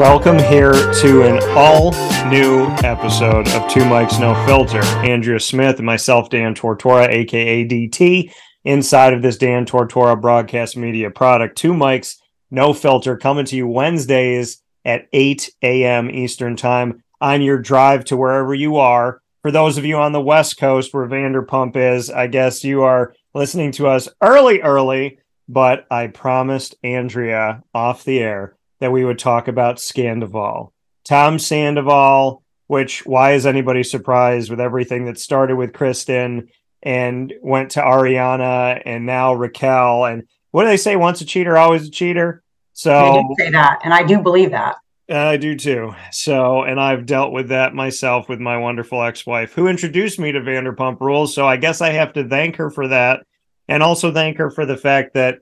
Welcome 0.00 0.38
here 0.38 0.72
to 0.72 1.24
an 1.24 1.40
all 1.50 1.92
new 2.30 2.64
episode 2.82 3.46
of 3.48 3.70
Two 3.70 3.80
Mics 3.80 4.18
No 4.18 4.34
Filter. 4.46 4.82
Andrea 5.06 5.38
Smith 5.38 5.76
and 5.76 5.84
myself, 5.84 6.30
Dan 6.30 6.54
Tortora, 6.54 7.06
aka 7.06 7.68
DT, 7.68 8.32
inside 8.64 9.12
of 9.12 9.20
this 9.20 9.36
Dan 9.36 9.66
Tortora 9.66 10.18
broadcast 10.18 10.74
media 10.74 11.10
product. 11.10 11.58
Two 11.58 11.74
Mics 11.74 12.16
No 12.50 12.72
Filter 12.72 13.18
coming 13.18 13.44
to 13.44 13.56
you 13.56 13.68
Wednesdays 13.68 14.62
at 14.86 15.06
8 15.12 15.50
a.m. 15.62 16.10
Eastern 16.10 16.56
Time 16.56 17.04
on 17.20 17.42
your 17.42 17.58
drive 17.58 18.06
to 18.06 18.16
wherever 18.16 18.54
you 18.54 18.78
are. 18.78 19.20
For 19.42 19.50
those 19.50 19.76
of 19.76 19.84
you 19.84 19.98
on 19.98 20.12
the 20.12 20.20
West 20.22 20.56
Coast 20.56 20.94
where 20.94 21.06
Vanderpump 21.06 21.76
is, 21.76 22.08
I 22.08 22.26
guess 22.26 22.64
you 22.64 22.84
are 22.84 23.14
listening 23.34 23.72
to 23.72 23.88
us 23.88 24.08
early, 24.22 24.62
early, 24.62 25.18
but 25.46 25.86
I 25.90 26.06
promised 26.06 26.74
Andrea 26.82 27.62
off 27.74 28.04
the 28.04 28.20
air 28.20 28.56
that 28.80 28.92
we 28.92 29.04
would 29.04 29.18
talk 29.18 29.48
about 29.48 29.76
Scandoval. 29.76 30.72
Tom 31.04 31.38
Sandoval, 31.38 32.42
which 32.66 33.06
why 33.06 33.32
is 33.32 33.46
anybody 33.46 33.82
surprised 33.82 34.50
with 34.50 34.60
everything 34.60 35.06
that 35.06 35.18
started 35.18 35.56
with 35.56 35.72
Kristen 35.72 36.48
and 36.82 37.32
went 37.42 37.72
to 37.72 37.80
Ariana 37.80 38.80
and 38.84 39.06
now 39.06 39.34
Raquel 39.34 40.04
and 40.04 40.24
what 40.50 40.64
do 40.64 40.68
they 40.68 40.76
say? 40.76 40.96
Once 40.96 41.20
a 41.20 41.24
cheater, 41.24 41.56
always 41.56 41.86
a 41.86 41.90
cheater. 41.90 42.42
So 42.72 42.90
they 42.90 43.22
do 43.22 43.34
say 43.38 43.50
that, 43.50 43.80
and 43.84 43.94
I 43.94 44.02
do 44.02 44.20
believe 44.20 44.50
that. 44.50 44.76
I 45.08 45.36
do 45.36 45.56
too. 45.56 45.94
So, 46.12 46.62
and 46.62 46.80
I've 46.80 47.06
dealt 47.06 47.32
with 47.32 47.48
that 47.48 47.74
myself 47.74 48.28
with 48.28 48.40
my 48.40 48.56
wonderful 48.58 49.02
ex-wife 49.02 49.52
who 49.52 49.68
introduced 49.68 50.18
me 50.18 50.32
to 50.32 50.40
Vanderpump 50.40 51.00
Rules. 51.00 51.34
So 51.34 51.46
I 51.46 51.56
guess 51.56 51.80
I 51.80 51.90
have 51.90 52.12
to 52.14 52.28
thank 52.28 52.56
her 52.56 52.70
for 52.70 52.88
that, 52.88 53.26
and 53.68 53.82
also 53.82 54.12
thank 54.12 54.38
her 54.38 54.50
for 54.50 54.66
the 54.66 54.76
fact 54.76 55.14
that 55.14 55.38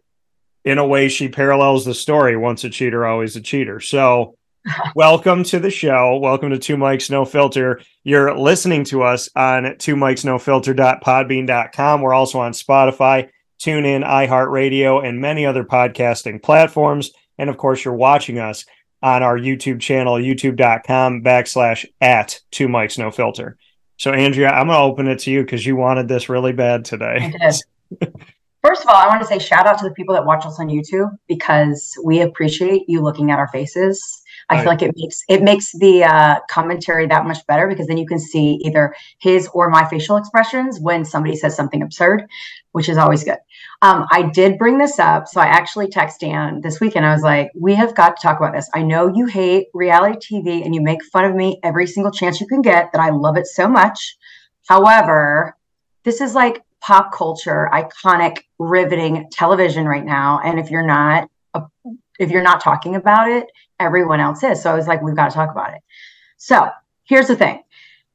in 0.69 0.77
a 0.77 0.87
way 0.87 1.09
she 1.09 1.29
parallels 1.29 1.87
the 1.87 1.95
story 1.95 2.37
once 2.37 2.63
a 2.63 2.69
cheater 2.69 3.07
always 3.07 3.37
a 3.37 3.41
cheater. 3.41 3.81
So 3.81 4.37
welcome 4.95 5.43
to 5.45 5.59
the 5.59 5.71
show. 5.71 6.19
Welcome 6.19 6.51
to 6.51 6.59
two 6.59 6.77
mics 6.77 7.11
no 7.11 7.25
filter. 7.25 7.81
You're 8.05 8.37
listening 8.37 8.85
to 8.85 9.03
us 9.03 9.31
on 9.35 9.77
two 9.79 9.97
mics 9.97 10.27
no 10.27 10.39
filter.podbean.com 10.39 12.03
we're 12.03 12.13
also 12.13 12.41
on 12.41 12.53
spotify 12.53 13.31
tune 13.59 13.87
in 13.87 14.03
iheartradio 14.03 15.03
and 15.03 15.23
many 15.23 15.47
other 15.47 15.65
podcasting 15.65 16.43
platforms. 16.43 17.13
And 17.39 17.49
of 17.49 17.57
course 17.57 17.83
you're 17.83 17.95
watching 17.95 18.39
us 18.39 18.67
on 19.03 19.23
our 19.23 19.39
youtube 19.39 19.81
channel 19.81 20.17
youtube.com 20.17 21.23
backslash 21.23 21.87
at 22.03 22.41
two 22.51 22.69
mics 22.69 22.99
no 22.99 23.11
filter. 23.11 23.57
So 23.97 24.13
andrea 24.13 24.51
i'm 24.51 24.67
going 24.67 24.77
to 24.77 24.83
open 24.83 25.09
it 25.09 25.21
to 25.21 25.31
you 25.31 25.41
because 25.41 25.65
you 25.65 25.77
wanted 25.77 26.09
this 26.09 26.29
really 26.29 26.53
bad 26.53 26.85
today 26.85 27.33
First 28.63 28.83
of 28.83 28.89
all, 28.89 28.97
I 28.97 29.07
want 29.07 29.21
to 29.21 29.27
say 29.27 29.39
shout 29.39 29.67
out 29.67 29.79
to 29.79 29.85
the 29.85 29.95
people 29.95 30.15
that 30.15 30.27
watch 30.27 30.45
us 30.45 30.59
on 30.59 30.69
YouTube 30.69 31.11
because 31.29 31.97
we 32.05 32.21
appreciate 32.21 32.83
you 32.89 33.01
looking 33.01 33.31
at 33.31 33.39
our 33.39 33.49
faces. 33.49 34.23
I 34.51 34.55
right. 34.55 34.61
feel 34.63 34.73
like 34.73 34.83
it 34.83 34.95
makes 34.97 35.23
it 35.29 35.43
makes 35.43 35.73
the 35.73 36.05
uh, 36.05 36.41
commentary 36.51 37.07
that 37.07 37.27
much 37.27 37.47
better 37.47 37.69
because 37.69 37.87
then 37.87 37.99
you 37.99 38.07
can 38.07 38.19
see 38.19 38.59
either 38.65 38.95
his 39.19 39.49
or 39.53 39.69
my 39.69 39.87
facial 39.89 40.17
expressions 40.17 40.81
when 40.81 41.05
somebody 41.05 41.37
says 41.37 41.55
something 41.55 41.83
absurd, 41.83 42.25
which 42.73 42.89
is 42.89 42.97
always 42.97 43.23
good. 43.23 43.39
Um, 43.83 44.07
I 44.11 44.23
did 44.23 44.59
bring 44.59 44.79
this 44.79 44.99
up, 44.99 45.29
so 45.29 45.41
I 45.41 45.47
actually 45.47 45.89
texted 45.89 46.21
Dan 46.21 46.61
this 46.63 46.81
weekend. 46.81 47.05
I 47.05 47.13
was 47.13 47.23
like, 47.23 47.51
"We 47.55 47.75
have 47.75 47.95
got 47.95 48.17
to 48.17 48.23
talk 48.23 48.39
about 48.39 48.55
this. 48.55 48.69
I 48.75 48.83
know 48.83 49.13
you 49.15 49.27
hate 49.27 49.69
reality 49.75 50.19
TV 50.41 50.65
and 50.65 50.75
you 50.75 50.81
make 50.81 51.05
fun 51.05 51.27
of 51.27 51.35
me 51.35 51.61
every 51.63 51.87
single 51.87 52.11
chance 52.11 52.41
you 52.41 52.47
can 52.47 52.63
get. 52.63 52.91
That 52.93 53.03
I 53.03 53.11
love 53.11 53.37
it 53.37 53.47
so 53.47 53.69
much. 53.69 54.17
However, 54.67 55.57
this 56.05 56.21
is 56.21 56.35
like 56.35 56.63
pop 56.81 57.13
culture, 57.13 57.69
iconic, 57.73 58.39
riveting 58.59 59.29
television 59.31 59.87
right 59.87 60.05
now. 60.05 60.41
And 60.45 60.59
if 60.59 60.71
you're 60.71 60.87
not, 60.87 61.29
uh, 61.55 61.63
if 62.19 62.31
you're 62.31 62.43
not 62.43 62.61
talking 62.61 62.97
about 62.97 63.31
it, 63.31 63.47
everyone 63.81 64.21
else 64.21 64.43
is. 64.43 64.63
So 64.63 64.71
I 64.71 64.75
was 64.75 64.87
like, 64.87 65.03
we've 65.03 65.17
got 65.17 65.31
to 65.31 65.35
talk 65.35 65.51
about 65.51 65.75
it. 65.75 65.81
So 66.37 66.69
here's 67.05 67.29
the 67.29 67.37
thing 67.37 67.63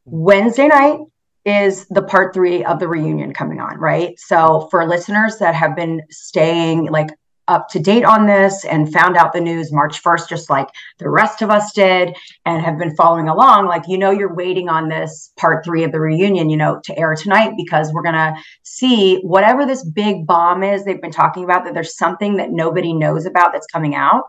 Wednesday 0.06 0.68
night 0.68 1.00
is 1.46 1.86
the 1.88 2.02
part 2.02 2.34
three 2.34 2.64
of 2.64 2.80
the 2.80 2.88
reunion 2.88 3.34
coming 3.34 3.60
on, 3.60 3.78
right? 3.78 4.18
So 4.20 4.68
for 4.72 4.88
listeners 4.88 5.38
that 5.40 5.56
have 5.56 5.76
been 5.76 6.02
staying 6.10 6.86
like 6.86 7.10
up 7.48 7.70
to 7.70 7.80
date 7.80 8.06
on 8.06 8.26
this 8.26 8.64
and 8.66 8.92
found 8.92 9.18
out 9.18 9.34
the 9.34 9.42
news 9.42 9.72
March 9.72 10.02
1st, 10.02 10.30
just 10.30 10.50
like 10.50 10.68
the 11.00 11.10
rest 11.10 11.42
of 11.42 11.50
us 11.50 11.74
did, 11.74 12.16
and 12.46 12.62
have 12.62 12.78
been 12.78 12.96
following 12.96 13.28
along, 13.28 13.68
like, 13.68 13.84
you 13.88 13.98
know, 13.98 14.12
you're 14.12 14.34
waiting 14.34 14.70
on 14.70 14.90
this 14.90 15.32
part 15.38 15.64
three 15.66 15.84
of 15.84 15.92
the 15.92 16.00
reunion, 16.00 16.50
you 16.50 16.58
know, 16.58 16.80
to 16.86 16.98
air 16.98 17.16
tonight 17.16 17.54
because 17.58 17.92
we're 17.92 18.04
going 18.04 18.16
to 18.16 18.34
see 18.64 19.18
whatever 19.22 19.66
this 19.66 19.84
big 19.84 20.26
bomb 20.26 20.64
is 20.64 20.86
they've 20.86 21.02
been 21.02 21.12
talking 21.12 21.44
about, 21.44 21.66
that 21.66 21.74
there's 21.74 21.98
something 21.98 22.38
that 22.38 22.52
nobody 22.52 22.94
knows 22.94 23.26
about 23.26 23.52
that's 23.52 23.68
coming 23.68 23.96
out. 23.96 24.24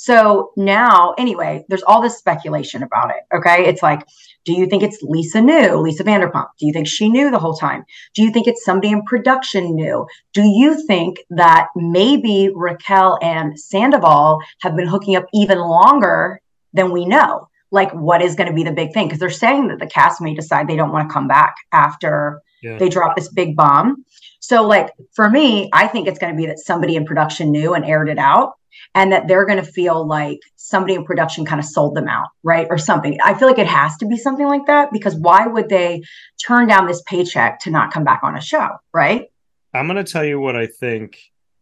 So 0.00 0.52
now, 0.56 1.12
anyway, 1.18 1.64
there's 1.68 1.82
all 1.82 2.00
this 2.00 2.16
speculation 2.16 2.84
about 2.84 3.10
it. 3.10 3.36
Okay. 3.36 3.66
It's 3.66 3.82
like, 3.82 4.06
do 4.44 4.52
you 4.52 4.66
think 4.66 4.84
it's 4.84 5.02
Lisa 5.02 5.40
knew, 5.40 5.76
Lisa 5.76 6.04
Vanderpump? 6.04 6.46
Do 6.56 6.66
you 6.66 6.72
think 6.72 6.86
she 6.86 7.08
knew 7.08 7.32
the 7.32 7.38
whole 7.38 7.56
time? 7.56 7.84
Do 8.14 8.22
you 8.22 8.30
think 8.30 8.46
it's 8.46 8.64
somebody 8.64 8.92
in 8.92 9.02
production 9.02 9.74
knew? 9.74 10.06
Do 10.32 10.42
you 10.44 10.86
think 10.86 11.18
that 11.30 11.66
maybe 11.74 12.48
Raquel 12.54 13.18
and 13.22 13.58
Sandoval 13.58 14.40
have 14.60 14.76
been 14.76 14.86
hooking 14.86 15.16
up 15.16 15.24
even 15.34 15.58
longer 15.58 16.40
than 16.72 16.92
we 16.92 17.04
know? 17.04 17.48
Like, 17.72 17.92
what 17.92 18.22
is 18.22 18.36
going 18.36 18.48
to 18.48 18.54
be 18.54 18.62
the 18.62 18.72
big 18.72 18.94
thing? 18.94 19.08
Because 19.08 19.18
they're 19.18 19.30
saying 19.30 19.66
that 19.68 19.80
the 19.80 19.86
cast 19.86 20.20
may 20.20 20.32
decide 20.32 20.68
they 20.68 20.76
don't 20.76 20.92
want 20.92 21.08
to 21.08 21.12
come 21.12 21.26
back 21.26 21.56
after 21.72 22.40
yeah. 22.62 22.78
they 22.78 22.88
drop 22.88 23.16
this 23.16 23.28
big 23.28 23.56
bomb. 23.56 24.04
So, 24.38 24.64
like, 24.64 24.92
for 25.12 25.28
me, 25.28 25.68
I 25.72 25.88
think 25.88 26.06
it's 26.06 26.20
going 26.20 26.32
to 26.32 26.36
be 26.36 26.46
that 26.46 26.60
somebody 26.60 26.94
in 26.94 27.04
production 27.04 27.50
knew 27.50 27.74
and 27.74 27.84
aired 27.84 28.08
it 28.08 28.18
out 28.18 28.57
and 28.94 29.12
that 29.12 29.28
they're 29.28 29.46
going 29.46 29.62
to 29.62 29.70
feel 29.70 30.06
like 30.06 30.38
somebody 30.56 30.94
in 30.94 31.04
production 31.04 31.44
kind 31.44 31.58
of 31.58 31.64
sold 31.64 31.94
them 31.94 32.08
out, 32.08 32.28
right? 32.42 32.66
Or 32.70 32.78
something. 32.78 33.18
I 33.24 33.34
feel 33.34 33.48
like 33.48 33.58
it 33.58 33.66
has 33.66 33.96
to 33.98 34.06
be 34.06 34.16
something 34.16 34.46
like 34.46 34.66
that 34.66 34.92
because 34.92 35.14
why 35.14 35.46
would 35.46 35.68
they 35.68 36.02
turn 36.44 36.66
down 36.66 36.86
this 36.86 37.02
paycheck 37.02 37.60
to 37.60 37.70
not 37.70 37.92
come 37.92 38.04
back 38.04 38.20
on 38.22 38.36
a 38.36 38.40
show, 38.40 38.68
right? 38.92 39.30
I'm 39.74 39.86
going 39.86 40.02
to 40.02 40.10
tell 40.10 40.24
you 40.24 40.40
what 40.40 40.56
I 40.56 40.66
think. 40.66 41.18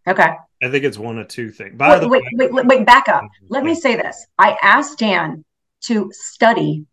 Okay. 0.06 0.36
I 0.62 0.70
think 0.70 0.84
it's 0.84 0.98
one 0.98 1.18
of 1.18 1.28
two 1.28 1.50
things. 1.50 1.76
By 1.76 1.90
wait, 1.90 2.00
the 2.00 2.08
wait, 2.08 2.22
way, 2.22 2.30
wait, 2.34 2.52
wait, 2.52 2.66
wait, 2.66 2.86
back 2.86 3.08
up. 3.08 3.24
Let 3.48 3.64
me 3.64 3.74
say 3.74 3.96
this. 3.96 4.26
I 4.38 4.56
asked 4.62 4.98
Dan 4.98 5.44
to 5.82 6.10
study 6.12 6.86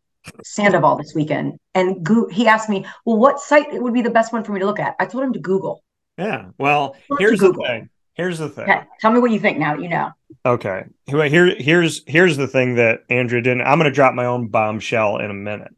Sandoval 0.43 0.97
this 0.97 1.13
weekend, 1.13 1.59
and 1.73 2.03
go- 2.03 2.27
he 2.29 2.47
asked 2.47 2.69
me, 2.69 2.85
"Well, 3.05 3.17
what 3.17 3.39
site 3.39 3.73
would 3.73 3.93
be 3.93 4.01
the 4.01 4.09
best 4.09 4.33
one 4.33 4.43
for 4.43 4.51
me 4.51 4.59
to 4.59 4.65
look 4.65 4.79
at?" 4.79 4.95
I 4.99 5.05
told 5.05 5.23
him 5.23 5.33
to 5.33 5.39
Google. 5.39 5.83
Yeah. 6.17 6.49
Well, 6.57 6.95
here's 7.19 7.39
the 7.39 7.53
thing. 7.53 7.89
Here's 8.13 8.37
the 8.37 8.49
thing. 8.49 8.69
Okay. 8.69 8.83
Tell 8.99 9.11
me 9.11 9.19
what 9.19 9.31
you 9.31 9.39
think 9.39 9.57
now 9.57 9.75
that 9.75 9.81
you 9.81 9.89
know. 9.89 10.11
Okay. 10.45 10.85
Here, 11.05 11.55
here's 11.55 12.01
here's 12.05 12.37
the 12.37 12.47
thing 12.47 12.75
that 12.75 13.03
Andrea 13.09 13.41
didn't. 13.41 13.61
I'm 13.61 13.79
going 13.79 13.89
to 13.89 13.95
drop 13.95 14.13
my 14.13 14.25
own 14.25 14.47
bombshell 14.47 15.17
in 15.17 15.31
a 15.31 15.33
minute, 15.33 15.73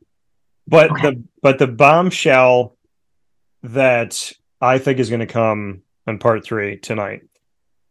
but 0.67 0.91
okay. 0.91 1.01
the 1.01 1.23
but 1.41 1.59
the 1.59 1.67
bombshell 1.67 2.75
that 3.63 4.33
I 4.59 4.79
think 4.79 4.99
is 4.99 5.09
going 5.09 5.21
to 5.21 5.25
come 5.27 5.83
in 6.07 6.19
part 6.19 6.43
three 6.43 6.77
tonight 6.77 7.21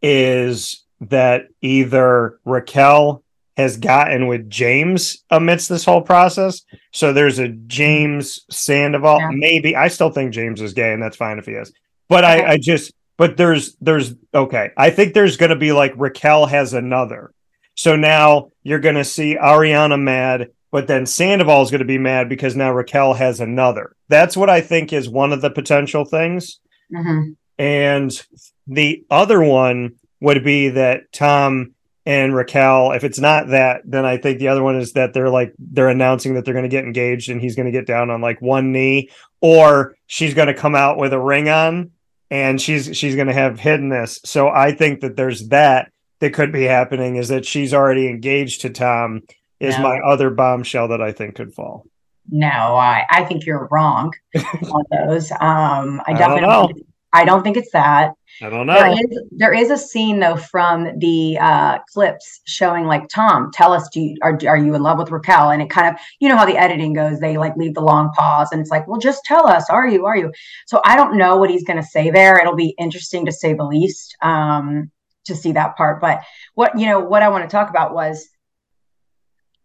is 0.03 0.84
that 1.00 1.47
either 1.62 2.38
Raquel 2.44 3.22
has 3.56 3.76
gotten 3.76 4.26
with 4.26 4.50
James 4.50 5.25
amidst 5.31 5.69
this 5.69 5.84
whole 5.84 6.03
process. 6.03 6.62
So 6.93 7.12
there's 7.12 7.38
a 7.38 7.49
James 7.49 8.44
Sandoval. 8.50 9.21
Yeah. 9.21 9.31
Maybe 9.32 9.76
I 9.76 9.88
still 9.88 10.11
think 10.11 10.32
James 10.32 10.61
is 10.61 10.75
gay, 10.75 10.93
and 10.93 11.03
that's 11.03 11.16
fine 11.16 11.38
if 11.38 11.47
he 11.47 11.53
is. 11.53 11.72
But 12.09 12.25
okay. 12.25 12.44
I, 12.44 12.53
I 12.53 12.56
just 12.59 12.93
but 13.16 13.36
there's 13.36 13.76
there's 13.80 14.14
okay. 14.34 14.70
I 14.76 14.91
think 14.91 15.14
there's 15.14 15.36
going 15.36 15.50
to 15.50 15.56
be 15.56 15.72
like 15.72 15.92
Raquel 15.97 16.47
has 16.47 16.72
another. 16.75 17.32
So 17.76 17.97
now 17.97 18.50
you're 18.62 18.80
going 18.80 18.94
to 18.94 19.04
see 19.04 19.36
Ariana 19.36 20.00
mad, 20.00 20.50
but 20.70 20.86
then 20.86 21.06
Sandoval 21.06 21.62
is 21.62 21.70
going 21.70 21.80
to 21.80 21.84
be 21.84 21.98
mad 21.98 22.28
because 22.28 22.54
now 22.54 22.72
Raquel 22.72 23.14
has 23.14 23.41
another. 23.41 23.97
That's 24.08 24.36
what 24.36 24.50
I 24.50 24.60
think 24.60 24.92
is 24.92 25.08
one 25.08 25.32
of 25.32 25.41
the 25.41 25.50
potential 25.50 26.04
things. 26.04 26.60
Mm-hmm. 26.92 27.32
And 27.58 28.26
the 28.66 29.05
other 29.11 29.43
one 29.43 29.96
would 30.20 30.44
be 30.44 30.70
that 30.70 31.12
Tom 31.12 31.75
and 32.06 32.34
Raquel, 32.34 32.93
if 32.93 33.02
it's 33.02 33.19
not 33.19 33.49
that, 33.49 33.82
then 33.84 34.05
I 34.05 34.19
think 34.19 34.38
the 34.38 34.49
other 34.49 34.62
one 34.62 34.76
is 34.76 34.93
that 34.93 35.14
they're 35.14 35.31
like 35.31 35.55
they're 35.58 35.88
announcing 35.88 36.34
that 36.34 36.44
they're 36.44 36.55
going 36.55 36.64
to 36.64 36.69
get 36.69 36.84
engaged 36.84 37.31
and 37.31 37.40
he's 37.40 37.56
going 37.56 37.66
to 37.66 37.72
get 37.72 37.87
down 37.87 38.11
on 38.11 38.20
like 38.20 38.43
one 38.43 38.72
knee, 38.72 39.11
or 39.40 39.96
she's 40.06 40.34
going 40.34 40.49
to 40.49 40.55
come 40.55 40.75
out 40.75 40.99
with 40.99 41.12
a 41.12 41.20
ring 41.20 41.49
on 41.49 41.90
and 42.31 42.61
she's 42.61 42.97
she's 42.97 43.15
going 43.15 43.26
to 43.29 43.35
have 43.35 43.59
hidden 43.59 43.88
this. 43.88 44.21
So 44.25 44.49
I 44.49 44.73
think 44.73 45.00
that 45.00 45.17
there's 45.17 45.49
that 45.49 45.91
that 46.21 46.32
could 46.32 46.53
be 46.53 46.65
happening 46.65 47.17
is 47.17 47.29
that 47.29 47.44
she's 47.47 47.75
already 47.75 48.09
engaged 48.09 48.62
to 48.62 48.71
Tom 48.71 49.23
is 49.61 49.76
no. 49.76 49.82
my 49.82 49.99
other 50.00 50.31
bombshell 50.31 50.88
that 50.88 51.03
I 51.03 51.12
think 51.12 51.37
could 51.37 51.55
fall. 51.55 51.87
No, 52.31 52.49
I, 52.49 53.05
I 53.11 53.25
think 53.25 53.44
you're 53.44 53.69
wrong 53.71 54.12
on 54.35 54.85
those. 54.91 55.31
Um, 55.32 56.00
I, 56.06 56.12
I 56.12 56.12
definitely 56.15 56.87
I 57.12 57.25
don't 57.25 57.43
think 57.43 57.56
it's 57.56 57.71
that. 57.73 58.15
I 58.42 58.50
don't 58.50 58.66
know. 58.66 58.75
There 58.75 58.92
is, 58.92 59.22
there 59.31 59.54
is 59.54 59.70
a 59.70 59.78
scene 59.78 60.19
though 60.19 60.36
from 60.36 60.98
the 60.98 61.38
uh, 61.40 61.78
clips 61.92 62.40
showing 62.44 62.84
like 62.84 63.08
Tom, 63.08 63.50
tell 63.52 63.72
us, 63.72 63.88
do 63.90 64.00
you, 64.00 64.16
are 64.22 64.38
are 64.46 64.56
you 64.56 64.75
in 64.75 64.82
love 64.82 64.98
with 64.98 65.10
Raquel? 65.10 65.50
And 65.50 65.62
it 65.62 65.70
kind 65.70 65.94
of, 65.94 66.00
you 66.19 66.28
know 66.28 66.36
how 66.36 66.44
the 66.44 66.56
editing 66.56 66.92
goes. 66.92 67.20
They 67.20 67.36
like 67.36 67.56
leave 67.56 67.75
the 67.75 67.81
long 67.81 68.10
pause, 68.10 68.48
and 68.52 68.60
it's 68.60 68.70
like, 68.70 68.88
well, 68.88 69.00
just 69.00 69.25
tell 69.25 69.46
us, 69.46 69.70
are 69.70 69.86
you, 69.86 70.06
are 70.06 70.16
you? 70.16 70.32
So 70.66 70.81
I 70.84 70.96
don't 70.96 71.16
know 71.16 71.36
what 71.36 71.50
he's 71.50 71.64
going 71.64 71.81
to 71.81 71.86
say 71.86 72.10
there. 72.10 72.38
It'll 72.38 72.56
be 72.56 72.75
interesting 72.78 73.25
to 73.26 73.32
say 73.32 73.54
the 73.54 73.64
least 73.64 74.16
um, 74.20 74.90
to 75.25 75.34
see 75.34 75.52
that 75.52 75.76
part. 75.76 76.00
But 76.00 76.22
what 76.54 76.78
you 76.78 76.87
know, 76.87 77.00
what 77.00 77.22
I 77.22 77.28
want 77.28 77.48
to 77.48 77.54
talk 77.54 77.70
about 77.70 77.94
was 77.94 78.28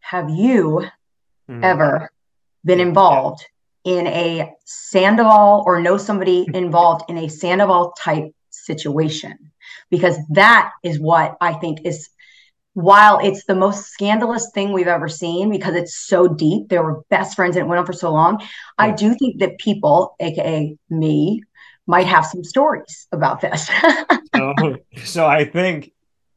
have 0.01 0.29
you 0.29 0.85
mm. 1.49 1.63
ever 1.63 2.11
been 2.65 2.79
involved 2.79 3.45
in 3.83 4.07
a 4.07 4.53
Sandoval 4.65 5.63
or 5.65 5.81
know 5.81 5.97
somebody 5.97 6.47
involved 6.53 7.09
in 7.09 7.17
a 7.17 7.29
Sandoval 7.29 7.93
type 7.97 8.31
situation? 8.69 9.37
Because 9.89 10.17
that 10.29 10.71
is 10.83 10.99
what 10.99 11.35
I 11.41 11.53
think 11.53 11.85
is 11.85 12.09
while 12.73 13.19
it's 13.19 13.45
the 13.45 13.55
most 13.55 13.87
scandalous 13.87 14.51
thing 14.53 14.71
we've 14.71 14.87
ever 14.87 15.09
seen 15.09 15.49
because 15.49 15.75
it's 15.75 15.95
so 15.95 16.27
deep, 16.27 16.69
they 16.69 16.79
were 16.79 17.01
best 17.09 17.35
friends 17.35 17.55
and 17.55 17.65
it 17.65 17.67
went 17.67 17.79
on 17.79 17.85
for 17.85 17.93
so 17.93 18.11
long. 18.11 18.41
I 18.77 18.91
do 18.91 19.15
think 19.15 19.39
that 19.39 19.57
people, 19.57 20.15
aka 20.19 20.77
me, 20.89 21.41
might 21.87 22.05
have 22.05 22.25
some 22.25 22.43
stories 22.43 23.07
about 23.11 23.41
this. 23.41 23.69
so, 24.35 24.75
so, 25.03 25.25
I 25.25 25.45
think, 25.45 25.91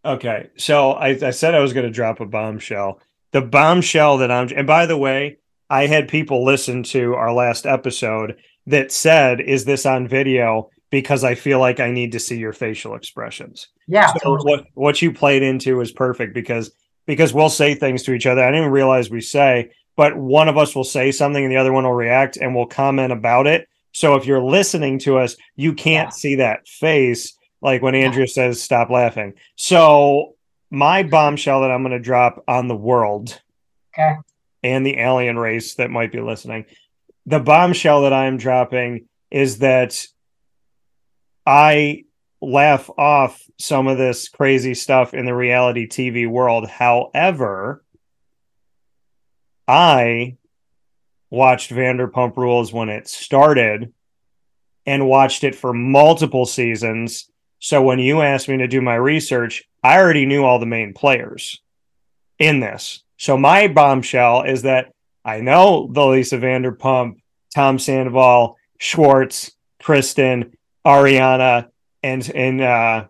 okay. 0.04 0.48
So 0.56 0.92
I, 0.92 1.08
I 1.08 1.30
said 1.30 1.54
I 1.54 1.60
was 1.60 1.74
going 1.74 1.86
to 1.86 1.92
drop 1.92 2.20
a 2.20 2.26
bombshell. 2.26 3.00
The 3.32 3.42
bombshell 3.42 4.18
that 4.18 4.30
I'm, 4.30 4.48
and 4.56 4.66
by 4.66 4.86
the 4.86 4.96
way, 4.96 5.38
I 5.68 5.86
had 5.86 6.08
people 6.08 6.44
listen 6.44 6.82
to 6.84 7.14
our 7.14 7.32
last 7.32 7.66
episode 7.66 8.36
that 8.66 8.92
said, 8.92 9.40
"Is 9.40 9.64
this 9.64 9.86
on 9.86 10.06
video?" 10.06 10.70
Because 10.92 11.24
I 11.24 11.34
feel 11.34 11.58
like 11.58 11.80
I 11.80 11.90
need 11.90 12.12
to 12.12 12.20
see 12.20 12.36
your 12.36 12.52
facial 12.52 12.94
expressions. 12.94 13.66
Yeah. 13.88 14.12
So 14.12 14.18
totally. 14.20 14.52
what 14.52 14.66
what 14.74 15.02
you 15.02 15.12
played 15.12 15.42
into 15.42 15.80
is 15.80 15.90
perfect 15.90 16.34
because 16.34 16.70
because 17.06 17.34
we'll 17.34 17.48
say 17.48 17.74
things 17.74 18.04
to 18.04 18.12
each 18.12 18.26
other. 18.26 18.42
I 18.42 18.46
didn't 18.46 18.60
even 18.60 18.72
realize 18.72 19.10
we 19.10 19.20
say, 19.20 19.72
but 19.96 20.16
one 20.16 20.48
of 20.48 20.56
us 20.56 20.76
will 20.76 20.84
say 20.84 21.10
something 21.10 21.42
and 21.42 21.52
the 21.52 21.56
other 21.56 21.72
one 21.72 21.84
will 21.84 21.92
react 21.92 22.36
and 22.36 22.54
we'll 22.54 22.66
comment 22.66 23.12
about 23.12 23.48
it. 23.48 23.68
So 23.92 24.14
if 24.14 24.26
you're 24.26 24.42
listening 24.42 25.00
to 25.00 25.18
us, 25.18 25.36
you 25.56 25.74
can't 25.74 26.08
yeah. 26.08 26.10
see 26.10 26.34
that 26.36 26.68
face 26.68 27.36
like 27.60 27.82
when 27.82 27.94
Andrea 27.94 28.26
yeah. 28.26 28.32
says 28.32 28.62
stop 28.62 28.90
laughing. 28.90 29.34
So 29.56 30.34
my 30.70 31.02
bombshell 31.02 31.62
that 31.62 31.70
I'm 31.70 31.82
going 31.82 31.92
to 31.92 31.98
drop 31.98 32.42
on 32.48 32.68
the 32.68 32.76
world 32.76 33.40
okay. 33.94 34.16
and 34.62 34.86
the 34.86 34.98
alien 34.98 35.38
race 35.38 35.74
that 35.74 35.90
might 35.90 36.12
be 36.12 36.20
listening. 36.20 36.64
The 37.26 37.40
bombshell 37.40 38.02
that 38.02 38.12
I'm 38.12 38.38
dropping 38.38 39.08
is 39.30 39.58
that 39.58 40.06
I 41.46 42.04
laugh 42.40 42.90
off 42.98 43.42
some 43.58 43.86
of 43.86 43.98
this 43.98 44.28
crazy 44.28 44.74
stuff 44.74 45.14
in 45.14 45.24
the 45.24 45.34
reality 45.34 45.86
TV 45.86 46.28
world. 46.28 46.68
However, 46.68 47.84
I 49.66 50.36
watched 51.30 51.70
Vanderpump 51.70 52.36
Rules 52.36 52.72
when 52.72 52.88
it 52.88 53.08
started 53.08 53.92
and 54.84 55.08
watched 55.08 55.44
it 55.44 55.54
for 55.54 55.72
multiple 55.72 56.44
seasons. 56.44 57.30
So 57.60 57.80
when 57.80 58.00
you 58.00 58.22
asked 58.22 58.48
me 58.48 58.58
to 58.58 58.66
do 58.66 58.80
my 58.80 58.96
research, 58.96 59.64
I 59.82 59.98
already 59.98 60.26
knew 60.26 60.44
all 60.44 60.58
the 60.58 60.66
main 60.66 60.92
players 60.92 61.60
in 62.38 62.60
this. 62.60 63.02
So 63.16 63.36
my 63.36 63.68
bombshell 63.68 64.42
is 64.42 64.62
that 64.62 64.92
I 65.24 65.40
know 65.40 65.88
the 65.92 66.04
Lisa 66.04 66.38
Vanderpump, 66.38 67.20
Tom 67.54 67.78
Sandoval, 67.78 68.56
Schwartz, 68.78 69.52
Kristen, 69.80 70.52
Ariana, 70.84 71.68
and 72.02 72.30
and 72.34 72.60
uh, 72.60 73.06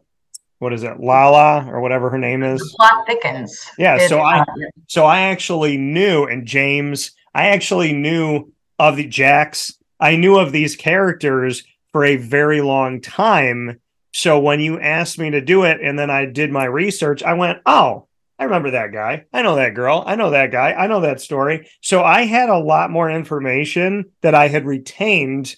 what 0.59 0.73
is 0.73 0.83
it, 0.83 1.01
Lala 1.01 1.67
or 1.69 1.81
whatever 1.81 2.11
her 2.11 2.19
name 2.19 2.43
is. 2.43 2.61
The 2.61 2.75
plot 2.77 3.07
thickens. 3.07 3.71
Yeah, 3.79 4.07
so 4.07 4.21
I 4.21 4.45
so 4.89 5.05
I 5.05 5.23
actually 5.23 5.77
knew, 5.77 6.25
and 6.25 6.47
James, 6.47 7.13
I 7.35 7.49
actually 7.49 7.93
knew 7.93 8.53
of 8.79 8.97
the 8.97 9.07
Jax. 9.07 9.75
I 9.99 10.17
knew 10.17 10.39
of 10.39 10.53
these 10.53 10.77
characters 10.77 11.65
for 11.93 12.05
a 12.05 12.17
very 12.17 12.61
long 12.61 13.01
time. 13.01 13.81
So 14.13 14.39
when 14.41 14.61
you 14.61 14.79
asked 14.79 15.19
me 15.19 15.31
to 15.31 15.41
do 15.41 15.65
it, 15.65 15.81
and 15.81 15.99
then 15.99 16.11
I 16.11 16.27
did 16.27 16.51
my 16.51 16.65
research, 16.65 17.23
I 17.23 17.35
went, 17.35 17.61
oh. 17.67 18.09
I 18.39 18.45
remember 18.45 18.73
that 18.73 18.93
guy. 18.93 19.27
I 19.33 19.43
know 19.43 19.55
that 19.55 19.75
girl. 19.75 20.03
I 20.05 20.17
know 20.17 20.31
that 20.31 20.51
guy. 20.51 20.73
I 20.73 20.89
know 20.89 21.03
that 21.03 21.21
story. 21.21 21.69
So 21.81 22.03
I 22.03 22.23
had 22.23 22.49
a 22.49 22.59
lot 22.59 22.91
more 22.91 23.09
information 23.09 24.07
that 24.23 24.35
I 24.35 24.49
had 24.49 24.67
retained 24.67 25.55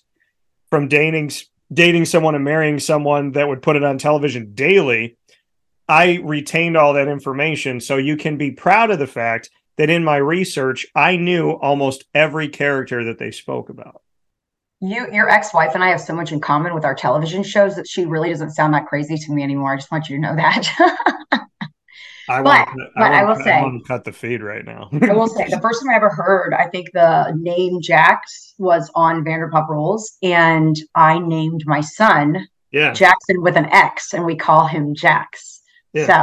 from 0.68 0.88
dating 0.88 1.30
dating 1.74 2.06
someone 2.06 2.34
and 2.34 2.44
marrying 2.44 2.78
someone 2.78 3.32
that 3.32 3.48
would 3.48 3.62
put 3.62 3.76
it 3.76 3.84
on 3.84 3.98
television 3.98 4.54
daily, 4.54 5.16
I 5.88 6.20
retained 6.22 6.76
all 6.76 6.94
that 6.94 7.08
information. 7.08 7.80
So 7.80 7.96
you 7.96 8.16
can 8.16 8.36
be 8.36 8.50
proud 8.52 8.90
of 8.90 8.98
the 8.98 9.06
fact 9.06 9.50
that 9.76 9.90
in 9.90 10.04
my 10.04 10.16
research, 10.16 10.86
I 10.94 11.16
knew 11.16 11.50
almost 11.50 12.04
every 12.14 12.48
character 12.48 13.04
that 13.04 13.18
they 13.18 13.30
spoke 13.30 13.68
about. 13.68 14.02
You, 14.80 15.06
your 15.12 15.28
ex-wife, 15.28 15.74
and 15.74 15.82
I 15.82 15.88
have 15.88 16.00
so 16.00 16.14
much 16.14 16.32
in 16.32 16.40
common 16.40 16.74
with 16.74 16.84
our 16.84 16.94
television 16.94 17.42
shows 17.42 17.76
that 17.76 17.88
she 17.88 18.04
really 18.04 18.28
doesn't 18.28 18.50
sound 18.50 18.74
that 18.74 18.86
crazy 18.86 19.16
to 19.16 19.32
me 19.32 19.42
anymore. 19.42 19.72
I 19.72 19.76
just 19.76 19.90
want 19.90 20.08
you 20.08 20.16
to 20.16 20.22
know 20.22 20.36
that. 20.36 21.18
I 22.28 22.42
but, 22.42 22.66
want, 22.66 22.90
but 22.96 23.02
I, 23.02 23.10
want, 23.10 23.14
I 23.14 23.24
will 23.24 23.44
say, 23.44 23.52
I 23.52 23.78
cut 23.86 24.04
the 24.04 24.12
feed 24.12 24.42
right 24.42 24.64
now. 24.64 24.88
I 24.92 25.12
will 25.12 25.26
say, 25.36 25.48
the 25.48 25.60
first 25.60 25.82
time 25.82 25.90
I 25.90 25.96
ever 25.96 26.08
heard, 26.08 26.54
I 26.54 26.66
think 26.66 26.92
the 26.92 27.32
name 27.38 27.80
Jax 27.80 28.54
was 28.58 28.90
on 28.94 29.24
Vanderpump 29.24 29.68
Rules, 29.68 30.16
and 30.22 30.76
I 30.94 31.18
named 31.18 31.64
my 31.66 31.80
son 31.80 32.48
yeah. 32.70 32.92
Jackson 32.92 33.42
with 33.42 33.56
an 33.56 33.66
X, 33.66 34.14
and 34.14 34.24
we 34.24 34.36
call 34.36 34.66
him 34.66 34.94
Jax. 34.94 35.62
Yeah. 35.92 36.06
So, 36.06 36.14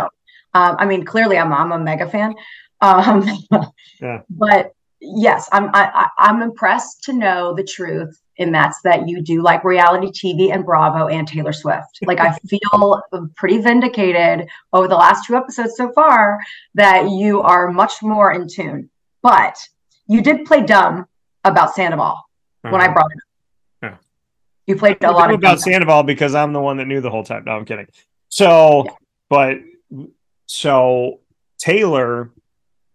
um, 0.54 0.76
I 0.80 0.86
mean, 0.86 1.06
clearly, 1.06 1.38
I'm 1.38 1.54
I'm 1.54 1.72
a 1.72 1.80
mega 1.80 2.10
fan. 2.10 2.36
Um, 2.82 3.26
yeah. 4.02 4.22
But 4.30 4.74
yes, 5.00 5.48
I'm 5.52 5.70
I, 5.74 6.10
I'm 6.18 6.42
impressed 6.42 7.04
to 7.06 7.14
know 7.14 7.54
the 7.54 7.64
truth 7.64 8.21
and 8.40 8.54
that's 8.54 8.82
that 8.82 9.08
you 9.08 9.22
do 9.22 9.42
like 9.42 9.64
reality 9.64 10.08
TV 10.08 10.54
and 10.54 10.66
Bravo 10.66 11.08
and 11.08 11.28
Taylor 11.28 11.54
Swift. 11.54 12.00
Like 12.04 12.20
I 12.20 12.34
feel 12.48 13.04
pretty 13.36 13.60
vindicated 13.60 14.48
over 14.74 14.88
the 14.88 14.96
last 14.96 15.26
two 15.26 15.36
episodes 15.36 15.76
so 15.76 15.92
far 15.94 16.40
that 16.76 17.10
you 17.10 17.42
are 17.42 17.72
much 17.72 18.02
more 18.02 18.32
in 18.32 18.48
tune. 18.48 18.90
But 19.22 19.58
you 20.08 20.22
did 20.22 20.46
play 20.46 20.62
dumb 20.64 21.08
about 21.44 21.76
Sandoval 21.76 22.22
when 22.62 22.76
I 22.76 22.86
uh-huh. 22.86 22.94
brought 22.94 23.12
it 23.12 23.18
up. 23.18 23.92
Yeah. 23.92 23.98
You 24.68 24.76
played 24.78 25.04
a 25.04 25.12
lot 25.12 25.34
about 25.34 25.60
Sandoval 25.60 26.04
because 26.04 26.36
I'm 26.36 26.54
the 26.54 26.62
one 26.62 26.78
that 26.78 26.86
knew 26.86 27.02
the 27.02 27.10
whole 27.10 27.24
time. 27.24 27.44
No, 27.46 27.52
I'm 27.52 27.66
kidding. 27.66 27.88
So, 28.30 28.86
yeah. 28.86 28.92
but 29.30 29.58
so 30.46 31.20
Taylor 31.58 32.32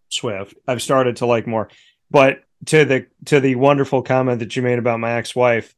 Swift, 0.08 0.54
I've 0.66 0.82
started 0.82 1.16
to 1.16 1.26
like 1.26 1.46
more, 1.46 1.68
but 2.10 2.42
to 2.64 2.84
the 2.84 3.06
to 3.26 3.40
the 3.40 3.54
wonderful 3.54 4.02
comment 4.02 4.40
that 4.40 4.56
you 4.56 4.62
made 4.62 4.78
about 4.78 4.98
my 4.98 5.12
ex-wife 5.12 5.74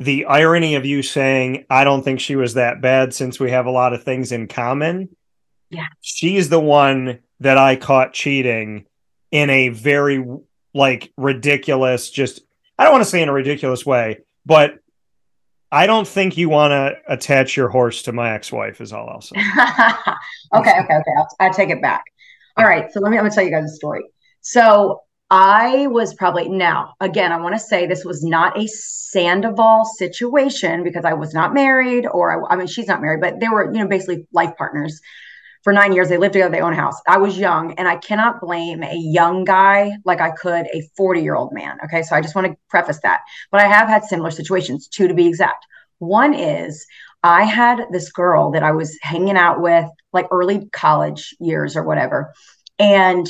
the 0.00 0.26
irony 0.26 0.74
of 0.74 0.84
you 0.84 1.02
saying 1.02 1.64
i 1.70 1.84
don't 1.84 2.02
think 2.02 2.20
she 2.20 2.36
was 2.36 2.54
that 2.54 2.80
bad 2.80 3.14
since 3.14 3.38
we 3.40 3.50
have 3.50 3.66
a 3.66 3.70
lot 3.70 3.92
of 3.92 4.02
things 4.02 4.32
in 4.32 4.48
common. 4.48 5.08
Yeah. 5.70 5.86
She's 6.00 6.48
the 6.48 6.60
one 6.60 7.20
that 7.40 7.58
i 7.58 7.76
caught 7.76 8.12
cheating 8.12 8.86
in 9.30 9.50
a 9.50 9.68
very 9.68 10.24
like 10.74 11.12
ridiculous 11.16 12.10
just 12.10 12.40
i 12.78 12.84
don't 12.84 12.92
want 12.92 13.04
to 13.04 13.10
say 13.10 13.22
in 13.22 13.28
a 13.28 13.32
ridiculous 13.32 13.84
way 13.86 14.18
but 14.44 14.78
i 15.70 15.86
don't 15.86 16.08
think 16.08 16.36
you 16.36 16.48
want 16.48 16.72
to 16.72 16.96
attach 17.06 17.56
your 17.56 17.68
horse 17.68 18.02
to 18.02 18.12
my 18.12 18.32
ex-wife 18.32 18.80
is 18.80 18.92
all 18.92 19.08
i'll 19.08 19.20
say. 19.20 19.36
Okay 20.54 20.70
okay 20.70 20.80
okay. 20.80 21.12
I'll, 21.18 21.28
I'll 21.40 21.52
take 21.52 21.68
it 21.68 21.82
back. 21.82 22.04
All 22.56 22.64
right 22.64 22.90
so 22.90 23.00
let 23.00 23.10
me 23.10 23.18
i'm 23.18 23.24
gonna 23.24 23.34
tell 23.34 23.44
you 23.44 23.50
guys 23.50 23.64
a 23.64 23.74
story. 23.74 24.04
So 24.40 25.02
I 25.30 25.88
was 25.88 26.14
probably 26.14 26.48
now 26.48 26.94
again. 27.00 27.32
I 27.32 27.40
want 27.40 27.54
to 27.54 27.58
say 27.58 27.86
this 27.86 28.04
was 28.04 28.24
not 28.24 28.58
a 28.58 28.66
Sandoval 28.66 29.84
situation 29.84 30.82
because 30.82 31.04
I 31.04 31.12
was 31.12 31.34
not 31.34 31.52
married, 31.52 32.06
or 32.06 32.46
I, 32.46 32.54
I, 32.54 32.56
mean, 32.56 32.66
she's 32.66 32.88
not 32.88 33.02
married, 33.02 33.20
but 33.20 33.38
they 33.40 33.48
were, 33.48 33.72
you 33.72 33.80
know, 33.80 33.88
basically 33.88 34.26
life 34.32 34.56
partners 34.56 35.00
for 35.64 35.72
nine 35.72 35.92
years. 35.92 36.08
They 36.08 36.16
lived 36.16 36.32
together, 36.32 36.50
they 36.50 36.62
own 36.62 36.72
a 36.72 36.76
house. 36.76 36.98
I 37.06 37.18
was 37.18 37.38
young, 37.38 37.74
and 37.74 37.86
I 37.86 37.96
cannot 37.96 38.40
blame 38.40 38.82
a 38.82 38.96
young 38.96 39.44
guy 39.44 39.92
like 40.06 40.20
I 40.20 40.30
could 40.30 40.66
a 40.72 40.82
forty-year-old 40.96 41.52
man. 41.52 41.78
Okay, 41.84 42.02
so 42.02 42.16
I 42.16 42.22
just 42.22 42.34
want 42.34 42.46
to 42.46 42.56
preface 42.70 43.00
that. 43.02 43.20
But 43.50 43.60
I 43.60 43.66
have 43.66 43.88
had 43.88 44.04
similar 44.04 44.30
situations, 44.30 44.88
two 44.88 45.08
to 45.08 45.14
be 45.14 45.26
exact. 45.26 45.66
One 45.98 46.32
is 46.32 46.86
I 47.22 47.44
had 47.44 47.84
this 47.90 48.10
girl 48.10 48.50
that 48.52 48.62
I 48.62 48.70
was 48.70 48.96
hanging 49.02 49.36
out 49.36 49.60
with, 49.60 49.86
like 50.14 50.26
early 50.30 50.68
college 50.72 51.34
years 51.38 51.76
or 51.76 51.82
whatever, 51.82 52.32
and 52.78 53.28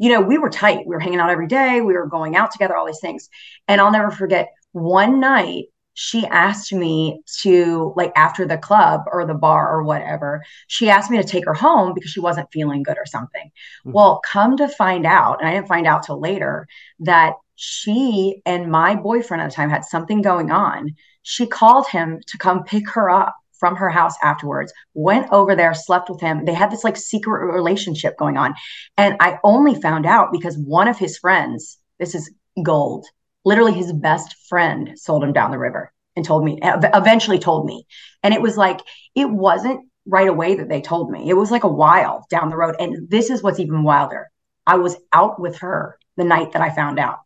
you 0.00 0.10
know, 0.10 0.22
we 0.22 0.38
were 0.38 0.48
tight. 0.48 0.86
We 0.86 0.94
were 0.94 1.00
hanging 1.00 1.20
out 1.20 1.28
every 1.28 1.46
day. 1.46 1.82
We 1.82 1.92
were 1.92 2.06
going 2.06 2.34
out 2.34 2.50
together, 2.50 2.74
all 2.74 2.86
these 2.86 3.00
things. 3.00 3.28
And 3.68 3.82
I'll 3.82 3.92
never 3.92 4.10
forget 4.10 4.48
one 4.72 5.20
night 5.20 5.66
she 5.92 6.24
asked 6.26 6.72
me 6.72 7.20
to 7.42 7.92
like 7.96 8.10
after 8.16 8.46
the 8.46 8.56
club 8.56 9.02
or 9.12 9.26
the 9.26 9.34
bar 9.34 9.70
or 9.70 9.82
whatever 9.82 10.42
she 10.68 10.88
asked 10.88 11.10
me 11.10 11.18
to 11.18 11.24
take 11.24 11.44
her 11.44 11.52
home 11.52 11.92
because 11.92 12.10
she 12.10 12.20
wasn't 12.20 12.50
feeling 12.52 12.82
good 12.82 12.96
or 12.96 13.04
something 13.04 13.48
mm-hmm. 13.48 13.92
well 13.92 14.20
come 14.24 14.56
to 14.56 14.68
find 14.68 15.04
out 15.04 15.40
and 15.40 15.48
i 15.48 15.52
didn't 15.52 15.66
find 15.66 15.86
out 15.86 16.04
till 16.04 16.20
later 16.20 16.66
that 17.00 17.34
she 17.56 18.40
and 18.46 18.70
my 18.70 18.94
boyfriend 18.94 19.42
at 19.42 19.50
the 19.50 19.54
time 19.54 19.68
had 19.68 19.84
something 19.84 20.22
going 20.22 20.52
on 20.52 20.94
she 21.22 21.44
called 21.44 21.86
him 21.88 22.20
to 22.26 22.38
come 22.38 22.62
pick 22.62 22.88
her 22.88 23.10
up 23.10 23.36
from 23.60 23.76
her 23.76 23.90
house 23.90 24.14
afterwards, 24.22 24.72
went 24.94 25.30
over 25.30 25.54
there, 25.54 25.74
slept 25.74 26.10
with 26.10 26.20
him. 26.20 26.44
They 26.44 26.54
had 26.54 26.72
this 26.72 26.82
like 26.82 26.96
secret 26.96 27.52
relationship 27.52 28.16
going 28.16 28.36
on. 28.36 28.54
And 28.96 29.16
I 29.20 29.38
only 29.44 29.80
found 29.80 30.06
out 30.06 30.32
because 30.32 30.58
one 30.58 30.88
of 30.88 30.98
his 30.98 31.18
friends, 31.18 31.78
this 32.00 32.14
is 32.14 32.32
gold, 32.62 33.06
literally 33.44 33.74
his 33.74 33.92
best 33.92 34.34
friend 34.48 34.92
sold 34.96 35.22
him 35.22 35.32
down 35.32 35.50
the 35.50 35.58
river 35.58 35.92
and 36.16 36.24
told 36.24 36.44
me, 36.44 36.58
eventually 36.62 37.38
told 37.38 37.66
me. 37.66 37.86
And 38.22 38.34
it 38.34 38.42
was 38.42 38.56
like, 38.56 38.80
it 39.14 39.30
wasn't 39.30 39.88
right 40.06 40.28
away 40.28 40.56
that 40.56 40.68
they 40.68 40.80
told 40.80 41.10
me. 41.10 41.28
It 41.28 41.34
was 41.34 41.50
like 41.50 41.64
a 41.64 41.68
while 41.68 42.26
down 42.30 42.50
the 42.50 42.56
road. 42.56 42.76
And 42.80 43.08
this 43.08 43.30
is 43.30 43.42
what's 43.42 43.60
even 43.60 43.84
wilder. 43.84 44.30
I 44.66 44.76
was 44.76 44.96
out 45.12 45.40
with 45.40 45.58
her 45.58 45.98
the 46.16 46.24
night 46.24 46.52
that 46.52 46.62
I 46.62 46.70
found 46.70 46.98
out. 46.98 47.20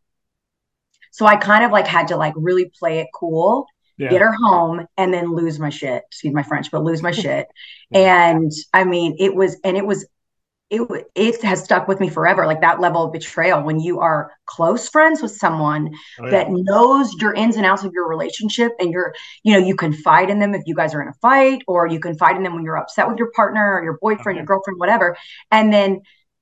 So 1.11 1.27
I 1.27 1.37
kind 1.37 1.65
of 1.65 1.71
like 1.71 1.87
had 1.87 2.09
to 2.09 2.17
like 2.17 2.35
really 2.37 2.73
play 2.79 2.99
it 2.99 3.07
cool, 3.15 3.67
yeah. 3.97 4.11
get 4.11 4.21
her 4.21 4.33
home, 4.33 4.87
and 4.97 5.13
then 5.13 5.35
lose 5.35 5.59
my 5.59 5.71
shit. 5.71 6.03
Excuse 6.09 6.35
my 6.35 6.43
French, 6.43 6.71
but 6.71 6.83
lose 6.83 7.03
my 7.03 7.11
shit. 7.13 7.49
Yeah. 7.91 8.31
And 8.31 8.53
I 8.73 8.85
mean, 8.85 9.17
it 9.19 9.35
was, 9.35 9.57
and 9.65 9.77
it 9.77 9.87
was 9.87 10.07
it 10.71 11.07
it 11.15 11.43
has 11.43 11.63
stuck 11.63 11.87
with 11.87 12.01
me 12.01 12.09
forever 12.09 12.47
like 12.47 12.61
that 12.61 12.81
level 12.81 13.05
of 13.05 13.13
betrayal 13.13 13.63
when 13.63 13.79
you 13.79 14.01
are 14.01 14.33
close 14.47 14.89
friends 14.89 15.21
with 15.21 15.31
someone 15.31 15.93
oh, 16.19 16.25
yeah. 16.25 16.31
that 16.31 16.51
knows 16.51 17.13
your 17.21 17.35
ins 17.35 17.57
and 17.57 17.67
outs 17.67 17.85
of 17.85 17.93
your 17.93 18.09
relationship 18.09 18.73
and 18.79 18.91
you're 18.91 19.15
you 19.43 19.53
know 19.53 19.65
you 19.65 19.77
confide 19.77 20.31
in 20.31 20.39
them 20.39 20.55
if 20.55 20.63
you 20.67 20.75
guys 20.75 20.95
are 20.95 21.03
in 21.03 21.09
a 21.09 21.15
fight 21.15 21.63
or 21.69 21.87
you 21.87 22.01
confide 22.01 22.37
in 22.37 22.43
them 22.43 22.55
when 22.55 22.65
you're 22.65 22.79
upset 22.79 23.07
with 23.07 23.19
your 23.19 23.31
partner 23.33 23.75
or 23.75 23.85
your 23.85 23.99
boyfriend 24.01 24.37
okay. 24.37 24.39
your 24.39 24.47
girlfriend 24.47 24.81
whatever 24.81 25.17
and 25.51 25.73
then 25.73 26.01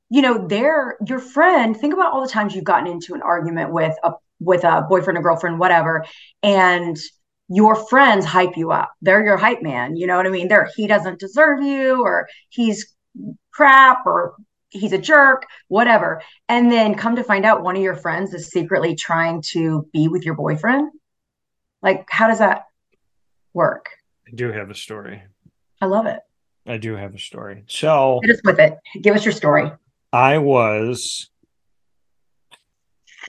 you 0.08 0.22
know 0.22 0.46
they're 0.46 0.96
your 1.06 1.18
friend 1.18 1.76
think 1.76 1.92
about 1.92 2.12
all 2.12 2.22
the 2.22 2.32
times 2.32 2.54
you've 2.54 2.64
gotten 2.64 2.86
into 2.86 3.14
an 3.14 3.22
argument 3.22 3.72
with 3.72 3.94
a 4.04 4.12
with 4.38 4.62
a 4.62 4.86
boyfriend 4.88 5.18
or 5.18 5.22
girlfriend 5.22 5.58
whatever 5.58 6.04
and 6.44 6.96
your 7.48 7.74
friends 7.74 8.24
hype 8.24 8.56
you 8.56 8.72
up. 8.72 8.92
They're 9.02 9.24
your 9.24 9.36
hype 9.36 9.62
man. 9.62 9.96
You 9.96 10.06
know 10.06 10.16
what 10.16 10.26
I 10.26 10.30
mean? 10.30 10.48
They're 10.48 10.70
he 10.74 10.86
doesn't 10.86 11.20
deserve 11.20 11.62
you 11.62 12.02
or 12.02 12.28
he's 12.48 12.94
crap 13.52 14.06
or 14.06 14.34
he's 14.70 14.92
a 14.92 14.98
jerk, 14.98 15.46
whatever. 15.68 16.22
And 16.48 16.70
then 16.72 16.94
come 16.94 17.16
to 17.16 17.24
find 17.24 17.44
out 17.44 17.62
one 17.62 17.76
of 17.76 17.82
your 17.82 17.96
friends 17.96 18.32
is 18.34 18.48
secretly 18.48 18.94
trying 18.94 19.42
to 19.52 19.86
be 19.92 20.08
with 20.08 20.24
your 20.24 20.34
boyfriend. 20.34 20.90
Like, 21.82 22.06
how 22.10 22.28
does 22.28 22.38
that 22.38 22.64
work? 23.52 23.90
I 24.26 24.30
do 24.34 24.50
have 24.50 24.70
a 24.70 24.74
story. 24.74 25.22
I 25.80 25.86
love 25.86 26.06
it. 26.06 26.20
I 26.66 26.78
do 26.78 26.94
have 26.94 27.14
a 27.14 27.18
story. 27.18 27.64
So 27.66 28.20
hit 28.22 28.36
us 28.36 28.40
with 28.44 28.60
it. 28.60 28.78
Give 29.02 29.14
us 29.14 29.24
your 29.24 29.32
story. 29.32 29.70
I 30.12 30.38
was, 30.38 31.28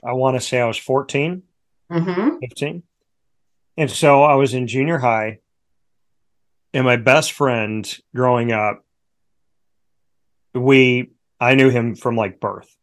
I 0.04 0.12
want 0.12 0.36
to 0.36 0.40
say 0.40 0.60
I 0.60 0.66
was 0.66 0.78
14, 0.78 1.42
mm-hmm. 1.90 2.36
15. 2.40 2.82
And 3.76 3.90
so 3.90 4.22
I 4.22 4.34
was 4.34 4.54
in 4.54 4.66
junior 4.66 4.98
high. 4.98 5.40
And 6.72 6.84
my 6.84 6.96
best 6.96 7.32
friend 7.32 7.88
growing 8.14 8.50
up 8.50 8.84
we 10.54 11.10
I 11.40 11.54
knew 11.54 11.68
him 11.68 11.94
from 11.94 12.16
like 12.16 12.40
birth. 12.40 12.74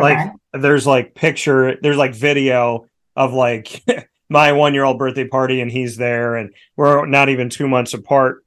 Okay. 0.00 0.14
Like 0.14 0.32
there's 0.52 0.86
like 0.86 1.14
picture, 1.14 1.76
there's 1.82 1.96
like 1.96 2.14
video 2.14 2.86
of 3.16 3.32
like 3.32 3.82
my 4.30 4.52
one 4.52 4.74
year 4.74 4.84
old 4.84 4.98
birthday 4.98 5.26
party 5.26 5.60
and 5.60 5.70
he's 5.70 5.96
there 5.96 6.36
and 6.36 6.54
we're 6.76 7.06
not 7.06 7.28
even 7.28 7.50
two 7.50 7.68
months 7.68 7.94
apart. 7.94 8.44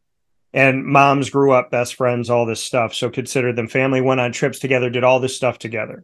And 0.54 0.86
moms 0.86 1.30
grew 1.30 1.52
up 1.52 1.72
best 1.72 1.96
friends, 1.96 2.30
all 2.30 2.46
this 2.46 2.62
stuff. 2.62 2.94
So 2.94 3.10
considered 3.10 3.56
them 3.56 3.70
family, 3.70 4.02
went 4.02 4.20
on 4.20 4.34
trips 4.34 4.60
together, 4.60 4.90
did 4.90 5.04
all 5.04 5.20
this 5.20 5.36
stuff 5.36 5.60
together. 5.60 6.04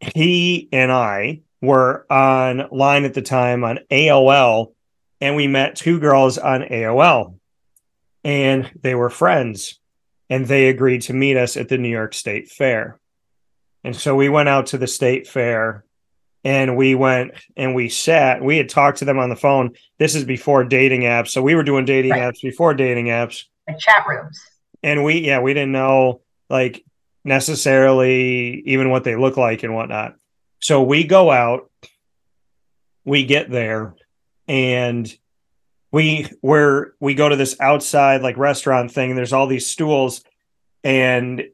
He 0.00 0.68
and 0.72 0.92
I 0.92 1.40
were 1.60 2.06
online 2.10 3.04
at 3.04 3.14
the 3.14 3.22
time 3.22 3.64
on 3.64 3.80
AOL 3.90 4.72
and 5.20 5.36
we 5.36 5.46
met 5.48 5.76
two 5.76 5.98
girls 5.98 6.38
on 6.38 6.62
AOL 6.62 7.36
and 8.24 8.70
they 8.80 8.94
were 8.94 9.10
friends 9.10 9.80
and 10.30 10.46
they 10.46 10.68
agreed 10.68 11.02
to 11.02 11.12
meet 11.12 11.36
us 11.36 11.56
at 11.56 11.68
the 11.68 11.78
New 11.78 11.88
York 11.88 12.14
State 12.14 12.50
Fair. 12.50 12.98
And 13.84 13.96
so 13.96 14.14
we 14.14 14.28
went 14.28 14.48
out 14.48 14.66
to 14.66 14.78
the 14.78 14.86
state 14.86 15.26
fair 15.26 15.84
and 16.44 16.76
we 16.76 16.94
went 16.94 17.32
and 17.56 17.74
we 17.74 17.88
sat. 17.88 18.42
We 18.42 18.56
had 18.56 18.68
talked 18.68 18.98
to 18.98 19.04
them 19.04 19.18
on 19.18 19.28
the 19.28 19.36
phone. 19.36 19.74
This 19.98 20.14
is 20.14 20.24
before 20.24 20.64
dating 20.64 21.02
apps. 21.02 21.28
So 21.28 21.42
we 21.42 21.54
were 21.54 21.62
doing 21.62 21.84
dating 21.84 22.12
right. 22.12 22.22
apps 22.22 22.42
before 22.42 22.74
dating 22.74 23.06
apps. 23.06 23.44
Like 23.66 23.78
chat 23.78 24.04
rooms. 24.06 24.40
And 24.82 25.04
we, 25.04 25.20
yeah, 25.20 25.40
we 25.40 25.54
didn't 25.54 25.72
know 25.72 26.22
like 26.48 26.84
necessarily 27.24 28.62
even 28.66 28.90
what 28.90 29.04
they 29.04 29.16
look 29.16 29.36
like 29.36 29.62
and 29.62 29.74
whatnot. 29.74 30.14
So 30.60 30.82
we 30.82 31.04
go 31.04 31.30
out, 31.30 31.70
we 33.04 33.24
get 33.24 33.50
there, 33.50 33.94
and 34.46 35.12
we 35.90 36.28
where 36.40 36.92
we 37.00 37.14
go 37.14 37.28
to 37.28 37.36
this 37.36 37.58
outside 37.60 38.22
like 38.22 38.36
restaurant 38.36 38.90
thing 38.92 39.14
there's 39.14 39.32
all 39.32 39.46
these 39.46 39.66
stools 39.66 40.22
and 40.84 41.44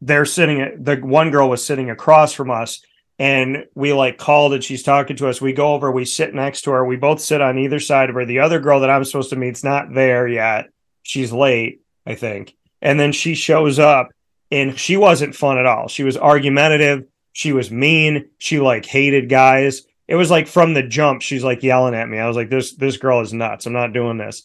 they're 0.00 0.24
sitting 0.24 0.82
the 0.82 0.96
one 0.96 1.30
girl 1.30 1.48
was 1.48 1.64
sitting 1.64 1.90
across 1.90 2.32
from 2.32 2.50
us 2.50 2.82
and 3.18 3.66
we 3.74 3.92
like 3.92 4.16
called 4.16 4.54
and 4.54 4.64
she's 4.64 4.82
talking 4.82 5.16
to 5.16 5.28
us. 5.28 5.42
We 5.42 5.52
go 5.52 5.74
over 5.74 5.92
we 5.92 6.06
sit 6.06 6.34
next 6.34 6.62
to 6.62 6.70
her. 6.70 6.86
We 6.86 6.96
both 6.96 7.20
sit 7.20 7.42
on 7.42 7.58
either 7.58 7.78
side 7.78 8.08
of 8.08 8.14
her. 8.14 8.24
The 8.24 8.38
other 8.38 8.60
girl 8.60 8.80
that 8.80 8.90
i'm 8.90 9.04
supposed 9.04 9.30
to 9.30 9.36
meet's 9.36 9.64
not 9.64 9.92
there 9.92 10.26
yet. 10.26 10.66
She's 11.02 11.32
late 11.32 11.80
i 12.06 12.14
think. 12.14 12.56
And 12.80 12.98
then 12.98 13.12
she 13.12 13.34
shows 13.34 13.78
up 13.78 14.08
and 14.50 14.78
she 14.78 14.96
wasn't 14.96 15.34
fun 15.34 15.58
at 15.58 15.66
all. 15.66 15.88
She 15.88 16.02
was 16.02 16.16
argumentative 16.16 17.04
she 17.32 17.52
was 17.52 17.70
mean 17.70 18.28
she 18.38 18.58
like 18.58 18.84
hated 18.86 19.28
guys 19.28 19.82
it 20.10 20.16
was 20.16 20.28
like 20.28 20.48
from 20.48 20.74
the 20.74 20.82
jump, 20.82 21.22
she's 21.22 21.44
like 21.44 21.62
yelling 21.62 21.94
at 21.94 22.08
me. 22.08 22.18
I 22.18 22.26
was 22.26 22.34
like, 22.34 22.50
this 22.50 22.74
this 22.74 22.96
girl 22.96 23.20
is 23.20 23.32
nuts. 23.32 23.66
I'm 23.66 23.72
not 23.72 23.92
doing 23.92 24.18
this. 24.18 24.42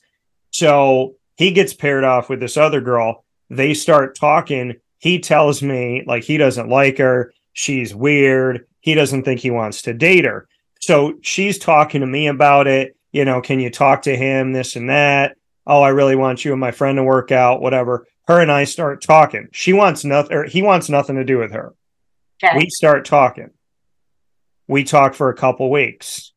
So 0.51 1.15
he 1.37 1.51
gets 1.51 1.73
paired 1.73 2.03
off 2.03 2.29
with 2.29 2.39
this 2.39 2.55
other 2.55 2.81
girl. 2.81 3.25
They 3.49 3.73
start 3.73 4.15
talking. 4.15 4.75
He 4.99 5.19
tells 5.19 5.63
me 5.63 6.03
like 6.05 6.23
he 6.23 6.37
doesn't 6.37 6.69
like 6.69 6.99
her. 6.99 7.33
She's 7.53 7.95
weird. 7.95 8.67
He 8.79 8.93
doesn't 8.93 9.23
think 9.23 9.39
he 9.39 9.49
wants 9.49 9.81
to 9.81 9.93
date 9.95 10.25
her. 10.25 10.47
So 10.81 11.15
she's 11.23 11.57
talking 11.57 12.01
to 12.01 12.07
me 12.07 12.27
about 12.27 12.67
it. 12.67 12.95
You 13.11 13.25
know, 13.25 13.41
can 13.41 13.59
you 13.59 13.71
talk 13.71 14.03
to 14.03 14.15
him? 14.15 14.53
This 14.53 14.75
and 14.75 14.91
that. 14.91 15.35
Oh, 15.65 15.81
I 15.81 15.89
really 15.89 16.15
want 16.15 16.45
you 16.45 16.51
and 16.51 16.61
my 16.61 16.71
friend 16.71 16.97
to 16.97 17.03
work 17.03 17.31
out, 17.31 17.59
whatever. 17.59 18.05
Her 18.27 18.39
and 18.39 18.51
I 18.51 18.65
start 18.65 19.01
talking. 19.01 19.47
She 19.51 19.73
wants 19.73 20.05
nothing, 20.05 20.37
or 20.37 20.43
he 20.43 20.61
wants 20.61 20.89
nothing 20.89 21.15
to 21.15 21.23
do 21.23 21.39
with 21.39 21.53
her. 21.53 21.73
Okay. 22.43 22.57
We 22.57 22.69
start 22.69 23.05
talking 23.05 23.51
we 24.67 24.83
talk 24.83 25.13
for 25.13 25.29
a 25.29 25.35
couple 25.35 25.69
weeks. 25.69 26.31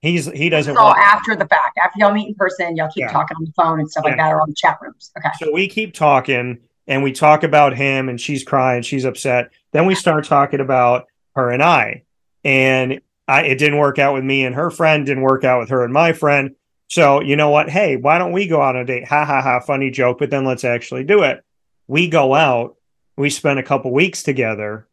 He's 0.00 0.26
he 0.30 0.48
doesn't. 0.48 0.76
all 0.76 0.94
after 0.94 1.34
the 1.34 1.46
fact, 1.46 1.78
after 1.82 1.98
y'all 1.98 2.12
meet 2.12 2.28
in 2.28 2.34
person, 2.34 2.76
y'all 2.76 2.90
keep 2.92 3.02
yeah. 3.02 3.12
talking 3.12 3.36
on 3.36 3.44
the 3.44 3.52
phone 3.52 3.80
and 3.80 3.90
stuff 3.90 4.04
yeah. 4.04 4.10
like 4.10 4.18
that, 4.18 4.32
or 4.32 4.40
on 4.40 4.50
the 4.50 4.54
chat 4.54 4.78
rooms. 4.80 5.10
Okay. 5.18 5.30
So 5.40 5.52
we 5.52 5.68
keep 5.68 5.94
talking, 5.94 6.58
and 6.86 7.02
we 7.02 7.12
talk 7.12 7.42
about 7.42 7.76
him, 7.76 8.08
and 8.08 8.20
she's 8.20 8.44
crying, 8.44 8.82
she's 8.82 9.04
upset. 9.04 9.50
Then 9.72 9.86
we 9.86 9.94
start 9.94 10.24
talking 10.24 10.60
about 10.60 11.06
her 11.34 11.50
and 11.50 11.62
I, 11.62 12.04
and 12.44 13.00
I 13.26 13.44
it 13.44 13.58
didn't 13.58 13.78
work 13.78 13.98
out 13.98 14.14
with 14.14 14.22
me 14.22 14.44
and 14.44 14.54
her 14.54 14.70
friend, 14.70 15.04
didn't 15.04 15.24
work 15.24 15.44
out 15.44 15.60
with 15.60 15.70
her 15.70 15.82
and 15.82 15.92
my 15.92 16.12
friend. 16.12 16.54
So 16.88 17.20
you 17.20 17.34
know 17.34 17.50
what? 17.50 17.68
Hey, 17.68 17.96
why 17.96 18.18
don't 18.18 18.32
we 18.32 18.46
go 18.46 18.60
out 18.60 18.76
on 18.76 18.82
a 18.82 18.84
date? 18.84 19.08
Ha 19.08 19.24
ha 19.24 19.42
ha! 19.42 19.60
Funny 19.60 19.90
joke, 19.90 20.18
but 20.18 20.30
then 20.30 20.44
let's 20.44 20.64
actually 20.64 21.02
do 21.02 21.22
it. 21.24 21.42
We 21.88 22.08
go 22.08 22.34
out. 22.34 22.76
We 23.16 23.30
spend 23.30 23.58
a 23.58 23.64
couple 23.64 23.92
weeks 23.92 24.22
together. 24.22 24.86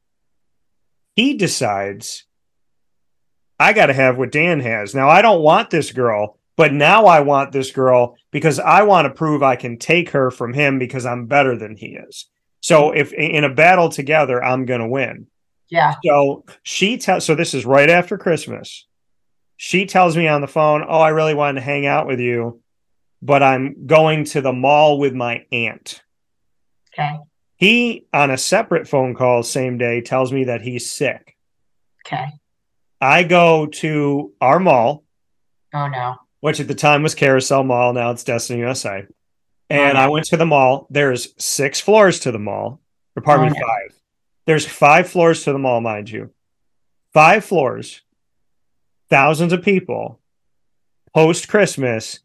He 1.15 1.35
decides 1.35 2.25
I 3.59 3.73
got 3.73 3.85
to 3.87 3.93
have 3.93 4.17
what 4.17 4.31
Dan 4.31 4.59
has. 4.59 4.93
Now, 4.93 5.09
I 5.09 5.21
don't 5.21 5.41
want 5.41 5.69
this 5.69 5.91
girl, 5.91 6.37
but 6.55 6.73
now 6.73 7.05
I 7.05 7.21
want 7.21 7.51
this 7.51 7.71
girl 7.71 8.15
because 8.31 8.59
I 8.59 8.83
want 8.83 9.05
to 9.05 9.13
prove 9.13 9.43
I 9.43 9.55
can 9.55 9.77
take 9.77 10.09
her 10.09 10.31
from 10.31 10.53
him 10.53 10.79
because 10.79 11.05
I'm 11.05 11.27
better 11.27 11.55
than 11.55 11.77
he 11.77 11.95
is. 11.95 12.25
So 12.61 12.91
if 12.91 13.13
in 13.13 13.43
a 13.43 13.53
battle 13.53 13.89
together, 13.89 14.43
I'm 14.43 14.65
going 14.65 14.81
to 14.81 14.87
win. 14.87 15.27
Yeah. 15.69 15.95
So 16.03 16.45
she 16.63 16.97
tells, 16.97 17.25
so 17.25 17.35
this 17.35 17.53
is 17.53 17.65
right 17.65 17.89
after 17.89 18.17
Christmas. 18.17 18.87
She 19.57 19.85
tells 19.85 20.17
me 20.17 20.27
on 20.27 20.41
the 20.41 20.47
phone, 20.47 20.83
Oh, 20.87 20.99
I 20.99 21.09
really 21.09 21.33
wanted 21.33 21.59
to 21.59 21.65
hang 21.65 21.85
out 21.85 22.07
with 22.07 22.19
you, 22.19 22.61
but 23.21 23.43
I'm 23.43 23.85
going 23.85 24.25
to 24.25 24.41
the 24.41 24.53
mall 24.53 24.99
with 24.99 25.13
my 25.13 25.45
aunt. 25.51 26.01
Okay. 26.93 27.17
He, 27.63 28.07
on 28.11 28.29
a 28.29 28.37
separate 28.37 28.89
phone 28.89 29.15
call, 29.15 29.41
same 29.41 29.77
day, 29.77 30.01
tells 30.01 30.33
me 30.33 30.43
that 30.43 30.63
he's 30.63 30.91
sick. 30.91 31.37
Okay. 32.05 32.25
I 32.99 33.23
go 33.23 33.67
to 33.67 34.33
our 34.41 34.59
mall. 34.59 35.05
Oh 35.73 35.87
no. 35.87 36.17
Which 36.41 36.59
at 36.59 36.67
the 36.67 36.75
time 36.75 37.03
was 37.03 37.15
Carousel 37.15 37.63
Mall. 37.63 37.93
Now 37.93 38.11
it's 38.11 38.25
Destiny 38.25 38.59
USA. 38.59 39.05
And 39.69 39.91
oh, 39.91 39.93
no. 39.93 39.99
I 40.01 40.09
went 40.09 40.25
to 40.25 40.35
the 40.35 40.45
mall. 40.45 40.87
There's 40.89 41.33
six 41.41 41.79
floors 41.79 42.19
to 42.19 42.33
the 42.33 42.37
mall. 42.37 42.81
Pardon 43.23 43.45
oh, 43.45 43.57
no. 43.57 43.65
five. 43.65 43.97
There's 44.45 44.65
five 44.65 45.09
floors 45.09 45.45
to 45.45 45.53
the 45.53 45.57
mall, 45.57 45.79
mind 45.79 46.09
you. 46.09 46.31
Five 47.13 47.45
floors, 47.45 48.01
thousands 49.09 49.53
of 49.53 49.61
people, 49.61 50.19
post 51.15 51.47
Christmas, 51.47 52.19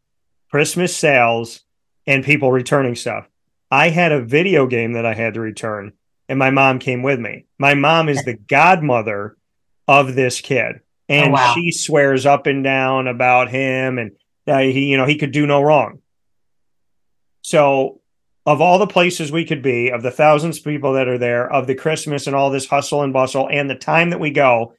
Christmas 0.50 0.96
sales, 0.96 1.60
and 2.08 2.24
people 2.24 2.50
returning 2.50 2.96
stuff. 2.96 3.28
I 3.70 3.90
had 3.90 4.12
a 4.12 4.22
video 4.22 4.66
game 4.66 4.92
that 4.92 5.06
I 5.06 5.14
had 5.14 5.34
to 5.34 5.40
return, 5.40 5.92
and 6.28 6.38
my 6.38 6.50
mom 6.50 6.78
came 6.78 7.02
with 7.02 7.20
me. 7.20 7.46
My 7.58 7.74
mom 7.74 8.08
is 8.08 8.24
the 8.24 8.34
godmother 8.36 9.36
of 9.86 10.14
this 10.14 10.40
kid. 10.40 10.80
And 11.08 11.30
oh, 11.30 11.34
wow. 11.34 11.54
she 11.54 11.72
swears 11.72 12.26
up 12.26 12.46
and 12.46 12.62
down 12.62 13.08
about 13.08 13.48
him 13.48 13.98
and 13.98 14.12
that 14.46 14.62
he, 14.64 14.86
you 14.86 14.96
know, 14.96 15.06
he 15.06 15.16
could 15.16 15.32
do 15.32 15.46
no 15.46 15.62
wrong. 15.62 16.00
So, 17.42 18.00
of 18.44 18.60
all 18.60 18.78
the 18.78 18.86
places 18.86 19.30
we 19.30 19.44
could 19.44 19.62
be, 19.62 19.90
of 19.90 20.02
the 20.02 20.10
thousands 20.10 20.58
of 20.58 20.64
people 20.64 20.94
that 20.94 21.08
are 21.08 21.18
there, 21.18 21.50
of 21.50 21.66
the 21.66 21.74
Christmas 21.74 22.26
and 22.26 22.34
all 22.34 22.50
this 22.50 22.66
hustle 22.66 23.02
and 23.02 23.12
bustle, 23.12 23.48
and 23.50 23.68
the 23.68 23.74
time 23.74 24.10
that 24.10 24.20
we 24.20 24.30
go, 24.30 24.74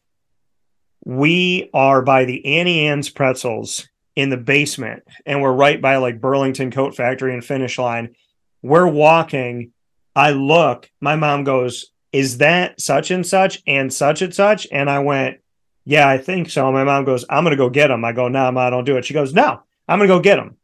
we 1.06 1.70
are 1.74 2.02
by 2.02 2.26
the 2.26 2.46
Auntie 2.46 2.88
Anne's 2.88 3.10
pretzels 3.10 3.88
in 4.16 4.30
the 4.30 4.38
basement, 4.38 5.04
and 5.26 5.42
we're 5.42 5.54
right 5.54 5.82
by 5.82 5.98
like 5.98 6.20
Burlington 6.20 6.72
Coat 6.72 6.96
Factory 6.96 7.34
and 7.34 7.46
Finish 7.46 7.78
Line. 7.78 8.16
We're 8.62 8.88
walking. 8.88 9.72
I 10.16 10.32
look, 10.32 10.90
my 11.00 11.16
mom 11.16 11.44
goes, 11.44 11.92
is 12.12 12.40
that 12.40 12.82
such 12.82 13.12
and 13.12 13.26
such 13.26 13.62
and 13.68 13.94
such 13.94 14.22
and 14.22 14.34
such? 14.34 14.68
And 14.72 14.90
I 14.90 15.00
went, 15.00 15.40
yeah, 15.86 16.08
I 16.08 16.18
think 16.18 16.50
so. 16.50 16.72
My 16.72 16.84
mom 16.84 17.06
goes, 17.06 17.26
I'm 17.30 17.44
going 17.44 17.52
to 17.52 17.58
go 17.58 17.70
get 17.70 17.92
him. 17.92 18.04
I 18.04 18.12
go, 18.12 18.28
no, 18.28 18.50
nah, 18.50 18.62
I 18.62 18.70
don't 18.70 18.84
do 18.84 18.98
it. 18.98 19.06
She 19.06 19.14
goes, 19.14 19.34
no, 19.34 19.62
I'm 19.88 20.00
going 20.00 20.10
to 20.10 20.16
go 20.16 20.20
get 20.20 20.40
him. 20.40 20.58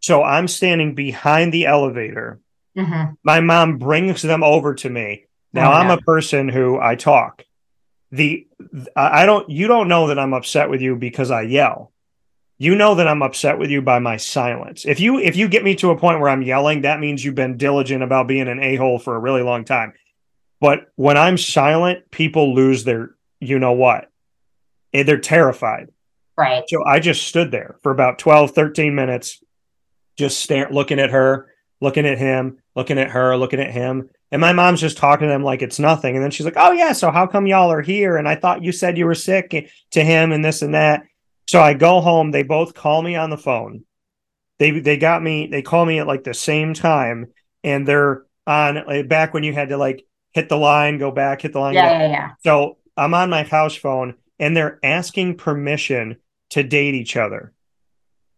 So 0.00 0.22
I'm 0.22 0.48
standing 0.48 0.94
behind 0.94 1.52
the 1.52 1.66
elevator. 1.66 2.40
Mm-hmm. 2.76 3.14
My 3.24 3.40
mom 3.40 3.78
brings 3.78 4.22
them 4.22 4.42
over 4.42 4.74
to 4.76 4.88
me. 4.88 5.26
Now 5.52 5.72
oh, 5.72 5.74
I'm 5.74 5.88
yeah. 5.88 5.94
a 5.94 6.00
person 6.00 6.48
who 6.48 6.78
I 6.78 6.94
talk. 6.94 7.44
The 8.10 8.46
I 8.96 9.26
don't 9.26 9.50
you 9.50 9.66
don't 9.66 9.88
know 9.88 10.06
that 10.06 10.18
I'm 10.18 10.32
upset 10.32 10.70
with 10.70 10.80
you 10.80 10.96
because 10.96 11.30
I 11.30 11.42
yell. 11.42 11.92
You 12.60 12.74
know 12.74 12.96
that 12.96 13.06
I'm 13.06 13.22
upset 13.22 13.58
with 13.58 13.70
you 13.70 13.80
by 13.80 14.00
my 14.00 14.16
silence. 14.16 14.84
If 14.84 14.98
you 14.98 15.18
if 15.18 15.36
you 15.36 15.48
get 15.48 15.62
me 15.62 15.76
to 15.76 15.90
a 15.90 15.98
point 15.98 16.20
where 16.20 16.28
I'm 16.28 16.42
yelling, 16.42 16.82
that 16.82 16.98
means 16.98 17.24
you've 17.24 17.36
been 17.36 17.56
diligent 17.56 18.02
about 18.02 18.26
being 18.26 18.48
an 18.48 18.60
a-hole 18.60 18.98
for 18.98 19.14
a 19.14 19.20
really 19.20 19.42
long 19.42 19.64
time. 19.64 19.92
But 20.60 20.88
when 20.96 21.16
I'm 21.16 21.38
silent, 21.38 22.10
people 22.10 22.54
lose 22.54 22.82
their 22.82 23.14
you 23.40 23.58
know 23.58 23.72
what. 23.72 24.10
They're 24.92 25.18
terrified. 25.18 25.88
Right. 26.36 26.64
So 26.68 26.84
I 26.84 26.98
just 26.98 27.26
stood 27.26 27.50
there 27.50 27.76
for 27.82 27.92
about 27.92 28.18
12, 28.18 28.52
13 28.52 28.94
minutes, 28.94 29.42
just 30.16 30.40
staring, 30.40 30.72
looking 30.72 30.98
at 30.98 31.10
her, 31.10 31.52
looking 31.80 32.06
at 32.06 32.18
him, 32.18 32.58
looking 32.74 32.98
at 32.98 33.10
her, 33.10 33.36
looking 33.36 33.60
at 33.60 33.72
him. 33.72 34.08
And 34.30 34.40
my 34.40 34.52
mom's 34.52 34.80
just 34.80 34.98
talking 34.98 35.26
to 35.26 35.32
them 35.32 35.42
like 35.42 35.62
it's 35.62 35.78
nothing. 35.78 36.14
And 36.14 36.24
then 36.24 36.30
she's 36.30 36.46
like, 36.46 36.56
Oh, 36.56 36.72
yeah. 36.72 36.92
So 36.92 37.10
how 37.10 37.26
come 37.26 37.46
y'all 37.46 37.72
are 37.72 37.82
here? 37.82 38.16
And 38.16 38.28
I 38.28 38.34
thought 38.34 38.62
you 38.62 38.72
said 38.72 38.98
you 38.98 39.06
were 39.06 39.14
sick 39.14 39.70
to 39.92 40.04
him 40.04 40.32
and 40.32 40.44
this 40.44 40.62
and 40.62 40.74
that. 40.74 41.02
So 41.48 41.62
I 41.62 41.72
go 41.72 42.02
home. 42.02 42.30
They 42.30 42.42
both 42.42 42.74
call 42.74 43.00
me 43.00 43.16
on 43.16 43.30
the 43.30 43.38
phone. 43.38 43.84
They 44.58 44.80
they 44.80 44.98
got 44.98 45.22
me, 45.22 45.46
they 45.46 45.62
call 45.62 45.86
me 45.86 45.98
at 45.98 46.06
like 46.06 46.22
the 46.22 46.34
same 46.34 46.74
time. 46.74 47.32
And 47.64 47.88
they're 47.88 48.24
on 48.46 48.82
like, 48.86 49.08
back 49.08 49.32
when 49.32 49.44
you 49.44 49.54
had 49.54 49.70
to 49.70 49.78
like 49.78 50.04
hit 50.32 50.50
the 50.50 50.58
line, 50.58 50.98
go 50.98 51.10
back, 51.10 51.40
hit 51.40 51.54
the 51.54 51.60
line. 51.60 51.74
Yeah, 51.74 52.02
yeah, 52.02 52.10
yeah. 52.10 52.30
So 52.44 52.76
I'm 52.98 53.14
on 53.14 53.30
my 53.30 53.44
house 53.44 53.74
phone 53.74 54.14
and 54.38 54.54
they're 54.54 54.78
asking 54.82 55.38
permission 55.38 56.16
to 56.50 56.62
date 56.62 56.94
each 56.94 57.16
other. 57.16 57.54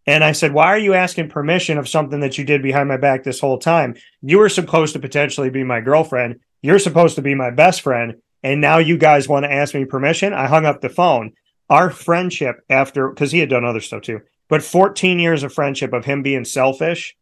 And 0.07 0.23
I 0.23 0.31
said, 0.31 0.53
Why 0.53 0.67
are 0.67 0.79
you 0.79 0.95
asking 0.95 1.31
permission 1.31 1.79
of 1.79 1.89
something 1.89 2.21
that 2.21 2.39
you 2.39 2.45
did 2.45 2.63
behind 2.63 2.89
my 2.89 2.97
back 2.97 3.25
this 3.25 3.41
whole 3.41 3.59
time? 3.59 3.97
You 4.23 4.39
were 4.39 4.49
supposed 4.49 4.93
to 4.93 5.01
potentially 5.01 5.51
be 5.51 5.65
my 5.65 5.81
girlfriend. 5.81 6.41
You're 6.63 6.79
supposed 6.79 7.17
to 7.17 7.23
be 7.23 7.35
my 7.35 7.51
best 7.51 7.81
friend. 7.81 8.23
And 8.45 8.61
now 8.61 8.79
you 8.79 8.97
guys 8.97 9.29
want 9.29 9.45
to 9.45 9.53
ask 9.53 9.75
me 9.75 9.85
permission? 9.85 10.33
I 10.33 10.47
hung 10.47 10.65
up 10.65 10.81
the 10.81 10.89
phone. 10.89 11.33
Our 11.71 11.91
friendship, 11.91 12.65
after, 12.69 13.09
because 13.09 13.33
he 13.33 13.39
had 13.39 13.49
done 13.49 13.65
other 13.65 13.81
stuff 13.81 14.03
too, 14.03 14.21
but 14.49 14.63
14 14.63 15.19
years 15.19 15.43
of 15.43 15.55
friendship 15.55 15.93
of 15.93 16.05
him 16.05 16.23
being 16.23 16.45
selfish, 16.45 17.17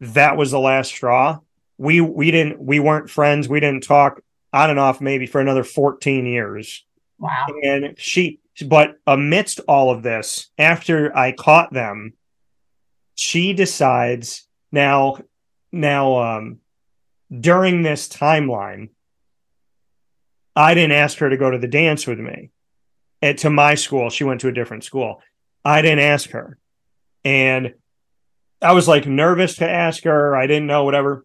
that 0.00 0.36
was 0.36 0.50
the 0.50 0.60
last 0.60 0.88
straw. 0.88 1.40
We 1.76 2.00
we 2.00 2.30
didn't 2.30 2.60
we 2.60 2.80
weren't 2.80 3.10
friends. 3.10 3.48
We 3.48 3.60
didn't 3.60 3.82
talk 3.82 4.20
on 4.52 4.70
and 4.70 4.78
off 4.78 5.00
maybe 5.00 5.26
for 5.26 5.40
another 5.40 5.64
14 5.64 6.24
years. 6.26 6.84
Wow. 7.18 7.46
And 7.62 7.94
she 7.98 8.40
but 8.66 8.98
amidst 9.06 9.60
all 9.68 9.90
of 9.90 10.02
this, 10.02 10.48
after 10.58 11.16
I 11.16 11.32
caught 11.32 11.72
them, 11.72 12.14
she 13.18 13.52
decides 13.52 14.46
now 14.70 15.18
now 15.72 16.18
um 16.18 16.58
during 17.40 17.82
this 17.82 18.08
timeline 18.08 18.90
i 20.54 20.72
didn't 20.72 20.92
ask 20.92 21.18
her 21.18 21.28
to 21.28 21.36
go 21.36 21.50
to 21.50 21.58
the 21.58 21.66
dance 21.66 22.06
with 22.06 22.20
me 22.20 22.50
at 23.22 23.38
to 23.38 23.50
my 23.50 23.74
school 23.74 24.10
she 24.10 24.24
went 24.24 24.40
to 24.42 24.48
a 24.48 24.52
different 24.52 24.84
school. 24.84 25.20
I 25.64 25.82
didn't 25.82 26.00
ask 26.00 26.30
her. 26.30 26.58
And 27.24 27.74
i 28.60 28.72
was 28.72 28.88
like 28.88 29.06
nervous 29.06 29.56
to 29.56 29.68
ask 29.68 30.04
her. 30.04 30.36
I 30.36 30.46
didn't 30.46 30.66
know 30.66 30.84
whatever. 30.84 31.24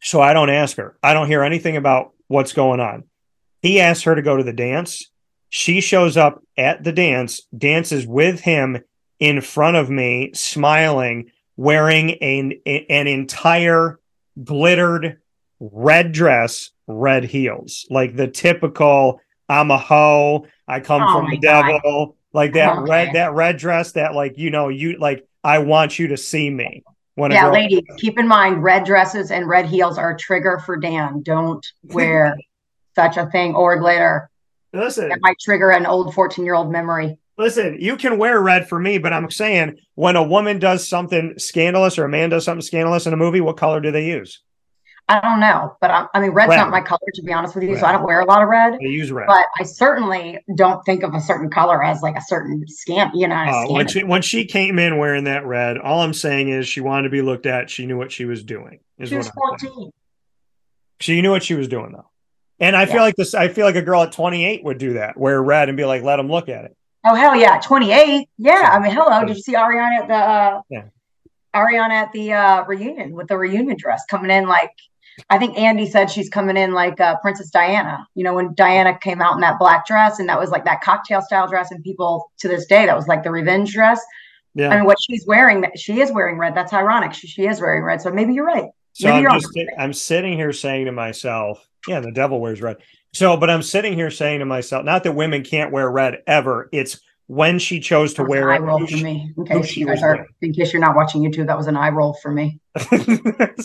So 0.00 0.20
i 0.20 0.32
don't 0.32 0.50
ask 0.50 0.76
her. 0.76 0.96
I 1.02 1.14
don't 1.14 1.28
hear 1.28 1.42
anything 1.42 1.76
about 1.76 2.12
what's 2.28 2.52
going 2.52 2.80
on. 2.80 3.04
He 3.62 3.80
asks 3.80 4.04
her 4.04 4.14
to 4.14 4.22
go 4.22 4.36
to 4.36 4.44
the 4.44 4.52
dance. 4.52 5.10
She 5.48 5.80
shows 5.80 6.16
up 6.16 6.42
at 6.56 6.84
the 6.84 6.92
dance 6.92 7.40
dances 7.56 8.06
with 8.06 8.40
him 8.40 8.82
in 9.20 9.40
front 9.40 9.76
of 9.76 9.88
me, 9.88 10.32
smiling, 10.34 11.30
wearing 11.56 12.14
an, 12.22 12.54
an 12.66 13.06
entire 13.06 14.00
glittered 14.42 15.20
red 15.60 16.12
dress, 16.12 16.70
red 16.86 17.24
heels, 17.24 17.86
like 17.90 18.16
the 18.16 18.28
typical 18.28 19.20
I'm 19.48 19.70
a 19.70 19.78
hoe, 19.78 20.46
I 20.66 20.80
come 20.80 21.02
oh 21.02 21.20
from 21.20 21.30
the 21.30 21.38
God. 21.38 21.66
devil, 21.66 22.16
like 22.32 22.54
that 22.54 22.76
oh, 22.76 22.82
okay. 22.82 22.90
red 22.90 23.14
that 23.14 23.32
red 23.32 23.56
dress 23.56 23.92
that 23.92 24.14
like 24.14 24.38
you 24.38 24.50
know 24.50 24.68
you 24.68 24.98
like 24.98 25.26
I 25.42 25.58
want 25.58 25.98
you 25.98 26.08
to 26.08 26.16
see 26.16 26.50
me. 26.50 26.82
When 27.16 27.30
yeah, 27.30 27.48
ladies, 27.48 27.82
keep 27.98 28.18
in 28.18 28.26
mind 28.26 28.62
red 28.62 28.84
dresses 28.84 29.30
and 29.30 29.48
red 29.48 29.66
heels 29.66 29.98
are 29.98 30.14
a 30.14 30.18
trigger 30.18 30.60
for 30.64 30.76
Dan. 30.76 31.22
Don't 31.22 31.64
wear 31.84 32.36
such 32.94 33.16
a 33.16 33.26
thing 33.26 33.54
or 33.54 33.78
glitter. 33.78 34.30
Listen, 34.72 35.08
that 35.08 35.20
might 35.20 35.38
trigger 35.38 35.70
an 35.70 35.86
old 35.86 36.12
14 36.14 36.44
year 36.44 36.54
old 36.54 36.72
memory. 36.72 37.16
Listen, 37.36 37.76
you 37.80 37.96
can 37.96 38.18
wear 38.18 38.40
red 38.40 38.68
for 38.68 38.78
me, 38.78 38.98
but 38.98 39.12
I'm 39.12 39.30
saying 39.30 39.78
when 39.94 40.14
a 40.14 40.22
woman 40.22 40.60
does 40.60 40.88
something 40.88 41.34
scandalous 41.36 41.98
or 41.98 42.04
a 42.04 42.08
man 42.08 42.30
does 42.30 42.44
something 42.44 42.62
scandalous 42.62 43.06
in 43.06 43.12
a 43.12 43.16
movie, 43.16 43.40
what 43.40 43.56
color 43.56 43.80
do 43.80 43.90
they 43.90 44.06
use? 44.06 44.40
I 45.06 45.20
don't 45.20 45.38
know, 45.38 45.76
but 45.82 45.90
I, 45.90 46.06
I 46.14 46.20
mean, 46.20 46.30
red's 46.30 46.48
red. 46.48 46.56
not 46.56 46.70
my 46.70 46.80
color 46.80 47.00
to 47.14 47.22
be 47.22 47.30
honest 47.30 47.54
with 47.54 47.64
you, 47.64 47.72
red. 47.72 47.80
so 47.80 47.86
I 47.86 47.92
don't 47.92 48.04
wear 48.04 48.20
a 48.20 48.24
lot 48.24 48.42
of 48.42 48.48
red. 48.48 48.78
They 48.80 48.88
use 48.88 49.12
red, 49.12 49.26
but 49.26 49.44
I 49.58 49.62
certainly 49.62 50.38
don't 50.56 50.82
think 50.86 51.02
of 51.02 51.12
a 51.12 51.20
certain 51.20 51.50
color 51.50 51.84
as 51.84 52.00
like 52.00 52.16
a 52.16 52.22
certain 52.22 52.64
scam. 52.64 53.10
You 53.12 53.28
know, 53.28 53.34
uh, 53.34 53.66
when 53.68 53.86
she 53.86 54.02
when 54.02 54.22
she 54.22 54.46
came 54.46 54.78
in 54.78 54.96
wearing 54.96 55.24
that 55.24 55.44
red, 55.44 55.76
all 55.76 56.00
I'm 56.00 56.14
saying 56.14 56.48
is 56.48 56.66
she 56.66 56.80
wanted 56.80 57.02
to 57.02 57.10
be 57.10 57.20
looked 57.20 57.44
at. 57.44 57.68
She 57.68 57.84
knew 57.84 57.98
what 57.98 58.12
she 58.12 58.24
was 58.24 58.42
doing. 58.42 58.80
she 59.04 59.14
was 59.14 59.28
14. 59.28 59.90
She 61.00 61.20
knew 61.20 61.32
what 61.32 61.42
she 61.42 61.54
was 61.54 61.68
doing 61.68 61.92
though, 61.92 62.08
and 62.58 62.74
I 62.74 62.84
yeah. 62.84 62.92
feel 62.92 63.02
like 63.02 63.16
this. 63.16 63.34
I 63.34 63.48
feel 63.48 63.66
like 63.66 63.76
a 63.76 63.82
girl 63.82 64.02
at 64.04 64.12
28 64.12 64.64
would 64.64 64.78
do 64.78 64.94
that, 64.94 65.18
wear 65.18 65.42
red, 65.42 65.68
and 65.68 65.76
be 65.76 65.84
like, 65.84 66.02
"Let 66.02 66.16
them 66.16 66.30
look 66.30 66.48
at 66.48 66.64
it." 66.64 66.76
Oh 67.04 67.14
hell 67.14 67.36
yeah, 67.36 67.60
28. 67.60 68.26
Yeah, 68.38 68.70
I 68.72 68.78
mean, 68.78 68.90
hello. 68.90 69.26
Did 69.26 69.36
you 69.36 69.42
see 69.42 69.52
Ariana 69.52 70.00
at 70.00 70.08
the 70.08 70.14
uh, 70.14 70.60
yeah. 70.70 70.84
Ariana 71.54 71.90
at 71.90 72.12
the 72.12 72.32
uh, 72.32 72.64
reunion 72.64 73.12
with 73.12 73.28
the 73.28 73.36
reunion 73.36 73.76
dress 73.76 74.02
coming 74.08 74.30
in 74.30 74.48
like 74.48 74.72
I 75.30 75.38
think 75.38 75.56
Andy 75.56 75.88
said 75.88 76.10
she's 76.10 76.28
coming 76.28 76.56
in 76.56 76.72
like 76.72 77.00
uh, 77.00 77.16
Princess 77.20 77.50
Diana. 77.50 78.06
You 78.14 78.24
know, 78.24 78.34
when 78.34 78.54
Diana 78.54 78.98
came 78.98 79.20
out 79.20 79.34
in 79.34 79.40
that 79.40 79.58
black 79.58 79.86
dress 79.86 80.18
and 80.18 80.28
that 80.28 80.38
was 80.38 80.50
like 80.50 80.64
that 80.64 80.80
cocktail 80.80 81.22
style 81.22 81.48
dress, 81.48 81.70
and 81.70 81.82
people 81.82 82.30
to 82.38 82.48
this 82.48 82.66
day 82.66 82.86
that 82.86 82.96
was 82.96 83.06
like 83.06 83.22
the 83.22 83.30
revenge 83.30 83.72
dress. 83.72 84.00
Yeah. 84.54 84.68
I 84.68 84.76
mean, 84.76 84.84
what 84.84 84.98
she's 85.00 85.24
wearing, 85.26 85.60
that 85.62 85.78
she 85.78 86.00
is 86.00 86.12
wearing 86.12 86.38
red. 86.38 86.54
That's 86.54 86.72
ironic. 86.72 87.12
She, 87.12 87.26
she 87.26 87.46
is 87.46 87.60
wearing 87.60 87.82
red. 87.82 88.00
So 88.00 88.10
maybe 88.10 88.34
you're 88.34 88.46
right. 88.46 88.70
So 88.92 89.08
maybe 89.08 89.26
I'm, 89.26 89.40
just, 89.40 89.58
I'm 89.76 89.92
sitting 89.92 90.34
here 90.34 90.52
saying 90.52 90.86
to 90.86 90.92
myself, 90.92 91.66
yeah, 91.88 91.98
the 91.98 92.12
devil 92.12 92.40
wears 92.40 92.62
red. 92.62 92.76
So, 93.12 93.36
but 93.36 93.50
I'm 93.50 93.62
sitting 93.62 93.94
here 93.94 94.10
saying 94.10 94.38
to 94.38 94.44
myself, 94.44 94.84
not 94.84 95.02
that 95.04 95.12
women 95.12 95.42
can't 95.42 95.72
wear 95.72 95.90
red 95.90 96.18
ever. 96.26 96.68
It's 96.72 97.00
when 97.26 97.58
she 97.58 97.80
chose 97.80 98.14
to 98.14 98.24
wear 98.24 98.52
eye 98.52 98.56
it. 98.56 98.60
roll 98.60 98.86
for 98.86 98.96
me. 98.96 99.32
In 99.36 99.46
case, 99.46 99.76
you 99.76 99.86
guys 99.86 100.02
are, 100.02 100.26
in 100.42 100.52
case 100.52 100.72
you're 100.72 100.82
not 100.82 100.94
watching 100.94 101.22
YouTube, 101.22 101.46
that 101.46 101.56
was 101.56 101.66
an 101.66 101.76
eye 101.76 101.88
roll 101.88 102.14
for 102.22 102.30
me. 102.30 102.60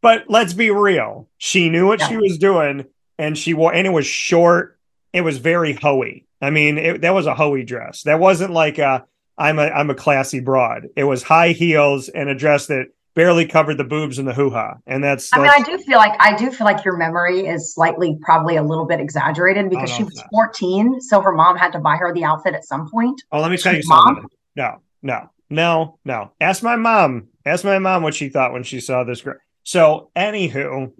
but 0.00 0.24
let's 0.28 0.52
be 0.52 0.70
real. 0.70 1.28
She 1.38 1.68
knew 1.68 1.86
what 1.86 2.00
yeah. 2.00 2.08
she 2.08 2.16
was 2.16 2.38
doing, 2.38 2.86
and 3.18 3.36
she 3.36 3.54
wore, 3.54 3.74
and 3.74 3.86
it 3.86 3.90
was 3.90 4.06
short. 4.06 4.78
It 5.12 5.22
was 5.22 5.38
very 5.38 5.74
hoey. 5.74 6.26
I 6.40 6.50
mean, 6.50 6.78
it, 6.78 7.00
that 7.02 7.14
was 7.14 7.26
a 7.26 7.34
hoey 7.34 7.64
dress. 7.64 8.02
That 8.04 8.20
wasn't 8.20 8.52
like 8.52 8.78
a 8.78 9.04
I'm 9.36 9.58
a 9.58 9.64
I'm 9.64 9.90
a 9.90 9.94
classy 9.94 10.40
broad. 10.40 10.88
It 10.96 11.04
was 11.04 11.22
high 11.22 11.50
heels 11.50 12.08
and 12.08 12.28
a 12.28 12.34
dress 12.34 12.66
that 12.66 12.88
barely 13.14 13.46
covered 13.46 13.76
the 13.76 13.84
boobs 13.84 14.18
and 14.18 14.26
the 14.26 14.32
hoo 14.32 14.50
ha. 14.50 14.76
And 14.86 15.02
that's, 15.02 15.30
I 15.32 15.38
mean, 15.38 15.50
I 15.50 15.62
do 15.62 15.76
feel 15.78 15.98
like 15.98 16.14
I 16.20 16.36
do 16.36 16.50
feel 16.50 16.64
like 16.64 16.84
your 16.84 16.96
memory 16.96 17.46
is 17.46 17.74
slightly 17.74 18.18
probably 18.20 18.56
a 18.56 18.62
little 18.62 18.86
bit 18.86 19.00
exaggerated 19.00 19.68
because 19.70 19.90
she 19.90 20.04
was 20.04 20.14
that. 20.14 20.28
14. 20.30 21.00
So 21.00 21.20
her 21.20 21.32
mom 21.32 21.56
had 21.56 21.72
to 21.72 21.78
buy 21.80 21.96
her 21.96 22.12
the 22.14 22.24
outfit 22.24 22.54
at 22.54 22.64
some 22.64 22.88
point. 22.90 23.20
Oh, 23.32 23.40
let 23.40 23.50
me 23.50 23.56
tell 23.56 23.74
you 23.74 23.82
mom? 23.86 24.06
something. 24.06 24.24
No, 24.56 24.80
no, 25.02 25.30
no, 25.48 25.98
no. 26.04 26.32
Ask 26.40 26.62
my 26.62 26.76
mom. 26.76 27.28
Ask 27.44 27.64
my 27.64 27.78
mom 27.78 28.02
what 28.02 28.14
she 28.14 28.28
thought 28.28 28.52
when 28.52 28.62
she 28.62 28.80
saw 28.80 29.04
this 29.04 29.22
girl. 29.22 29.36
So, 29.62 30.10
anywho, 30.16 30.92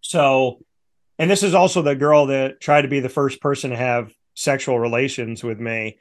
so, 0.00 0.60
and 1.18 1.30
this 1.30 1.42
is 1.42 1.54
also 1.54 1.82
the 1.82 1.94
girl 1.94 2.26
that 2.26 2.60
tried 2.60 2.82
to 2.82 2.88
be 2.88 3.00
the 3.00 3.08
first 3.08 3.40
person 3.40 3.70
to 3.70 3.76
have 3.76 4.12
sexual 4.34 4.78
relations 4.78 5.42
with 5.42 5.58
me. 5.58 5.98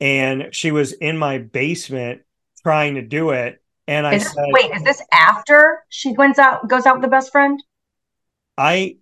And 0.00 0.48
she 0.52 0.70
was 0.70 0.92
in 0.92 1.16
my 1.16 1.38
basement 1.38 2.22
trying 2.62 2.96
to 2.96 3.02
do 3.02 3.30
it 3.30 3.62
and 3.88 4.06
I 4.06 4.16
is 4.16 4.30
said, 4.30 4.44
"Wait, 4.50 4.70
is 4.70 4.82
this 4.82 5.02
after 5.12 5.82
she 5.88 6.12
goes 6.12 6.38
out 6.38 6.68
goes 6.68 6.84
out 6.84 6.96
with 6.96 7.02
the 7.02 7.08
best 7.08 7.32
friend?" 7.32 7.60
I 8.56 8.98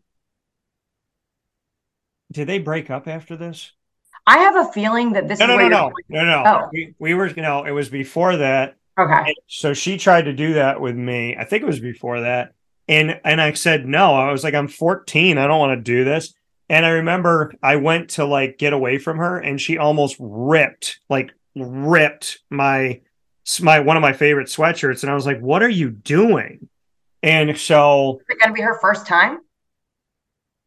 did 2.31 2.47
they 2.49 2.61
break 2.61 2.89
up 2.89 3.09
after 3.09 3.37
this? 3.37 3.73
I 4.27 4.39
have 4.39 4.57
a 4.57 4.73
feeling 4.73 5.13
that 5.15 5.27
this. 5.27 5.41
No, 5.41 5.47
no, 5.47 5.57
no, 5.57 5.69
no, 5.69 5.93
no, 6.09 6.25
no. 6.25 6.45
Oh. 6.47 6.69
We, 6.73 6.95
we 6.99 7.15
were, 7.15 7.27
you 7.27 7.43
know, 7.43 7.65
it 7.65 7.73
was 7.73 7.89
before 7.89 8.37
that. 8.37 8.77
Okay. 8.99 9.35
so 9.47 9.75
she 9.75 9.99
tried 9.99 10.23
to 10.23 10.33
do 10.33 10.55
that 10.55 10.81
with 10.81 10.97
me. 10.97 11.37
I 11.37 11.45
think 11.45 11.63
it 11.63 11.67
was 11.67 11.81
before 11.81 12.21
that, 12.21 12.55
and 12.89 13.21
and 13.25 13.41
I 13.41 13.53
said 13.53 13.87
no. 13.87 14.15
I 14.15 14.33
was 14.33 14.43
like, 14.43 14.55
I'm 14.55 14.69
14. 14.69 15.39
I 15.39 15.47
don't 15.47 15.59
want 15.61 15.79
to 15.79 15.83
do 15.83 16.05
this. 16.05 16.35
And 16.69 16.85
I 16.85 16.91
remember 16.91 17.53
I 17.63 17.77
went 17.77 18.11
to 18.11 18.25
like 18.25 18.59
get 18.59 18.73
away 18.73 18.99
from 18.99 19.19
her, 19.19 19.39
and 19.39 19.61
she 19.61 19.79
almost 19.79 20.17
ripped, 20.19 21.01
like 21.09 21.33
ripped 21.55 22.39
my 22.51 23.01
my 23.61 23.81
one 23.81 23.97
of 23.97 24.01
my 24.01 24.13
favorite 24.13 24.49
sweatshirts, 24.49 25.03
and 25.03 25.11
I 25.11 25.15
was 25.15 25.27
like, 25.27 25.41
"What 25.41 25.63
are 25.63 25.69
you 25.69 25.91
doing?" 25.91 26.69
And 27.23 27.57
so, 27.59 28.21
is 28.21 28.37
it 28.37 28.41
going 28.41 28.51
to 28.51 28.55
be 28.55 28.63
her 28.63 28.79
first 28.81 29.07
time? 29.07 29.39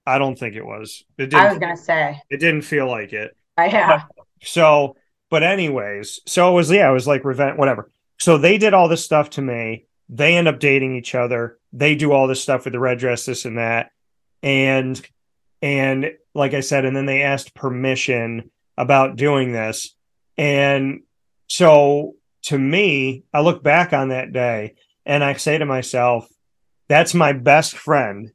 I 0.05 0.17
don't 0.17 0.37
think 0.37 0.55
it 0.55 0.65
was. 0.65 1.03
It 1.17 1.27
did 1.27 1.35
I 1.35 1.49
was 1.49 1.59
gonna 1.59 1.77
say 1.77 2.19
it 2.29 2.37
didn't 2.37 2.63
feel 2.63 2.87
like 2.87 3.13
it. 3.13 3.35
I 3.57 3.67
yeah. 3.67 4.03
So, 4.41 4.95
but 5.29 5.43
anyways, 5.43 6.21
so 6.25 6.49
it 6.51 6.53
was 6.55 6.71
yeah, 6.71 6.89
it 6.89 6.93
was 6.93 7.05
like 7.05 7.23
revenge, 7.23 7.57
whatever. 7.59 7.91
So 8.19 8.37
they 8.37 8.57
did 8.57 8.73
all 8.73 8.87
this 8.87 9.05
stuff 9.05 9.29
to 9.31 9.41
me. 9.41 9.85
They 10.09 10.35
end 10.35 10.47
up 10.47 10.59
dating 10.59 10.95
each 10.95 11.15
other. 11.15 11.57
They 11.71 11.95
do 11.95 12.11
all 12.11 12.27
this 12.27 12.41
stuff 12.41 12.65
with 12.65 12.73
the 12.73 12.79
red 12.79 12.99
dress, 12.99 13.25
this 13.25 13.45
and 13.45 13.57
that, 13.57 13.91
and 14.41 14.99
and 15.61 16.11
like 16.33 16.53
I 16.53 16.61
said, 16.61 16.85
and 16.85 16.95
then 16.95 17.05
they 17.05 17.21
asked 17.21 17.53
permission 17.53 18.49
about 18.77 19.17
doing 19.17 19.51
this, 19.51 19.93
and 20.37 21.01
so 21.47 22.15
to 22.43 22.57
me, 22.57 23.23
I 23.33 23.41
look 23.41 23.61
back 23.61 23.93
on 23.93 24.09
that 24.09 24.31
day 24.31 24.75
and 25.05 25.23
I 25.23 25.33
say 25.33 25.57
to 25.57 25.65
myself, 25.65 26.29
that's 26.87 27.13
my 27.13 27.33
best 27.33 27.75
friend. 27.75 28.31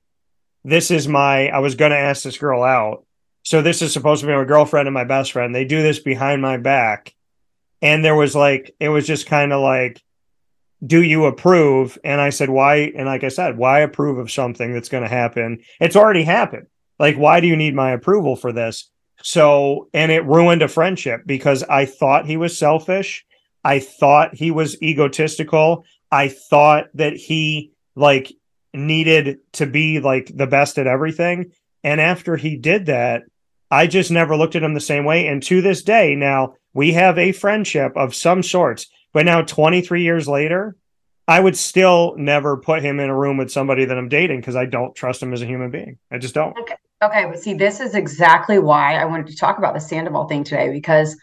This 0.65 0.91
is 0.91 1.09
my, 1.09 1.49
I 1.49 1.59
was 1.59 1.75
going 1.75 1.91
to 1.91 1.99
ask 1.99 2.23
this 2.23 2.39
girl 2.39 2.63
out. 2.63 3.05
So 3.43 3.63
this 3.63 3.83
is 3.83 3.93
supposed 3.93 4.21
to 4.21 4.27
be 4.27 4.35
my 4.35 4.45
girlfriend 4.45 4.89
and 4.89 4.95
my 4.95 5.05
best 5.05 5.33
friend. 5.33 5.55
They 5.55 5.65
do 5.65 5.83
this 5.83 5.99
behind 5.99 6.43
my 6.43 6.57
back. 6.57 7.15
And 7.85 8.03
there 8.03 8.17
was 8.17 8.35
like, 8.35 8.75
it 8.81 8.89
was 8.89 9.07
just 9.07 9.27
kind 9.27 9.53
of 9.53 9.61
like, 9.61 10.03
do 10.85 11.03
you 11.03 11.27
approve? 11.27 11.99
And 12.03 12.19
I 12.19 12.31
said, 12.31 12.49
why? 12.49 12.93
And 12.97 13.07
like 13.07 13.25
I 13.25 13.29
said, 13.29 13.59
why 13.59 13.81
approve 13.81 14.19
of 14.19 14.31
something 14.31 14.73
that's 14.73 14.89
going 14.89 15.03
to 15.03 15.09
happen? 15.09 15.63
It's 15.81 15.95
already 15.95 16.23
happened. 16.23 16.67
Like, 16.99 17.17
why 17.17 17.41
do 17.41 17.47
you 17.47 17.57
need 17.57 17.75
my 17.75 17.91
approval 17.91 18.37
for 18.37 18.53
this? 18.53 18.91
So, 19.23 19.91
and 19.93 20.11
it 20.11 20.25
ruined 20.25 20.63
a 20.63 20.69
friendship 20.69 21.23
because 21.27 21.63
I 21.63 21.85
thought 21.85 22.27
he 22.27 22.39
was 22.39 22.59
selfish. 22.59 23.27
I 23.63 23.81
thought 23.81 24.35
he 24.35 24.51
was 24.51 24.81
egotistical. 24.83 25.85
I 26.11 26.29
thought 26.29 26.87
that 26.95 27.15
he 27.15 27.73
like 27.95 28.33
needed 28.73 29.41
to 29.53 29.67
be 29.67 30.01
like 30.01 30.33
the 30.35 30.47
best 30.47 30.79
at 30.79 30.87
everything. 30.87 31.53
And 31.83 32.01
after 32.01 32.37
he 32.37 32.57
did 32.57 32.87
that, 32.87 33.25
I 33.71 33.89
just 33.89 34.11
never 34.11 34.37
looked 34.37 34.57
at 34.57 34.63
him 34.63 34.73
the 34.73 34.81
same 34.81 35.05
way. 35.05 35.27
And 35.27 35.43
to 35.45 35.61
this 35.61 35.83
day, 35.83 36.15
now 36.15 36.55
we 36.75 36.93
have 36.93 37.19
a 37.19 37.33
friendship 37.33 37.97
of 37.97 38.15
some 38.15 38.43
sorts. 38.43 38.89
But 39.13 39.25
now, 39.25 39.43
23 39.43 40.03
years 40.03 40.29
later, 40.29 40.77
I 41.27 41.41
would 41.41 41.57
still 41.57 42.15
never 42.19 42.57
put 42.57 42.83
him 42.83 43.01
in 43.01 43.09
a 43.09 43.17
room 43.17 43.39
with 43.39 43.51
somebody 43.51 43.87
that 43.87 43.97
I'm 43.97 44.09
dating 44.09 44.41
because 44.41 44.57
I 44.57 44.67
don't 44.67 44.95
trust 44.95 45.23
him 45.23 45.33
as 45.33 45.41
a 45.41 45.47
human 45.47 45.71
being. 45.71 45.99
I 46.11 46.19
just 46.19 46.35
don't. 46.35 46.59
Okay. 46.59 46.77
Okay. 47.03 47.27
But 47.27 47.39
see, 47.39 47.55
this 47.55 47.81
is 47.81 47.95
exactly 47.95 48.59
why 48.59 48.97
I 48.97 49.05
wanted 49.05 49.29
to 49.29 49.37
talk 49.37 49.57
about 49.59 49.75
the 49.75 49.81
Sandoval 49.81 50.27
thing 50.27 50.45
today 50.45 50.71
because 50.71 51.17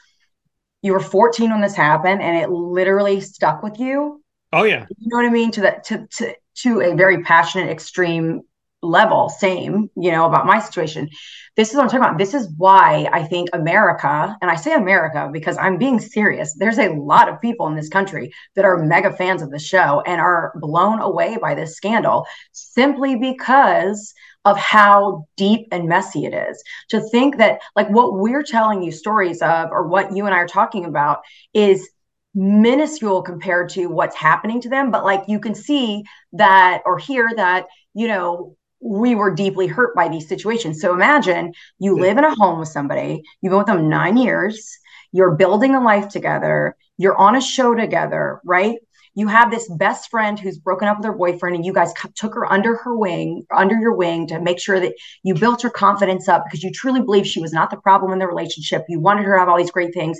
you 0.81 0.93
were 0.93 0.99
14 0.99 1.51
when 1.51 1.61
this 1.61 1.75
happened 1.75 2.21
and 2.21 2.37
it 2.37 2.49
literally 2.49 3.21
stuck 3.21 3.61
with 3.61 3.79
you. 3.79 4.23
Oh 4.53 4.63
yeah. 4.63 4.85
You 4.97 5.07
know 5.09 5.17
what 5.17 5.25
I 5.25 5.29
mean? 5.29 5.51
To 5.51 5.61
that 5.61 5.83
to 5.85 6.07
to 6.17 6.35
to 6.55 6.81
a 6.81 6.95
very 6.95 7.23
passionate, 7.23 7.69
extreme 7.69 8.41
level. 8.81 9.29
Same, 9.29 9.89
you 9.95 10.11
know, 10.11 10.25
about 10.25 10.45
my 10.45 10.59
situation. 10.59 11.09
This 11.55 11.69
is 11.69 11.75
what 11.75 11.83
I'm 11.83 11.89
talking 11.89 12.03
about. 12.03 12.17
This 12.17 12.33
is 12.33 12.49
why 12.57 13.09
I 13.11 13.23
think 13.23 13.49
America, 13.53 14.35
and 14.41 14.49
I 14.49 14.55
say 14.55 14.73
America 14.73 15.29
because 15.31 15.57
I'm 15.57 15.77
being 15.77 15.99
serious. 15.99 16.55
There's 16.55 16.79
a 16.79 16.93
lot 16.93 17.29
of 17.29 17.41
people 17.41 17.67
in 17.67 17.75
this 17.75 17.89
country 17.89 18.31
that 18.55 18.65
are 18.65 18.83
mega 18.83 19.11
fans 19.11 19.41
of 19.41 19.51
the 19.51 19.59
show 19.59 20.01
and 20.05 20.21
are 20.21 20.53
blown 20.55 21.01
away 21.01 21.37
by 21.41 21.53
this 21.53 21.75
scandal 21.75 22.25
simply 22.51 23.15
because 23.15 24.13
of 24.45 24.57
how 24.57 25.27
deep 25.37 25.67
and 25.71 25.87
messy 25.87 26.25
it 26.25 26.33
is. 26.33 26.63
To 26.89 27.01
think 27.09 27.37
that, 27.37 27.59
like, 27.75 27.89
what 27.89 28.17
we're 28.17 28.43
telling 28.43 28.81
you 28.81 28.91
stories 28.91 29.41
of, 29.41 29.69
or 29.71 29.87
what 29.87 30.15
you 30.15 30.25
and 30.25 30.33
I 30.33 30.39
are 30.39 30.47
talking 30.47 30.85
about, 30.85 31.19
is 31.53 31.87
minuscule 32.33 33.21
compared 33.21 33.69
to 33.71 33.87
what's 33.87 34.15
happening 34.15 34.61
to 34.61 34.69
them. 34.69 34.89
But, 34.89 35.03
like, 35.03 35.25
you 35.27 35.39
can 35.39 35.53
see 35.53 36.03
that 36.33 36.81
or 36.85 36.97
hear 36.97 37.29
that, 37.35 37.67
you 37.93 38.07
know, 38.07 38.55
we 38.81 39.15
were 39.15 39.33
deeply 39.33 39.67
hurt 39.67 39.95
by 39.95 40.07
these 40.09 40.27
situations. 40.27 40.81
So 40.81 40.93
imagine 40.93 41.53
you 41.79 41.97
live 41.97 42.17
in 42.17 42.23
a 42.23 42.35
home 42.35 42.59
with 42.59 42.69
somebody, 42.69 43.23
you've 43.41 43.51
been 43.51 43.59
with 43.59 43.67
them 43.67 43.89
nine 43.89 44.17
years, 44.17 44.77
you're 45.11 45.35
building 45.35 45.75
a 45.75 45.81
life 45.81 46.07
together, 46.07 46.75
you're 46.97 47.17
on 47.17 47.35
a 47.35 47.41
show 47.41 47.75
together, 47.75 48.41
right? 48.43 48.77
you 49.13 49.27
have 49.27 49.51
this 49.51 49.69
best 49.69 50.09
friend 50.09 50.39
who's 50.39 50.57
broken 50.57 50.87
up 50.87 50.97
with 50.97 51.05
her 51.05 51.13
boyfriend 51.13 51.55
and 51.55 51.65
you 51.65 51.73
guys 51.73 51.93
took 52.15 52.33
her 52.33 52.51
under 52.51 52.77
her 52.77 52.95
wing 52.95 53.45
under 53.55 53.75
your 53.75 53.93
wing 53.93 54.27
to 54.27 54.39
make 54.39 54.59
sure 54.59 54.79
that 54.79 54.93
you 55.23 55.33
built 55.33 55.61
her 55.61 55.69
confidence 55.69 56.27
up 56.27 56.45
because 56.45 56.63
you 56.63 56.71
truly 56.71 57.01
believe 57.01 57.27
she 57.27 57.41
was 57.41 57.53
not 57.53 57.69
the 57.69 57.77
problem 57.77 58.13
in 58.13 58.19
the 58.19 58.27
relationship 58.27 58.83
you 58.87 58.99
wanted 58.99 59.25
her 59.25 59.33
to 59.33 59.39
have 59.39 59.49
all 59.49 59.57
these 59.57 59.71
great 59.71 59.93
things 59.93 60.19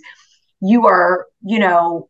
you 0.62 0.86
are 0.88 1.26
you 1.46 1.60
know 1.60 2.10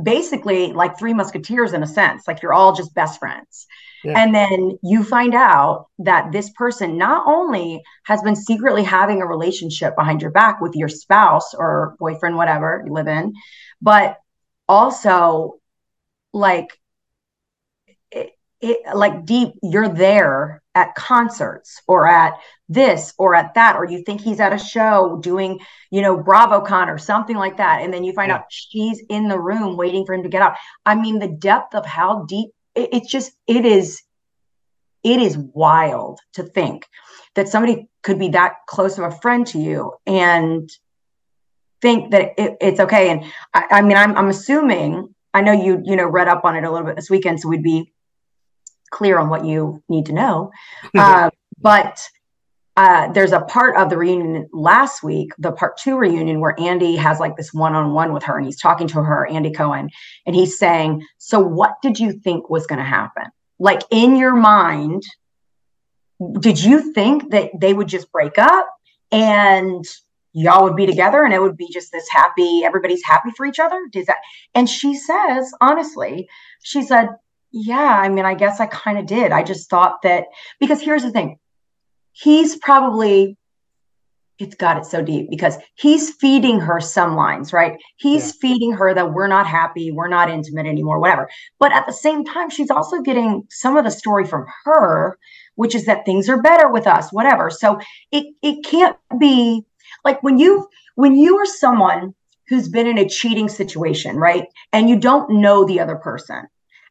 basically 0.00 0.72
like 0.72 0.98
three 0.98 1.14
musketeers 1.14 1.72
in 1.72 1.82
a 1.82 1.86
sense 1.86 2.26
like 2.26 2.42
you're 2.42 2.54
all 2.54 2.74
just 2.74 2.94
best 2.94 3.18
friends 3.18 3.66
yeah. 4.04 4.14
and 4.16 4.34
then 4.34 4.78
you 4.82 5.02
find 5.04 5.34
out 5.34 5.86
that 5.98 6.32
this 6.32 6.50
person 6.50 6.96
not 6.96 7.24
only 7.26 7.82
has 8.04 8.22
been 8.22 8.36
secretly 8.36 8.82
having 8.82 9.22
a 9.22 9.26
relationship 9.26 9.96
behind 9.96 10.22
your 10.22 10.30
back 10.30 10.60
with 10.60 10.74
your 10.74 10.88
spouse 10.88 11.54
or 11.54 11.96
boyfriend 11.98 12.36
whatever 12.36 12.82
you 12.86 12.92
live 12.92 13.08
in 13.08 13.34
but 13.80 14.18
also 14.68 15.58
like 16.32 16.78
it, 18.10 18.30
it, 18.60 18.94
like 18.94 19.24
deep 19.24 19.54
you're 19.62 19.88
there 19.88 20.62
at 20.74 20.94
concerts 20.94 21.82
or 21.88 22.06
at 22.06 22.34
this 22.68 23.14
or 23.18 23.34
at 23.34 23.54
that 23.54 23.76
or 23.76 23.84
you 23.84 24.02
think 24.04 24.20
he's 24.20 24.40
at 24.40 24.52
a 24.52 24.58
show 24.58 25.18
doing 25.22 25.58
you 25.90 26.02
know 26.02 26.16
bravocon 26.16 26.88
or 26.88 26.98
something 26.98 27.36
like 27.36 27.56
that 27.56 27.82
and 27.82 27.92
then 27.92 28.04
you 28.04 28.12
find 28.12 28.28
yeah. 28.28 28.36
out 28.36 28.44
she's 28.48 29.02
in 29.08 29.28
the 29.28 29.38
room 29.38 29.76
waiting 29.76 30.04
for 30.04 30.14
him 30.14 30.22
to 30.22 30.28
get 30.28 30.42
out 30.42 30.54
i 30.86 30.94
mean 30.94 31.18
the 31.18 31.28
depth 31.28 31.74
of 31.74 31.84
how 31.84 32.24
deep 32.26 32.50
it, 32.78 32.88
it's 32.92 33.10
just 33.10 33.32
it 33.46 33.64
is 33.64 34.02
it 35.04 35.20
is 35.20 35.36
wild 35.38 36.18
to 36.34 36.42
think 36.42 36.86
that 37.34 37.48
somebody 37.48 37.88
could 38.02 38.18
be 38.18 38.28
that 38.30 38.54
close 38.66 38.98
of 38.98 39.04
a 39.04 39.16
friend 39.18 39.46
to 39.48 39.58
you 39.58 39.94
and 40.06 40.70
think 41.80 42.10
that 42.10 42.32
it, 42.36 42.56
it's 42.60 42.80
okay 42.80 43.10
and 43.10 43.24
I, 43.54 43.66
I 43.70 43.82
mean 43.82 43.96
I'm, 43.96 44.16
I'm 44.16 44.28
assuming 44.28 45.14
I 45.34 45.40
know 45.40 45.52
you 45.52 45.82
you 45.84 45.96
know 45.96 46.06
read 46.06 46.28
up 46.28 46.44
on 46.44 46.56
it 46.56 46.64
a 46.64 46.70
little 46.70 46.86
bit 46.86 46.96
this 46.96 47.10
weekend, 47.10 47.40
so 47.40 47.48
we'd 47.48 47.62
be 47.62 47.92
clear 48.90 49.18
on 49.18 49.28
what 49.28 49.44
you 49.44 49.82
need 49.88 50.06
to 50.06 50.12
know. 50.12 50.50
uh, 50.96 51.30
but 51.60 52.00
uh, 52.78 53.10
there's 53.10 53.32
a 53.32 53.40
part 53.40 53.76
of 53.76 53.90
the 53.90 53.98
reunion 53.98 54.48
last 54.52 55.02
week, 55.02 55.32
the 55.36 55.50
part 55.50 55.76
two 55.78 55.98
reunion, 55.98 56.38
where 56.38 56.54
Andy 56.60 56.94
has 56.94 57.18
like 57.18 57.36
this 57.36 57.52
one 57.52 57.74
on 57.74 57.92
one 57.92 58.12
with 58.12 58.22
her 58.22 58.36
and 58.36 58.46
he's 58.46 58.60
talking 58.60 58.86
to 58.86 59.02
her, 59.02 59.26
Andy 59.26 59.50
Cohen, 59.50 59.90
and 60.26 60.36
he's 60.36 60.56
saying, 60.56 61.04
So, 61.16 61.40
what 61.40 61.82
did 61.82 61.98
you 61.98 62.12
think 62.12 62.48
was 62.48 62.68
going 62.68 62.78
to 62.78 62.84
happen? 62.84 63.24
Like 63.58 63.82
in 63.90 64.14
your 64.14 64.36
mind, 64.36 65.02
did 66.38 66.62
you 66.62 66.92
think 66.92 67.32
that 67.32 67.50
they 67.58 67.74
would 67.74 67.88
just 67.88 68.12
break 68.12 68.38
up 68.38 68.70
and 69.10 69.84
y'all 70.32 70.62
would 70.62 70.76
be 70.76 70.86
together 70.86 71.24
and 71.24 71.34
it 71.34 71.42
would 71.42 71.56
be 71.56 71.68
just 71.72 71.90
this 71.90 72.08
happy 72.08 72.62
everybody's 72.62 73.02
happy 73.02 73.30
for 73.36 73.46
each 73.46 73.58
other 73.58 73.80
does 73.90 74.06
that 74.06 74.18
and 74.54 74.68
she 74.68 74.94
says 74.94 75.50
honestly 75.62 76.28
she 76.62 76.82
said 76.82 77.08
yeah 77.50 77.98
i 77.98 78.10
mean 78.10 78.26
i 78.26 78.34
guess 78.34 78.60
i 78.60 78.66
kind 78.66 78.98
of 78.98 79.06
did 79.06 79.32
i 79.32 79.42
just 79.42 79.70
thought 79.70 80.02
that 80.02 80.24
because 80.60 80.82
here's 80.82 81.02
the 81.02 81.10
thing 81.10 81.38
he's 82.18 82.56
probably 82.56 83.36
it's 84.38 84.54
got 84.54 84.76
it 84.76 84.86
so 84.86 85.02
deep 85.02 85.28
because 85.30 85.56
he's 85.74 86.14
feeding 86.14 86.60
her 86.60 86.80
some 86.80 87.16
lines 87.16 87.52
right 87.52 87.78
he's 87.96 88.26
yeah. 88.26 88.32
feeding 88.40 88.72
her 88.72 88.94
that 88.94 89.12
we're 89.12 89.26
not 89.26 89.46
happy 89.46 89.90
we're 89.90 90.08
not 90.08 90.30
intimate 90.30 90.66
anymore 90.66 90.98
whatever 91.00 91.28
but 91.58 91.72
at 91.72 91.86
the 91.86 91.92
same 91.92 92.24
time 92.24 92.48
she's 92.48 92.70
also 92.70 93.00
getting 93.00 93.44
some 93.50 93.76
of 93.76 93.84
the 93.84 93.90
story 93.90 94.24
from 94.24 94.46
her 94.64 95.18
which 95.56 95.74
is 95.74 95.86
that 95.86 96.04
things 96.04 96.28
are 96.28 96.40
better 96.40 96.70
with 96.70 96.86
us 96.86 97.12
whatever 97.12 97.50
so 97.50 97.80
it 98.12 98.26
it 98.42 98.64
can't 98.64 98.96
be 99.18 99.64
like 100.04 100.22
when 100.22 100.38
you 100.38 100.68
when 100.94 101.16
you 101.16 101.36
are 101.38 101.46
someone 101.46 102.14
who's 102.48 102.68
been 102.68 102.86
in 102.86 102.98
a 102.98 103.08
cheating 103.08 103.48
situation, 103.48 104.16
right? 104.16 104.46
And 104.72 104.88
you 104.88 104.98
don't 104.98 105.40
know 105.40 105.64
the 105.64 105.80
other 105.80 105.96
person. 105.96 106.48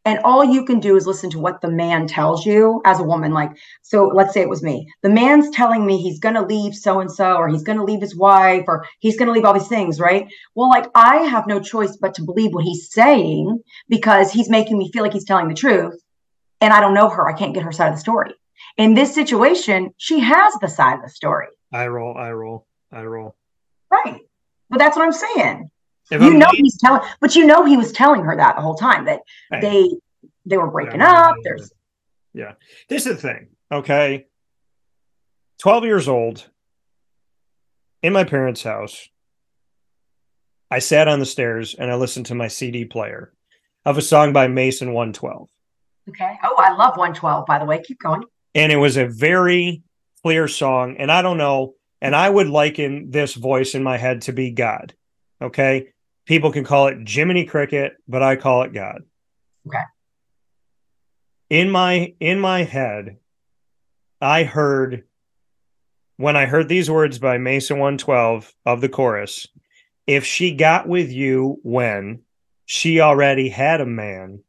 And 0.07 0.19
all 0.23 0.41
you 0.41 0.63
can 0.63 0.79
do 0.79 0.95
is 0.95 1.05
listen 1.05 1.29
to 1.31 1.39
what 1.39 1.59
the 1.59 1.69
man 1.69 2.07
tells 2.07 2.45
you 2.45 2.81
as 2.85 3.01
a 3.01 3.03
woman. 3.03 3.33
Like, 3.33 3.51
so 3.81 4.07
let's 4.07 4.33
say 4.33 4.39
it 4.39 4.47
was 4.47 4.63
me. 4.63 4.87
The 5.03 5.09
man's 5.09 5.49
telling 5.49 5.85
me 5.85 5.97
he's 5.97 6.17
going 6.17 6.35
to 6.35 6.45
leave 6.45 6.75
so 6.75 7.01
and 7.01 7.11
so, 7.11 7.35
or 7.35 7.49
he's 7.49 7.63
going 7.63 7.77
to 7.77 7.83
leave 7.83 7.99
his 7.99 8.15
wife, 8.15 8.63
or 8.69 8.87
he's 8.99 9.17
going 9.17 9.27
to 9.27 9.33
leave 9.33 9.43
all 9.43 9.53
these 9.53 9.67
things, 9.67 9.99
right? 9.99 10.25
Well, 10.55 10.69
like, 10.69 10.85
I 10.95 11.17
have 11.23 11.45
no 11.45 11.59
choice 11.59 11.97
but 11.97 12.15
to 12.15 12.21
believe 12.21 12.53
what 12.53 12.63
he's 12.63 12.89
saying 12.89 13.61
because 13.89 14.31
he's 14.31 14.49
making 14.49 14.77
me 14.77 14.89
feel 14.93 15.03
like 15.03 15.11
he's 15.11 15.25
telling 15.25 15.49
the 15.49 15.53
truth. 15.53 16.01
And 16.61 16.71
I 16.71 16.79
don't 16.79 16.93
know 16.93 17.09
her. 17.09 17.27
I 17.27 17.37
can't 17.37 17.53
get 17.53 17.63
her 17.63 17.73
side 17.73 17.89
of 17.89 17.95
the 17.95 17.99
story. 17.99 18.33
In 18.77 18.93
this 18.93 19.13
situation, 19.13 19.93
she 19.97 20.21
has 20.21 20.53
the 20.61 20.69
side 20.69 20.99
of 20.99 21.01
the 21.01 21.09
story. 21.09 21.47
I 21.73 21.87
roll, 21.87 22.15
I 22.17 22.31
roll. 22.31 22.65
I 22.93 23.03
roll. 23.03 23.35
Right. 23.91 24.21
But 24.69 24.79
that's 24.79 24.95
what 24.95 25.03
I'm 25.03 25.11
saying. 25.11 25.69
If 26.09 26.21
you 26.21 26.27
I'm 26.27 26.39
know 26.39 26.47
he's 26.53 26.77
telling 26.77 27.01
but 27.19 27.35
you 27.35 27.45
know 27.45 27.65
he 27.65 27.77
was 27.77 27.91
telling 27.91 28.23
her 28.23 28.35
that 28.35 28.55
the 28.55 28.61
whole 28.61 28.75
time 28.75 29.05
that 29.05 29.21
hey. 29.51 29.61
they 29.61 29.89
they 30.45 30.57
were 30.57 30.71
breaking 30.71 31.01
yeah, 31.01 31.29
up. 31.29 31.35
There's 31.43 31.71
yeah. 32.33 32.53
This 32.87 33.05
is 33.05 33.15
the 33.15 33.21
thing. 33.21 33.47
Okay. 33.71 34.27
12 35.59 35.85
years 35.85 36.07
old 36.07 36.47
in 38.03 38.13
my 38.13 38.23
parents' 38.23 38.63
house. 38.63 39.09
I 40.69 40.79
sat 40.79 41.07
on 41.07 41.19
the 41.19 41.25
stairs 41.25 41.75
and 41.77 41.91
I 41.91 41.95
listened 41.95 42.27
to 42.27 42.35
my 42.35 42.47
CD 42.47 42.85
player 42.85 43.33
of 43.85 43.97
a 43.97 44.01
song 44.01 44.33
by 44.33 44.47
Mason 44.47 44.93
112. 44.93 45.49
Okay. 46.09 46.37
Oh, 46.43 46.55
I 46.57 46.73
love 46.73 46.97
112, 46.97 47.45
by 47.45 47.59
the 47.59 47.65
way. 47.65 47.81
Keep 47.81 47.99
going. 47.99 48.23
And 48.53 48.71
it 48.71 48.77
was 48.77 48.97
a 48.97 49.07
very 49.07 49.81
clear 50.23 50.47
song, 50.47 50.97
and 50.97 51.11
I 51.11 51.21
don't 51.21 51.37
know, 51.37 51.75
and 52.01 52.15
I 52.15 52.29
would 52.29 52.47
liken 52.47 53.11
this 53.11 53.33
voice 53.33 53.75
in 53.75 53.83
my 53.83 53.97
head 53.97 54.23
to 54.23 54.33
be 54.33 54.51
God. 54.51 54.93
Okay. 55.41 55.89
People 56.27 56.51
can 56.51 56.65
call 56.65 56.87
it 56.87 57.07
Jiminy 57.07 57.45
Cricket, 57.45 57.93
but 58.07 58.21
I 58.21 58.35
call 58.35 58.63
it 58.63 58.73
God. 58.73 59.03
Okay. 59.65 59.79
In 61.49 61.71
my 61.71 62.13
in 62.19 62.39
my 62.39 62.63
head, 62.63 63.17
I 64.19 64.43
heard 64.43 65.05
when 66.17 66.35
I 66.35 66.45
heard 66.45 66.67
these 66.67 66.91
words 66.91 67.17
by 67.17 67.37
Mason 67.37 67.77
112 67.77 68.53
of 68.65 68.81
the 68.81 68.89
chorus, 68.89 69.47
if 70.05 70.25
she 70.25 70.53
got 70.53 70.87
with 70.87 71.11
you 71.11 71.59
when 71.63 72.23
she 72.65 72.99
already 72.99 73.47
had 73.47 73.79
a 73.79 73.85
man, 73.85 74.43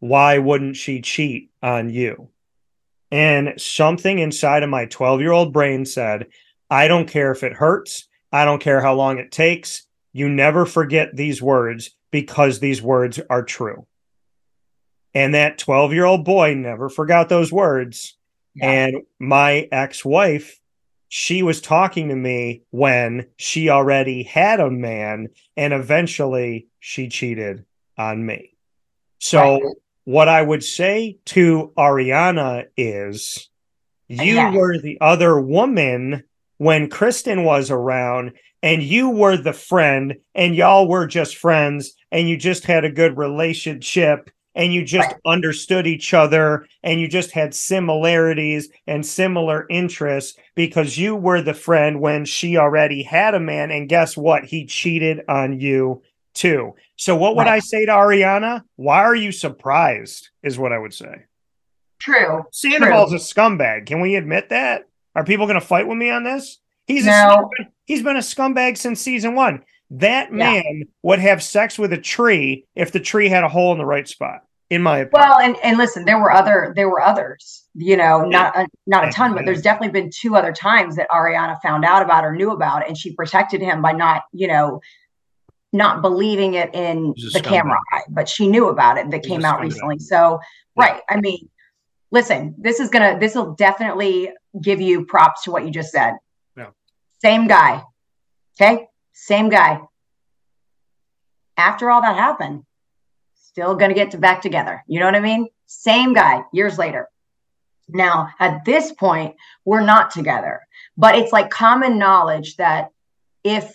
why 0.00 0.38
wouldn't 0.38 0.76
she 0.76 1.00
cheat 1.00 1.50
on 1.62 1.88
you? 1.88 2.28
And 3.10 3.54
something 3.58 4.18
inside 4.18 4.62
of 4.62 4.68
my 4.68 4.86
12 4.86 5.20
year 5.20 5.32
old 5.32 5.52
brain 5.52 5.86
said, 5.86 6.26
I 6.68 6.88
don't 6.88 7.08
care 7.08 7.32
if 7.32 7.42
it 7.42 7.52
hurts. 7.52 8.08
I 8.30 8.44
don't 8.44 8.60
care 8.60 8.80
how 8.80 8.94
long 8.94 9.18
it 9.18 9.30
takes. 9.30 9.86
You 10.12 10.28
never 10.28 10.66
forget 10.66 11.16
these 11.16 11.40
words 11.40 11.90
because 12.10 12.60
these 12.60 12.82
words 12.82 13.18
are 13.30 13.42
true. 13.42 13.86
And 15.14 15.34
that 15.34 15.58
12 15.58 15.92
year 15.92 16.04
old 16.04 16.24
boy 16.24 16.54
never 16.54 16.88
forgot 16.88 17.28
those 17.28 17.52
words. 17.52 18.16
Yeah. 18.54 18.70
And 18.70 18.96
my 19.18 19.68
ex 19.72 20.04
wife, 20.04 20.58
she 21.08 21.42
was 21.42 21.60
talking 21.60 22.08
to 22.08 22.16
me 22.16 22.62
when 22.70 23.26
she 23.36 23.68
already 23.68 24.22
had 24.22 24.60
a 24.60 24.70
man 24.70 25.28
and 25.56 25.72
eventually 25.72 26.68
she 26.80 27.08
cheated 27.08 27.64
on 27.98 28.24
me. 28.24 28.56
So, 29.18 29.54
right. 29.54 29.62
what 30.04 30.28
I 30.28 30.42
would 30.42 30.64
say 30.64 31.18
to 31.26 31.72
Ariana 31.76 32.66
is 32.76 33.48
you 34.08 34.34
yes. 34.34 34.54
were 34.54 34.78
the 34.78 34.98
other 35.00 35.40
woman 35.40 36.24
when 36.58 36.90
Kristen 36.90 37.44
was 37.44 37.70
around 37.70 38.32
and 38.62 38.82
you 38.82 39.10
were 39.10 39.36
the 39.36 39.52
friend 39.52 40.16
and 40.34 40.54
y'all 40.54 40.88
were 40.88 41.06
just 41.06 41.36
friends 41.36 41.94
and 42.10 42.28
you 42.28 42.36
just 42.36 42.64
had 42.64 42.84
a 42.84 42.92
good 42.92 43.16
relationship 43.16 44.30
and 44.54 44.72
you 44.72 44.84
just 44.84 45.10
right. 45.10 45.20
understood 45.24 45.86
each 45.86 46.12
other 46.14 46.66
and 46.82 47.00
you 47.00 47.08
just 47.08 47.32
had 47.32 47.54
similarities 47.54 48.68
and 48.86 49.04
similar 49.04 49.66
interests 49.70 50.38
because 50.54 50.98
you 50.98 51.16
were 51.16 51.40
the 51.40 51.54
friend 51.54 52.00
when 52.00 52.24
she 52.24 52.56
already 52.56 53.02
had 53.02 53.34
a 53.34 53.40
man 53.40 53.70
and 53.70 53.88
guess 53.88 54.16
what? 54.16 54.44
He 54.44 54.66
cheated 54.66 55.22
on 55.28 55.58
you 55.58 56.02
too. 56.34 56.74
So 56.96 57.16
what 57.16 57.34
would 57.36 57.46
right. 57.46 57.54
i 57.54 57.58
say 57.58 57.86
to 57.86 57.92
ariana? 57.92 58.62
Why 58.76 58.98
are 58.98 59.16
you 59.16 59.32
surprised 59.32 60.30
is 60.42 60.58
what 60.58 60.72
i 60.72 60.78
would 60.78 60.94
say. 60.94 61.24
True. 61.98 62.44
Sandoval's 62.52 63.10
true. 63.10 63.16
a 63.16 63.20
scumbag. 63.20 63.86
Can 63.86 64.00
we 64.00 64.16
admit 64.16 64.50
that? 64.50 64.88
Are 65.14 65.24
people 65.24 65.46
going 65.46 65.60
to 65.60 65.66
fight 65.66 65.86
with 65.86 65.98
me 65.98 66.10
on 66.10 66.24
this 66.24 66.58
he's 66.86 67.06
no. 67.06 67.50
a, 67.60 67.64
he's 67.86 68.02
been 68.02 68.16
a 68.16 68.20
scumbag 68.20 68.76
since 68.76 69.00
season 69.00 69.34
one 69.34 69.62
that 69.92 70.32
man 70.32 70.62
yeah. 70.64 70.84
would 71.02 71.18
have 71.18 71.42
sex 71.42 71.78
with 71.78 71.92
a 71.92 71.98
tree 71.98 72.64
if 72.74 72.92
the 72.92 73.00
tree 73.00 73.28
had 73.28 73.44
a 73.44 73.48
hole 73.48 73.72
in 73.72 73.78
the 73.78 73.86
right 73.86 74.08
spot. 74.08 74.42
In 74.70 74.80
my 74.80 75.00
opinion. 75.00 75.28
Well, 75.28 75.38
and 75.40 75.56
and 75.62 75.76
listen, 75.76 76.06
there 76.06 76.18
were 76.18 76.32
other 76.32 76.72
there 76.74 76.88
were 76.88 77.02
others. 77.02 77.64
You 77.74 77.94
know, 77.98 78.24
not 78.24 78.56
a, 78.56 78.66
not 78.86 79.06
a 79.06 79.12
ton, 79.12 79.34
but 79.34 79.44
there's 79.44 79.60
definitely 79.60 80.00
been 80.00 80.10
two 80.10 80.34
other 80.34 80.50
times 80.50 80.96
that 80.96 81.10
Ariana 81.10 81.60
found 81.60 81.84
out 81.84 82.00
about 82.00 82.24
or 82.24 82.34
knew 82.34 82.52
about, 82.52 82.88
and 82.88 82.96
she 82.96 83.12
protected 83.14 83.60
him 83.60 83.82
by 83.82 83.92
not, 83.92 84.22
you 84.32 84.48
know, 84.48 84.80
not 85.74 86.00
believing 86.00 86.54
it 86.54 86.74
in 86.74 87.14
the 87.34 87.42
camera 87.44 87.76
eye, 87.92 88.00
but 88.08 88.30
she 88.30 88.48
knew 88.48 88.68
about 88.68 88.96
it 88.96 89.10
that 89.10 89.22
came 89.22 89.44
out 89.44 89.60
recently. 89.60 89.98
So, 89.98 90.40
yeah. 90.78 90.84
right. 90.84 91.02
I 91.10 91.20
mean, 91.20 91.50
listen, 92.10 92.54
this 92.56 92.80
is 92.80 92.88
gonna 92.88 93.18
this 93.18 93.34
will 93.34 93.52
definitely 93.52 94.30
give 94.62 94.80
you 94.80 95.04
props 95.04 95.42
to 95.42 95.50
what 95.50 95.66
you 95.66 95.70
just 95.70 95.92
said. 95.92 96.14
Same 97.22 97.46
guy. 97.46 97.84
Okay. 98.60 98.88
Same 99.12 99.48
guy. 99.48 99.80
After 101.56 101.88
all 101.88 102.02
that 102.02 102.16
happened, 102.16 102.64
still 103.34 103.76
going 103.76 103.90
to 103.90 103.94
get 103.94 104.10
to 104.10 104.18
back 104.18 104.42
together. 104.42 104.82
You 104.88 104.98
know 104.98 105.06
what 105.06 105.14
I 105.14 105.20
mean? 105.20 105.46
Same 105.66 106.14
guy 106.14 106.42
years 106.52 106.78
later. 106.78 107.08
Now, 107.88 108.30
at 108.40 108.64
this 108.64 108.90
point, 108.92 109.36
we're 109.64 109.84
not 109.84 110.10
together, 110.10 110.62
but 110.96 111.14
it's 111.14 111.32
like 111.32 111.50
common 111.50 111.98
knowledge 111.98 112.56
that 112.56 112.88
if 113.44 113.72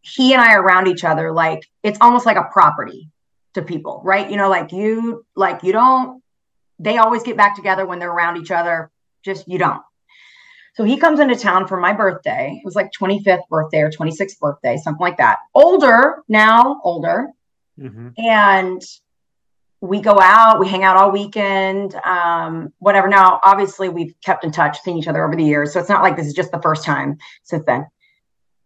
he 0.00 0.32
and 0.32 0.42
I 0.42 0.54
are 0.54 0.62
around 0.62 0.88
each 0.88 1.04
other, 1.04 1.30
like 1.32 1.68
it's 1.82 1.98
almost 2.00 2.26
like 2.26 2.36
a 2.36 2.48
property 2.52 3.10
to 3.54 3.62
people, 3.62 4.00
right? 4.04 4.28
You 4.28 4.36
know, 4.36 4.48
like 4.48 4.72
you, 4.72 5.24
like 5.36 5.62
you 5.62 5.72
don't, 5.72 6.22
they 6.78 6.98
always 6.98 7.22
get 7.22 7.36
back 7.36 7.54
together 7.54 7.86
when 7.86 7.98
they're 7.98 8.10
around 8.10 8.38
each 8.38 8.50
other. 8.50 8.90
Just 9.22 9.46
you 9.46 9.58
don't. 9.58 9.82
So 10.78 10.84
he 10.84 10.96
comes 10.96 11.18
into 11.18 11.34
town 11.34 11.66
for 11.66 11.76
my 11.76 11.92
birthday. 11.92 12.52
It 12.56 12.64
was 12.64 12.76
like 12.76 12.92
25th 12.92 13.48
birthday 13.50 13.80
or 13.80 13.90
26th 13.90 14.38
birthday, 14.38 14.76
something 14.76 15.00
like 15.00 15.16
that. 15.16 15.38
Older 15.52 16.22
now, 16.28 16.80
older. 16.84 17.30
Mm-hmm. 17.80 18.10
And 18.16 18.80
we 19.80 20.00
go 20.00 20.20
out, 20.20 20.60
we 20.60 20.68
hang 20.68 20.84
out 20.84 20.96
all 20.96 21.10
weekend, 21.10 21.96
um, 21.96 22.72
whatever. 22.78 23.08
Now, 23.08 23.40
obviously, 23.42 23.88
we've 23.88 24.14
kept 24.24 24.44
in 24.44 24.52
touch, 24.52 24.80
seen 24.82 24.96
each 24.96 25.08
other 25.08 25.24
over 25.24 25.34
the 25.34 25.42
years. 25.42 25.72
So 25.72 25.80
it's 25.80 25.88
not 25.88 26.04
like 26.04 26.16
this 26.16 26.28
is 26.28 26.34
just 26.34 26.52
the 26.52 26.62
first 26.62 26.84
time 26.84 27.18
since 27.42 27.64
then. 27.66 27.84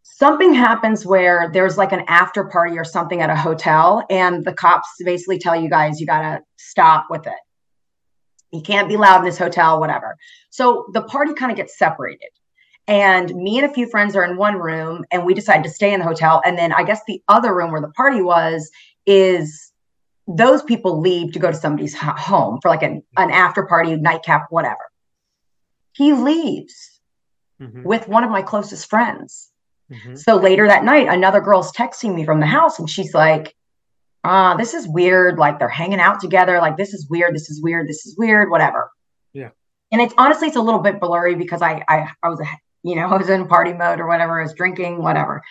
Something 0.03 0.53
happens 0.53 1.07
where 1.07 1.51
there's 1.51 1.79
like 1.79 1.93
an 1.93 2.05
after 2.09 2.45
party 2.45 2.77
or 2.77 2.85
something 2.85 3.23
at 3.23 3.31
a 3.31 3.37
hotel, 3.37 4.05
and 4.11 4.45
the 4.45 4.53
cops 4.53 4.89
basically 5.03 5.39
tell 5.39 5.57
you 5.57 5.71
guys, 5.71 5.99
you 5.99 6.07
got 6.07 6.21
to 6.21 6.41
stop 6.59 7.07
with 7.09 7.27
it. 7.27 7.41
You 8.53 8.61
can't 8.61 8.89
be 8.89 8.97
loud 8.97 9.21
in 9.21 9.25
this 9.25 9.39
hotel, 9.39 9.81
whatever. 9.81 10.17
So 10.51 10.87
the 10.93 11.03
party 11.03 11.33
kind 11.35 11.51
of 11.51 11.57
gets 11.57 11.79
separated. 11.79 12.29
And 12.87 13.35
me 13.35 13.59
and 13.59 13.71
a 13.71 13.73
few 13.73 13.87
friends 13.87 14.15
are 14.17 14.25
in 14.25 14.37
one 14.37 14.57
room, 14.57 15.05
and 15.11 15.25
we 15.25 15.35
decide 15.35 15.63
to 15.63 15.71
stay 15.71 15.93
in 15.95 16.01
the 16.01 16.07
hotel. 16.07 16.43
And 16.45 16.59
then 16.59 16.73
I 16.73 16.83
guess 16.83 17.01
the 17.07 17.23
other 17.29 17.55
room 17.55 17.71
where 17.71 17.81
the 17.81 17.89
party 17.89 18.23
was 18.23 18.71
is 19.07 19.73
those 20.27 20.63
people 20.63 21.01
leave 21.01 21.33
to 21.33 21.39
go 21.39 21.51
to 21.51 21.57
somebody's 21.57 21.97
home 21.97 22.59
for 22.61 22.69
like 22.69 22.83
an, 22.83 23.03
an 23.17 23.31
after 23.31 23.65
party, 23.65 23.97
nightcap, 23.97 24.47
whatever. 24.51 24.91
He 25.93 26.13
leaves 26.13 27.01
mm-hmm. 27.61 27.83
with 27.83 28.09
one 28.09 28.25
of 28.25 28.31
my 28.31 28.43
closest 28.43 28.89
friends. 28.89 29.51
Mm-hmm. 29.91 30.17
So 30.17 30.37
later 30.37 30.67
that 30.67 30.85
night, 30.85 31.09
another 31.09 31.41
girl's 31.41 31.73
texting 31.73 32.15
me 32.15 32.25
from 32.25 32.41
the 32.41 32.47
house, 32.47 32.79
and 32.79 32.89
she's 32.89 33.15
like, 33.15 33.55
uh, 34.25 34.57
this 34.57 34.75
is 34.75 34.87
weird. 34.87 35.39
Like 35.39 35.59
they're 35.59 35.69
hanging 35.69 36.01
out 36.01 36.21
together. 36.21 36.59
Like 36.59 36.77
this 36.77 36.95
is 36.95 37.09
weird. 37.09 37.35
This 37.35 37.51
is 37.51 37.63
weird. 37.63 37.89
This 37.89 38.07
is 38.07 38.17
weird. 38.17 38.51
Whatever. 38.51 38.91
Yeah. 39.33 39.51
And 39.91 40.01
it's 40.01 40.15
honestly, 40.17 40.49
it's 40.49 40.57
a 40.57 40.63
little 40.63 40.81
bit 40.81 41.01
blurry 41.01 41.35
because 41.35 41.61
I, 41.63 41.83
I, 41.89 42.09
I 42.23 42.29
was, 42.29 42.41
you 42.83 42.95
know, 42.97 43.07
I 43.11 43.17
was 43.17 43.29
in 43.29 43.47
party 43.49 43.73
mode 43.73 44.01
or 44.01 44.07
whatever. 44.07 44.41
I 44.41 44.45
was 44.45 44.55
drinking, 44.55 45.03
whatever. 45.03 45.43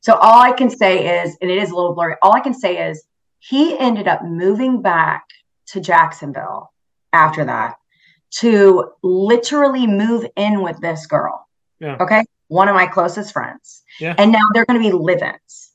So 0.00 0.14
all 0.14 0.40
I 0.40 0.52
can 0.52 0.70
say 0.70 1.22
is, 1.22 1.36
and 1.40 1.50
it 1.50 1.58
is 1.58 1.70
a 1.70 1.74
little 1.74 1.94
blurry. 1.94 2.16
All 2.22 2.32
I 2.32 2.40
can 2.40 2.54
say 2.54 2.90
is, 2.90 3.04
he 3.38 3.76
ended 3.76 4.06
up 4.06 4.24
moving 4.24 4.82
back 4.82 5.24
to 5.66 5.80
Jacksonville 5.80 6.72
after 7.12 7.44
that 7.44 7.74
to 8.38 8.92
literally 9.02 9.86
move 9.86 10.26
in 10.36 10.62
with 10.62 10.80
this 10.80 11.06
girl. 11.06 11.46
Yeah. 11.80 11.96
Okay. 12.00 12.24
One 12.46 12.68
of 12.68 12.74
my 12.74 12.86
closest 12.86 13.32
friends. 13.32 13.82
Yeah. 13.98 14.14
And 14.16 14.30
now 14.30 14.40
they're 14.54 14.64
going 14.64 14.80
to 14.80 14.88
be 14.88 14.92
live 14.92 15.22
ins 15.22 15.71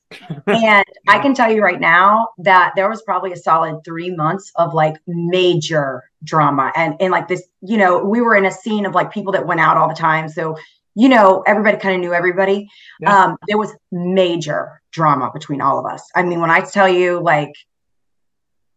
and. 0.48 0.86
I 1.10 1.20
can 1.20 1.34
tell 1.34 1.50
you 1.50 1.63
right 1.63 1.80
now 1.80 2.30
that 2.39 2.74
there 2.76 2.89
was 2.89 3.02
probably 3.02 3.32
a 3.32 3.38
solid 3.38 3.82
three 3.86 4.13
months 4.13 4.52
of 4.58 4.74
like 4.74 4.98
major 5.08 6.04
drama. 6.24 6.72
And 6.76 6.96
and 7.00 7.12
like 7.12 7.30
this, 7.30 7.48
you 7.62 7.78
know, 7.78 8.04
we 8.04 8.20
were 8.20 8.36
in 8.36 8.46
a 8.46 8.52
scene 8.52 8.86
of 8.86 8.93
like 8.93 9.10
people 9.12 9.32
that 9.34 9.48
went 9.48 9.62
out 9.62 9.78
all 9.78 9.88
the 9.88 9.96
time. 9.96 10.28
So, 10.28 10.58
you 10.96 11.08
know, 11.08 11.43
everybody 11.48 11.78
kind 11.78 11.96
of 11.96 12.02
knew 12.02 12.13
everybody. 12.13 12.70
Yeah. 13.00 13.17
Um, 13.17 13.38
there 13.48 13.58
was 13.58 13.74
major 13.91 14.82
drama 14.91 15.32
between 15.34 15.62
all 15.62 15.80
of 15.80 15.86
us. 15.86 16.04
I 16.13 16.24
mean, 16.24 16.41
when 16.41 16.52
I 16.52 16.60
tell 16.60 16.89
you 16.89 17.22
like 17.22 17.54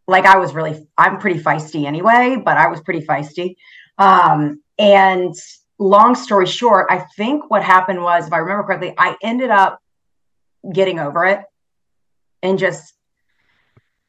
like 0.06 0.24
I 0.24 0.36
was 0.36 0.54
really 0.54 0.86
I'm 0.96 1.18
pretty 1.18 1.40
feisty 1.40 1.84
anyway, 1.84 2.40
but 2.44 2.56
I 2.56 2.68
was 2.68 2.80
pretty 2.80 3.04
feisty. 3.04 3.56
Um, 3.98 4.62
and 4.78 5.34
long 5.80 6.14
story 6.14 6.46
short, 6.46 6.86
I 6.90 6.98
think 7.16 7.50
what 7.50 7.64
happened 7.64 8.02
was, 8.02 8.28
if 8.28 8.32
I 8.32 8.38
remember 8.38 8.62
correctly, 8.62 8.94
I 8.96 9.16
ended 9.20 9.50
up 9.50 9.79
getting 10.72 10.98
over 10.98 11.24
it 11.26 11.40
and 12.42 12.58
just 12.58 12.94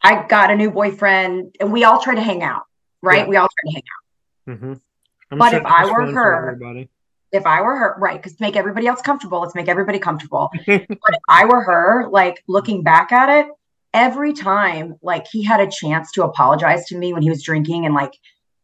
I 0.02 0.26
got 0.28 0.52
a 0.52 0.56
new 0.56 0.72
boyfriend 0.72 1.56
and 1.60 1.72
we 1.72 1.84
all 1.84 2.02
try 2.02 2.16
to 2.16 2.22
hang 2.22 2.44
out, 2.44 2.64
right? 3.02 3.20
Yeah. 3.20 3.28
We 3.28 3.36
all 3.38 3.48
try 3.48 3.72
to 3.72 3.74
hang 3.74 3.84
out. 3.84 4.58
Mm-hmm. 4.58 5.38
But 5.38 5.54
if 5.54 5.66
I 5.66 5.86
were 5.86 6.12
her, 6.12 6.88
if 7.32 7.46
I 7.46 7.62
were 7.62 7.76
her, 7.78 7.96
right, 8.00 8.18
because 8.18 8.34
to 8.34 8.44
make 8.44 8.56
everybody 8.56 8.88
else 8.88 9.02
comfortable, 9.02 9.40
let's 9.40 9.56
make 9.56 9.70
everybody 9.70 10.00
comfortable. 10.00 10.50
but 10.66 10.86
if 10.90 11.22
I 11.30 11.46
were 11.46 11.62
her, 11.62 12.10
like 12.10 12.44
looking 12.48 12.84
back 12.84 13.12
at 13.12 13.30
it, 13.30 13.52
every 13.94 14.34
time 14.34 14.96
like 15.02 15.28
he 15.28 15.44
had 15.44 15.60
a 15.60 15.70
chance 15.70 16.12
to 16.14 16.24
apologize 16.24 16.86
to 16.88 16.98
me 16.98 17.14
when 17.14 17.22
he 17.22 17.30
was 17.30 17.44
drinking 17.44 17.86
and 17.86 17.94
like 17.94 18.14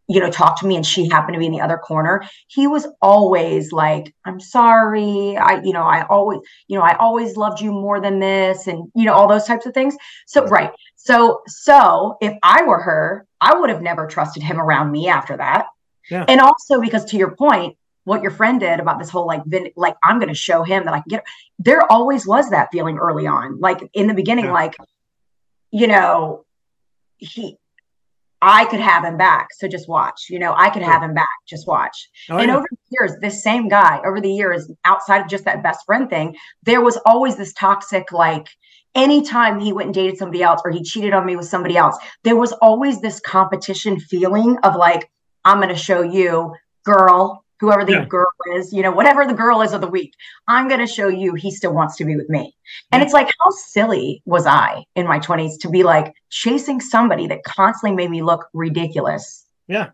you 0.08 0.20
know, 0.20 0.30
talk 0.30 0.60
to 0.60 0.68
me 0.68 0.76
and 0.76 0.86
she 0.86 1.10
happened 1.10 1.34
to 1.34 1.40
be 1.40 1.46
in 1.46 1.52
the 1.52 1.62
other 1.62 1.78
corner, 1.78 2.24
he 2.48 2.68
was 2.68 2.88
always 3.02 3.72
like, 3.72 4.14
I'm 4.26 4.40
sorry. 4.40 5.38
I, 5.38 5.62
you 5.62 5.74
know, 5.74 5.84
I 5.84 6.06
always, 6.08 6.40
you 6.68 6.78
know, 6.78 6.84
I 6.84 6.96
always 6.96 7.36
loved 7.36 7.60
you 7.60 7.72
more 7.72 8.00
than 8.00 8.20
this 8.20 8.68
and, 8.68 8.90
you 8.96 9.06
know, 9.06 9.14
all 9.14 9.28
those 9.28 9.46
types 9.46 9.66
of 9.66 9.74
things. 9.74 9.96
So, 10.26 10.46
right. 10.48 10.72
So, 10.96 11.42
so 11.48 12.18
if 12.22 12.38
I 12.42 12.64
were 12.64 12.80
her, 12.80 13.26
I 13.42 13.56
would 13.56 13.70
have 13.70 13.82
never 13.82 14.08
trusted 14.08 14.44
him 14.44 14.60
around 14.60 14.92
me 14.92 15.10
after 15.10 15.36
that. 15.38 15.68
Yeah. 16.10 16.26
And 16.28 16.40
also 16.40 16.80
because 16.80 17.06
to 17.06 17.18
your 17.18 17.36
point, 17.36 17.76
what 18.06 18.22
your 18.22 18.32
friend 18.32 18.62
did 18.62 18.80
about 18.80 19.00
this 19.00 19.10
whole 19.10 19.28
like 19.28 19.44
vin- 19.46 19.74
like 19.76 19.98
I'm 20.02 20.18
going 20.18 20.30
to 20.30 20.34
show 20.34 20.64
him 20.64 20.86
that 20.86 20.94
I 20.94 21.02
can 21.02 21.10
get. 21.10 21.26
There 21.60 21.84
always 21.92 22.26
was 22.26 22.50
that 22.52 22.70
feeling 22.72 22.98
early 22.98 23.28
on, 23.28 23.60
like 23.60 23.82
in 23.94 24.08
the 24.08 24.14
beginning, 24.14 24.46
yeah. 24.46 24.54
like 24.54 24.78
you 25.72 25.88
know, 25.88 26.46
he 27.18 27.58
I 28.42 28.66
could 28.66 28.80
have 28.80 29.04
him 29.04 29.18
back. 29.18 29.48
So 29.58 29.68
just 29.68 29.90
watch, 29.90 30.28
you 30.30 30.38
know, 30.40 30.54
I 30.56 30.70
could 30.70 30.84
have 30.84 31.02
him 31.02 31.14
back. 31.14 31.28
Just 31.48 31.68
watch. 31.68 32.10
Oh, 32.30 32.38
and 32.38 32.50
yeah. 32.50 32.58
over 32.58 32.68
the 32.70 32.78
years, 32.92 33.14
this 33.22 33.44
same 33.44 33.68
guy, 33.68 34.00
over 34.06 34.22
the 34.22 34.32
years, 34.32 34.72
outside 34.86 35.22
of 35.22 35.28
just 35.28 35.46
that 35.46 35.64
best 35.64 35.86
friend 35.86 36.10
thing, 36.10 36.36
there 36.64 36.82
was 36.82 36.98
always 37.06 37.36
this 37.36 37.54
toxic, 37.54 38.12
like, 38.12 38.48
anytime 38.96 39.60
he 39.60 39.74
went 39.74 39.88
and 39.88 39.96
dated 39.96 40.18
somebody 40.18 40.44
else 40.44 40.62
or 40.66 40.72
he 40.72 40.84
cheated 40.84 41.14
on 41.14 41.26
me 41.26 41.36
with 41.36 41.48
somebody 41.48 41.78
else, 41.78 41.98
there 42.24 42.36
was 42.36 42.52
always 42.54 43.02
this 43.02 43.20
competition 43.20 44.00
feeling 44.00 44.58
of 44.64 44.76
like, 44.76 45.10
I'm 45.46 45.58
going 45.58 45.70
to 45.70 45.76
show 45.76 46.02
you, 46.02 46.54
girl, 46.84 47.44
whoever 47.60 47.84
the 47.84 47.94
yeah. 47.94 48.06
girl 48.06 48.32
is, 48.56 48.72
you 48.72 48.82
know, 48.82 48.92
whatever 48.92 49.26
the 49.26 49.34
girl 49.34 49.62
is 49.62 49.74
of 49.74 49.82
the 49.82 49.88
week, 49.88 50.14
I'm 50.48 50.68
going 50.68 50.80
to 50.80 50.88
show 50.88 51.08
you 51.08 51.34
he 51.34 51.52
still 51.52 51.74
wants 51.74 51.96
to 51.98 52.06
be 52.06 52.16
with 52.16 52.30
me. 52.30 52.56
And 52.92 53.02
it's 53.02 53.14
like, 53.14 53.28
how 53.44 53.50
silly 53.52 54.22
was 54.26 54.46
I 54.46 54.84
in 54.96 55.08
my 55.08 55.20
20s 55.20 55.60
to 55.62 55.70
be 55.70 55.84
like 55.84 56.14
chasing 56.30 56.80
somebody 56.80 57.28
that 57.28 57.44
constantly 57.44 57.96
made 57.96 58.12
me 58.12 58.22
look 58.22 58.48
ridiculous? 58.54 59.46
Yeah. 59.68 59.88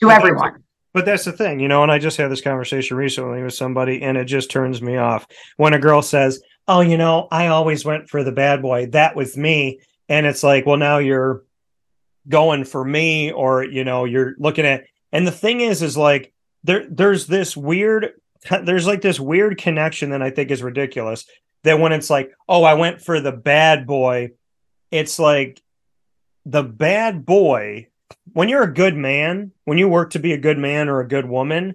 To 0.00 0.06
but 0.06 0.16
everyone. 0.16 0.52
That's, 0.52 0.64
but 0.92 1.04
that's 1.04 1.24
the 1.24 1.32
thing, 1.32 1.60
you 1.60 1.68
know, 1.68 1.82
and 1.82 1.92
I 1.92 1.98
just 1.98 2.16
had 2.16 2.30
this 2.30 2.40
conversation 2.40 2.96
recently 2.96 3.42
with 3.42 3.54
somebody 3.54 4.02
and 4.02 4.16
it 4.16 4.24
just 4.24 4.50
turns 4.50 4.82
me 4.82 4.96
off 4.96 5.26
when 5.56 5.74
a 5.74 5.78
girl 5.78 6.02
says, 6.02 6.42
Oh, 6.68 6.82
you 6.82 6.96
know, 6.96 7.26
I 7.30 7.48
always 7.48 7.84
went 7.84 8.08
for 8.08 8.22
the 8.22 8.32
bad 8.32 8.62
boy. 8.62 8.86
That 8.86 9.16
was 9.16 9.36
me. 9.36 9.80
And 10.08 10.26
it's 10.26 10.42
like, 10.42 10.66
well, 10.66 10.76
now 10.76 10.98
you're 10.98 11.44
going 12.28 12.64
for 12.64 12.84
me, 12.84 13.32
or, 13.32 13.64
you 13.64 13.84
know, 13.84 14.04
you're 14.04 14.34
looking 14.38 14.66
at, 14.66 14.84
and 15.12 15.26
the 15.26 15.32
thing 15.32 15.60
is, 15.60 15.82
is 15.82 15.96
like, 15.96 16.32
there 16.64 16.86
there's 16.88 17.26
this 17.26 17.56
weird 17.56 18.14
there's 18.62 18.86
like 18.86 19.02
this 19.02 19.20
weird 19.20 19.58
connection 19.58 20.10
that 20.10 20.22
I 20.22 20.30
think 20.30 20.50
is 20.50 20.62
ridiculous. 20.62 21.26
That 21.62 21.78
when 21.78 21.92
it's 21.92 22.08
like, 22.08 22.32
oh, 22.48 22.64
I 22.64 22.74
went 22.74 23.02
for 23.02 23.20
the 23.20 23.32
bad 23.32 23.86
boy, 23.86 24.30
it's 24.90 25.18
like 25.18 25.62
the 26.46 26.62
bad 26.62 27.26
boy. 27.26 27.88
When 28.32 28.48
you're 28.48 28.62
a 28.62 28.72
good 28.72 28.96
man, 28.96 29.52
when 29.64 29.78
you 29.78 29.88
work 29.88 30.10
to 30.10 30.18
be 30.18 30.32
a 30.32 30.38
good 30.38 30.58
man 30.58 30.88
or 30.88 31.00
a 31.00 31.08
good 31.08 31.28
woman, 31.28 31.74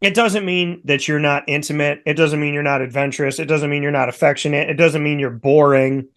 it 0.00 0.14
doesn't 0.14 0.44
mean 0.44 0.80
that 0.84 1.06
you're 1.06 1.20
not 1.20 1.44
intimate. 1.46 2.02
It 2.06 2.14
doesn't 2.14 2.40
mean 2.40 2.54
you're 2.54 2.62
not 2.62 2.80
adventurous. 2.80 3.38
It 3.38 3.46
doesn't 3.46 3.70
mean 3.70 3.82
you're 3.82 3.92
not 3.92 4.08
affectionate. 4.08 4.70
It 4.70 4.74
doesn't 4.74 5.02
mean 5.02 5.18
you're 5.18 5.30
boring. 5.30 6.08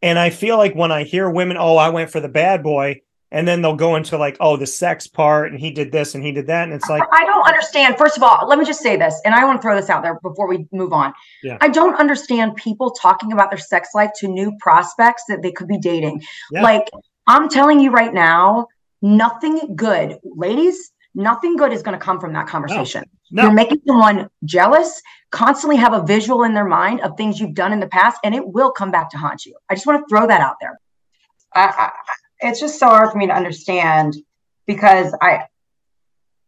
And 0.00 0.18
I 0.18 0.30
feel 0.30 0.56
like 0.58 0.74
when 0.74 0.92
I 0.92 1.04
hear 1.04 1.28
women, 1.28 1.56
oh, 1.58 1.76
I 1.76 1.90
went 1.90 2.10
for 2.10 2.20
the 2.20 2.28
bad 2.28 2.62
boy, 2.62 3.02
and 3.32 3.48
then 3.48 3.62
they'll 3.62 3.74
go 3.74 3.96
into 3.96 4.16
like 4.16 4.36
oh 4.38 4.56
the 4.56 4.66
sex 4.66 5.08
part 5.08 5.50
and 5.50 5.58
he 5.58 5.70
did 5.70 5.90
this 5.90 6.14
and 6.14 6.22
he 6.22 6.30
did 6.30 6.46
that 6.46 6.64
and 6.64 6.72
it's 6.72 6.88
like 6.88 7.02
i 7.12 7.24
don't 7.24 7.46
understand 7.48 7.96
first 7.98 8.16
of 8.16 8.22
all 8.22 8.46
let 8.46 8.58
me 8.58 8.64
just 8.64 8.80
say 8.80 8.96
this 8.96 9.20
and 9.24 9.34
i 9.34 9.44
want 9.44 9.60
to 9.60 9.62
throw 9.62 9.74
this 9.74 9.90
out 9.90 10.02
there 10.02 10.20
before 10.22 10.48
we 10.48 10.64
move 10.70 10.92
on 10.92 11.12
yeah. 11.42 11.58
i 11.60 11.68
don't 11.68 11.96
understand 11.96 12.54
people 12.54 12.90
talking 12.90 13.32
about 13.32 13.50
their 13.50 13.58
sex 13.58 13.88
life 13.94 14.10
to 14.14 14.28
new 14.28 14.56
prospects 14.60 15.24
that 15.28 15.42
they 15.42 15.50
could 15.50 15.66
be 15.66 15.78
dating 15.78 16.22
yeah. 16.52 16.62
like 16.62 16.88
i'm 17.26 17.48
telling 17.48 17.80
you 17.80 17.90
right 17.90 18.14
now 18.14 18.66
nothing 19.00 19.74
good 19.74 20.18
ladies 20.22 20.92
nothing 21.14 21.56
good 21.56 21.72
is 21.72 21.82
going 21.82 21.98
to 21.98 22.02
come 22.02 22.20
from 22.20 22.32
that 22.32 22.46
conversation 22.46 23.02
no. 23.30 23.42
No. 23.42 23.48
you're 23.48 23.54
making 23.54 23.80
someone 23.86 24.28
jealous 24.44 25.00
constantly 25.30 25.76
have 25.76 25.94
a 25.94 26.02
visual 26.04 26.42
in 26.44 26.52
their 26.52 26.66
mind 26.66 27.00
of 27.00 27.16
things 27.16 27.40
you've 27.40 27.54
done 27.54 27.72
in 27.72 27.80
the 27.80 27.88
past 27.88 28.18
and 28.24 28.34
it 28.34 28.46
will 28.46 28.70
come 28.70 28.90
back 28.90 29.10
to 29.10 29.16
haunt 29.16 29.46
you 29.46 29.54
i 29.70 29.74
just 29.74 29.86
want 29.86 29.98
to 29.98 30.06
throw 30.08 30.26
that 30.26 30.40
out 30.42 30.56
there 30.60 30.78
I, 31.54 31.90
it's 32.42 32.60
just 32.60 32.78
so 32.78 32.86
hard 32.86 33.10
for 33.10 33.18
me 33.18 33.26
to 33.26 33.34
understand 33.34 34.16
because 34.66 35.14
I 35.20 35.46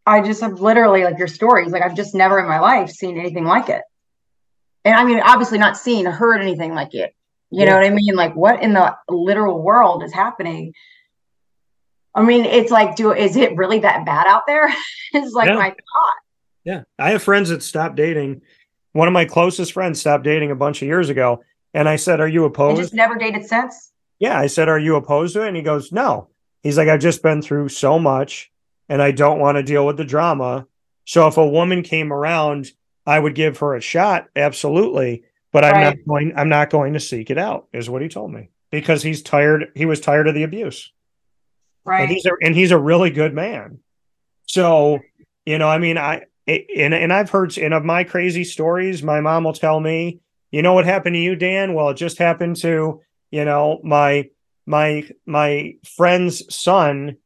I 0.06 0.20
just 0.20 0.40
have 0.42 0.60
literally 0.60 1.04
like 1.04 1.18
your 1.18 1.28
stories, 1.28 1.72
like 1.72 1.82
I've 1.82 1.96
just 1.96 2.14
never 2.14 2.38
in 2.38 2.46
my 2.46 2.60
life 2.60 2.90
seen 2.90 3.18
anything 3.18 3.44
like 3.44 3.68
it. 3.68 3.82
And 4.84 4.94
I 4.94 5.04
mean, 5.04 5.20
obviously 5.20 5.58
not 5.58 5.78
seen 5.78 6.06
or 6.06 6.10
heard 6.10 6.42
anything 6.42 6.74
like 6.74 6.94
it. 6.94 7.14
You 7.50 7.60
yeah. 7.60 7.70
know 7.70 7.76
what 7.76 7.86
I 7.86 7.90
mean? 7.90 8.14
Like 8.14 8.34
what 8.36 8.62
in 8.62 8.74
the 8.74 8.94
literal 9.08 9.62
world 9.62 10.02
is 10.02 10.12
happening? 10.12 10.74
I 12.14 12.22
mean, 12.22 12.44
it's 12.44 12.70
like, 12.70 12.96
do 12.96 13.12
is 13.12 13.36
it 13.36 13.56
really 13.56 13.80
that 13.80 14.04
bad 14.04 14.26
out 14.26 14.42
there? 14.46 14.68
it's 15.12 15.32
like 15.32 15.48
yeah. 15.48 15.54
my 15.54 15.70
thought. 15.70 16.14
Yeah. 16.64 16.82
I 16.98 17.10
have 17.10 17.22
friends 17.22 17.48
that 17.48 17.62
stopped 17.62 17.96
dating. 17.96 18.42
One 18.92 19.08
of 19.08 19.14
my 19.14 19.24
closest 19.24 19.72
friends 19.72 20.00
stopped 20.00 20.24
dating 20.24 20.50
a 20.50 20.56
bunch 20.56 20.82
of 20.82 20.86
years 20.86 21.08
ago. 21.08 21.42
And 21.72 21.88
I 21.88 21.96
said, 21.96 22.20
Are 22.20 22.28
you 22.28 22.44
opposed? 22.44 22.78
And 22.78 22.84
just 22.84 22.94
never 22.94 23.16
dated 23.16 23.46
since? 23.46 23.92
Yeah, 24.18 24.38
I 24.38 24.46
said, 24.46 24.68
Are 24.68 24.78
you 24.78 24.96
opposed 24.96 25.34
to 25.34 25.42
it? 25.42 25.48
And 25.48 25.56
he 25.56 25.62
goes, 25.62 25.92
No. 25.92 26.28
He's 26.62 26.78
like, 26.78 26.88
I've 26.88 27.00
just 27.00 27.22
been 27.22 27.42
through 27.42 27.68
so 27.68 27.98
much 27.98 28.50
and 28.88 29.02
I 29.02 29.10
don't 29.10 29.38
want 29.38 29.56
to 29.56 29.62
deal 29.62 29.84
with 29.84 29.96
the 29.96 30.04
drama. 30.04 30.66
So 31.04 31.26
if 31.26 31.36
a 31.36 31.46
woman 31.46 31.82
came 31.82 32.12
around, 32.12 32.70
I 33.06 33.18
would 33.18 33.34
give 33.34 33.58
her 33.58 33.74
a 33.74 33.80
shot, 33.80 34.28
absolutely. 34.34 35.24
But 35.52 35.64
I'm 35.64 35.80
not 35.80 35.96
going, 36.08 36.32
I'm 36.36 36.48
not 36.48 36.70
going 36.70 36.94
to 36.94 37.00
seek 37.00 37.30
it 37.30 37.38
out, 37.38 37.68
is 37.72 37.88
what 37.88 38.02
he 38.02 38.08
told 38.08 38.32
me. 38.32 38.48
Because 38.70 39.02
he's 39.02 39.22
tired, 39.22 39.70
he 39.74 39.86
was 39.86 40.00
tired 40.00 40.26
of 40.26 40.34
the 40.34 40.42
abuse. 40.42 40.90
Right. 41.84 42.02
And 42.02 42.10
he's 42.10 42.26
a 42.26 42.30
and 42.42 42.56
he's 42.56 42.70
a 42.70 42.78
really 42.78 43.10
good 43.10 43.34
man. 43.34 43.78
So, 44.46 45.00
you 45.44 45.58
know, 45.58 45.68
I 45.68 45.78
mean, 45.78 45.98
I 45.98 46.22
and 46.46 46.94
and 46.94 47.12
I've 47.12 47.30
heard 47.30 47.56
and 47.58 47.74
of 47.74 47.84
my 47.84 48.04
crazy 48.04 48.42
stories, 48.42 49.02
my 49.02 49.20
mom 49.20 49.44
will 49.44 49.52
tell 49.52 49.78
me, 49.78 50.20
you 50.50 50.62
know 50.62 50.72
what 50.72 50.86
happened 50.86 51.14
to 51.14 51.20
you, 51.20 51.36
Dan? 51.36 51.74
Well, 51.74 51.90
it 51.90 51.96
just 51.96 52.18
happened 52.18 52.56
to 52.56 53.00
you 53.34 53.44
know 53.44 53.80
my 53.82 54.30
my 54.64 55.02
my 55.26 55.74
friend's 55.96 56.54
son 56.54 57.16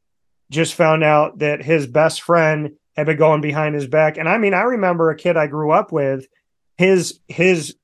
just 0.50 0.72
found 0.72 1.04
out 1.04 1.40
that 1.40 1.62
his 1.62 1.86
best 1.86 2.22
friend 2.22 2.70
had 2.96 3.04
been 3.04 3.18
going 3.18 3.42
behind 3.42 3.74
his 3.74 3.86
back. 3.86 4.16
And 4.16 4.26
i 4.26 4.38
mean 4.38 4.54
i 4.54 4.62
remember 4.62 5.10
a 5.10 5.16
kid 5.16 5.36
i 5.36 5.46
grew 5.46 5.70
up 5.70 5.92
with 5.92 6.26
his 6.78 7.20
his 7.28 7.76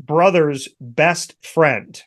brother's 0.00 0.68
best 0.80 1.34
friend 1.44 2.02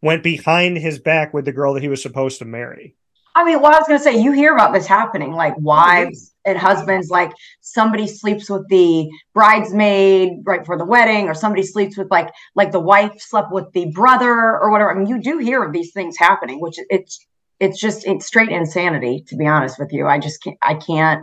went 0.00 0.22
behind 0.22 0.78
his 0.78 1.00
back 1.00 1.34
with 1.34 1.44
the 1.44 1.52
girl 1.52 1.74
that 1.74 1.82
he 1.82 1.88
was 1.88 2.00
supposed 2.00 2.38
to 2.38 2.44
marry 2.44 2.94
I 3.36 3.44
mean, 3.44 3.60
well, 3.60 3.74
I 3.74 3.78
was 3.78 3.86
going 3.86 3.98
to 3.98 4.02
say, 4.02 4.18
you 4.18 4.32
hear 4.32 4.54
about 4.54 4.72
this 4.72 4.86
happening, 4.86 5.32
like 5.32 5.54
wives 5.58 6.34
and 6.46 6.56
husbands, 6.56 7.10
like 7.10 7.32
somebody 7.60 8.06
sleeps 8.06 8.48
with 8.48 8.66
the 8.70 9.10
bridesmaid 9.34 10.38
right 10.44 10.64
for 10.64 10.78
the 10.78 10.86
wedding, 10.86 11.28
or 11.28 11.34
somebody 11.34 11.62
sleeps 11.62 11.98
with 11.98 12.10
like 12.10 12.30
like 12.54 12.72
the 12.72 12.80
wife 12.80 13.20
slept 13.20 13.52
with 13.52 13.70
the 13.74 13.92
brother 13.92 14.32
or 14.32 14.70
whatever. 14.70 14.90
I 14.90 14.94
mean, 14.94 15.06
you 15.06 15.20
do 15.20 15.36
hear 15.36 15.62
of 15.62 15.74
these 15.74 15.92
things 15.92 16.16
happening, 16.16 16.62
which 16.62 16.78
it's 16.88 17.26
it's 17.60 17.78
just 17.78 18.06
it's 18.06 18.24
straight 18.24 18.48
insanity. 18.48 19.22
To 19.28 19.36
be 19.36 19.46
honest 19.46 19.78
with 19.78 19.92
you, 19.92 20.06
I 20.06 20.18
just 20.18 20.42
can't. 20.42 20.56
I 20.62 20.74
can't. 20.74 21.22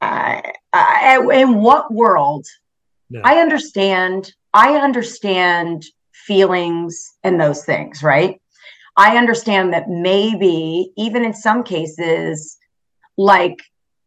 Uh, 0.00 0.42
I, 0.72 1.28
in 1.32 1.56
what 1.60 1.92
world? 1.92 2.46
No. 3.10 3.20
I 3.24 3.38
understand. 3.38 4.32
I 4.52 4.76
understand 4.76 5.86
feelings 6.12 7.14
and 7.24 7.40
those 7.40 7.64
things, 7.64 8.00
right? 8.00 8.40
I 8.96 9.16
understand 9.16 9.72
that 9.72 9.88
maybe 9.88 10.92
even 10.96 11.24
in 11.24 11.34
some 11.34 11.64
cases, 11.64 12.58
like 13.16 13.58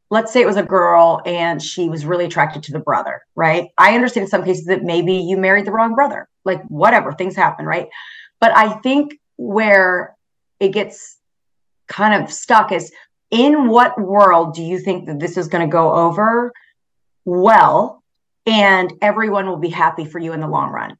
let's 0.09 0.31
say 0.31 0.41
it 0.41 0.47
was 0.47 0.57
a 0.57 0.63
girl 0.63 1.21
and 1.25 1.61
she 1.61 1.89
was 1.89 2.05
really 2.05 2.25
attracted 2.25 2.63
to 2.63 2.71
the 2.71 2.79
brother, 2.79 3.21
right? 3.35 3.69
I 3.77 3.93
understand 3.95 4.23
in 4.25 4.29
some 4.29 4.45
cases 4.45 4.65
that 4.65 4.83
maybe 4.83 5.13
you 5.13 5.37
married 5.37 5.65
the 5.65 5.71
wrong 5.71 5.95
brother, 5.95 6.29
like 6.45 6.63
whatever, 6.67 7.11
things 7.11 7.35
happen, 7.35 7.65
right? 7.65 7.89
But 8.39 8.55
I 8.55 8.69
think 8.79 9.19
where 9.35 10.15
it 10.59 10.69
gets 10.69 11.17
kind 11.87 12.23
of 12.23 12.31
stuck 12.31 12.71
is 12.71 12.91
in 13.31 13.67
what 13.67 13.99
world 13.99 14.53
do 14.53 14.63
you 14.63 14.79
think 14.79 15.07
that 15.07 15.19
this 15.19 15.37
is 15.37 15.49
going 15.49 15.67
to 15.67 15.71
go 15.71 15.93
over 15.93 16.53
well 17.25 18.01
and 18.45 18.93
everyone 19.01 19.47
will 19.47 19.57
be 19.57 19.69
happy 19.69 20.05
for 20.05 20.19
you 20.19 20.31
in 20.31 20.39
the 20.39 20.47
long 20.47 20.71
run? 20.71 20.97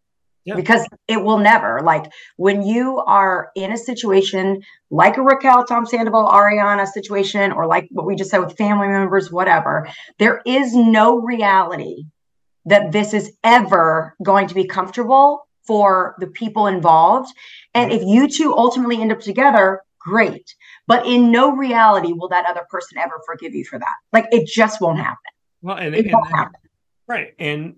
Yeah. 0.48 0.56
because 0.56 0.88
it 1.08 1.22
will 1.22 1.38
never 1.38 1.82
like 1.84 2.06
when 2.38 2.64
you 2.64 2.98
are 3.00 3.52
in 3.56 3.74
a 3.74 3.78
situation 3.78 4.64
like 4.90 5.18
a 5.18 5.22
Raquel 5.22 5.66
Tom 5.66 5.86
Sandoval 5.86 6.26
Ariana 6.26 6.88
situation 6.88 7.52
or 7.52 7.68
like 7.68 7.88
what 7.92 8.06
we 8.06 8.16
just 8.16 8.32
said 8.32 8.40
with 8.40 8.58
family 8.58 8.88
members 8.88 9.30
whatever 9.32 9.88
there 10.20 10.42
is 10.46 10.74
no 10.74 11.20
reality 11.20 12.06
that 12.66 12.92
this 12.94 13.14
is 13.14 13.34
ever 13.44 14.16
going 14.24 14.48
to 14.48 14.56
be 14.56 14.66
comfortable 14.66 15.48
for 15.66 16.16
the 16.20 16.28
people 16.28 16.68
involved 16.68 17.30
and 17.74 17.92
if 17.92 18.02
you 18.04 18.30
two 18.30 18.56
ultimately 18.56 19.02
end 19.02 19.12
up 19.12 19.20
together 19.20 19.82
great 20.00 20.56
but 20.88 21.06
in 21.06 21.30
no 21.30 21.52
reality 21.58 22.14
will 22.14 22.30
that 22.30 22.46
other 22.46 22.66
person 22.70 22.98
ever 22.98 23.20
forgive 23.26 23.54
you 23.54 23.66
for 23.66 23.78
that 23.78 23.96
like 24.14 24.26
it 24.32 24.48
just 24.48 24.80
won't 24.80 24.98
happen 24.98 25.18
well 25.62 25.76
and, 25.76 25.94
it 25.94 26.06
and, 26.06 26.14
won't 26.14 26.30
happen. 26.30 26.62
right 27.06 27.34
and 27.38 27.76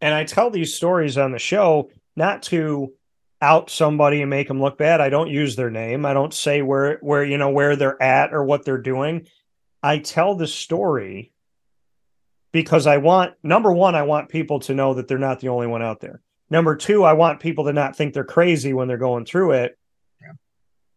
and 0.00 0.14
I 0.14 0.24
tell 0.24 0.50
these 0.50 0.74
stories 0.74 1.18
on 1.18 1.32
the 1.32 1.38
show 1.38 1.90
not 2.16 2.42
to 2.44 2.92
out 3.40 3.70
somebody 3.70 4.22
and 4.22 4.30
make 4.30 4.48
them 4.48 4.60
look 4.60 4.78
bad. 4.78 5.00
I 5.00 5.10
don't 5.10 5.28
use 5.28 5.54
their 5.54 5.70
name. 5.70 6.06
I 6.06 6.14
don't 6.14 6.32
say 6.32 6.62
where 6.62 6.98
where 6.98 7.24
you 7.24 7.38
know 7.38 7.50
where 7.50 7.76
they're 7.76 8.02
at 8.02 8.32
or 8.32 8.44
what 8.44 8.64
they're 8.64 8.78
doing. 8.78 9.26
I 9.82 9.98
tell 9.98 10.34
the 10.34 10.46
story 10.46 11.32
because 12.52 12.86
I 12.86 12.96
want 12.98 13.34
number 13.42 13.72
one, 13.72 13.94
I 13.94 14.02
want 14.02 14.30
people 14.30 14.60
to 14.60 14.74
know 14.74 14.94
that 14.94 15.08
they're 15.08 15.18
not 15.18 15.40
the 15.40 15.48
only 15.48 15.66
one 15.66 15.82
out 15.82 16.00
there. 16.00 16.22
Number 16.50 16.76
two, 16.76 17.04
I 17.04 17.14
want 17.14 17.40
people 17.40 17.64
to 17.64 17.72
not 17.72 17.96
think 17.96 18.14
they're 18.14 18.24
crazy 18.24 18.72
when 18.72 18.88
they're 18.88 18.96
going 18.96 19.24
through 19.24 19.52
it. 19.52 19.78
Yeah. 20.20 20.32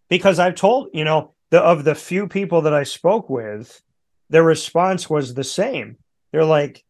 Because 0.10 0.40
I've 0.40 0.56
told, 0.56 0.90
you 0.94 1.04
know, 1.04 1.34
the 1.50 1.60
of 1.60 1.84
the 1.84 1.96
few 1.96 2.28
people 2.28 2.64
that 2.64 2.74
I 2.74 2.84
spoke 2.84 3.30
with 3.30 3.82
their 4.30 4.44
response 4.44 5.10
was 5.10 5.34
the 5.34 5.44
same. 5.44 5.98
They're 6.32 6.46
like, 6.46 6.84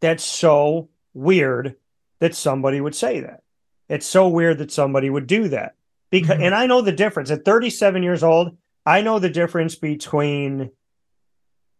that's 0.00 0.24
so 0.24 0.88
weird 1.14 1.76
that 2.20 2.34
somebody 2.34 2.80
would 2.80 2.94
say 2.94 3.20
that. 3.20 3.42
It's 3.88 4.06
so 4.06 4.28
weird 4.28 4.58
that 4.58 4.72
somebody 4.72 5.08
would 5.10 5.26
do 5.26 5.48
that. 5.48 5.74
Because, 6.10 6.36
mm-hmm. 6.36 6.44
and 6.44 6.54
I 6.54 6.66
know 6.66 6.80
the 6.80 6.92
difference 6.92 7.30
at 7.30 7.44
37 7.44 8.02
years 8.02 8.22
old, 8.22 8.56
I 8.86 9.00
know 9.00 9.18
the 9.18 9.30
difference 9.30 9.74
between 9.74 10.70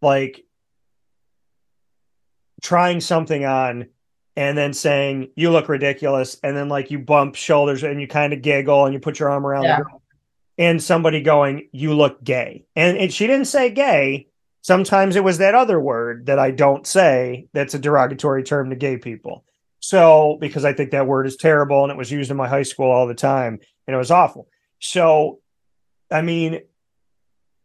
like 0.00 0.44
trying 2.62 3.00
something 3.00 3.44
on 3.44 3.88
and 4.36 4.56
then 4.56 4.72
saying 4.72 5.30
you 5.36 5.50
look 5.50 5.68
ridiculous 5.68 6.38
and 6.42 6.56
then 6.56 6.68
like 6.68 6.90
you 6.90 6.98
bump 6.98 7.34
shoulders 7.34 7.82
and 7.82 8.00
you 8.00 8.08
kind 8.08 8.32
of 8.32 8.42
giggle 8.42 8.84
and 8.84 8.94
you 8.94 9.00
put 9.00 9.18
your 9.18 9.30
arm 9.30 9.46
around 9.46 9.64
yeah. 9.64 9.78
the 9.78 9.84
girl 9.84 10.02
and 10.56 10.82
somebody 10.82 11.20
going 11.20 11.68
you 11.72 11.94
look 11.94 12.22
gay 12.22 12.64
and, 12.74 12.96
and 12.96 13.12
she 13.12 13.26
didn't 13.26 13.46
say 13.46 13.70
gay 13.70 14.28
sometimes 14.64 15.14
it 15.14 15.22
was 15.22 15.38
that 15.38 15.54
other 15.54 15.78
word 15.78 16.26
that 16.26 16.38
i 16.38 16.50
don't 16.50 16.86
say 16.86 17.46
that's 17.52 17.74
a 17.74 17.78
derogatory 17.78 18.42
term 18.42 18.70
to 18.70 18.76
gay 18.76 18.96
people 18.96 19.44
so 19.80 20.36
because 20.40 20.64
i 20.64 20.72
think 20.72 20.90
that 20.90 21.06
word 21.06 21.26
is 21.26 21.36
terrible 21.36 21.82
and 21.82 21.92
it 21.92 21.98
was 21.98 22.10
used 22.10 22.30
in 22.30 22.36
my 22.36 22.48
high 22.48 22.62
school 22.62 22.90
all 22.90 23.06
the 23.06 23.14
time 23.14 23.58
and 23.86 23.94
it 23.94 23.98
was 23.98 24.10
awful 24.10 24.48
so 24.80 25.38
i 26.10 26.22
mean 26.22 26.60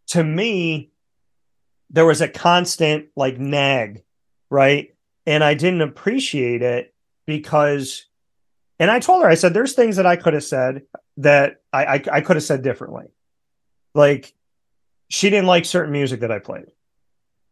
to 0.07 0.23
me 0.23 0.91
there 1.89 2.05
was 2.05 2.21
a 2.21 2.27
constant 2.27 3.07
like 3.15 3.39
nag 3.39 4.03
right 4.49 4.93
and 5.29 5.43
I 5.43 5.53
didn't 5.53 5.81
appreciate 5.81 6.63
it 6.63 6.91
because, 7.27 8.07
and 8.79 8.89
I 8.89 8.99
told 8.99 9.21
her, 9.21 9.29
I 9.29 9.35
said, 9.35 9.53
there's 9.53 9.73
things 9.73 9.97
that 9.97 10.07
I 10.07 10.15
could 10.15 10.33
have 10.33 10.43
said 10.43 10.81
that 11.17 11.57
I, 11.71 11.85
I, 11.85 12.03
I 12.13 12.21
could 12.21 12.35
have 12.35 12.43
said 12.43 12.63
differently. 12.63 13.05
Like 13.93 14.33
she 15.07 15.29
didn't 15.29 15.45
like 15.45 15.65
certain 15.65 15.91
music 15.91 16.21
that 16.21 16.31
I 16.31 16.39
played. 16.39 16.71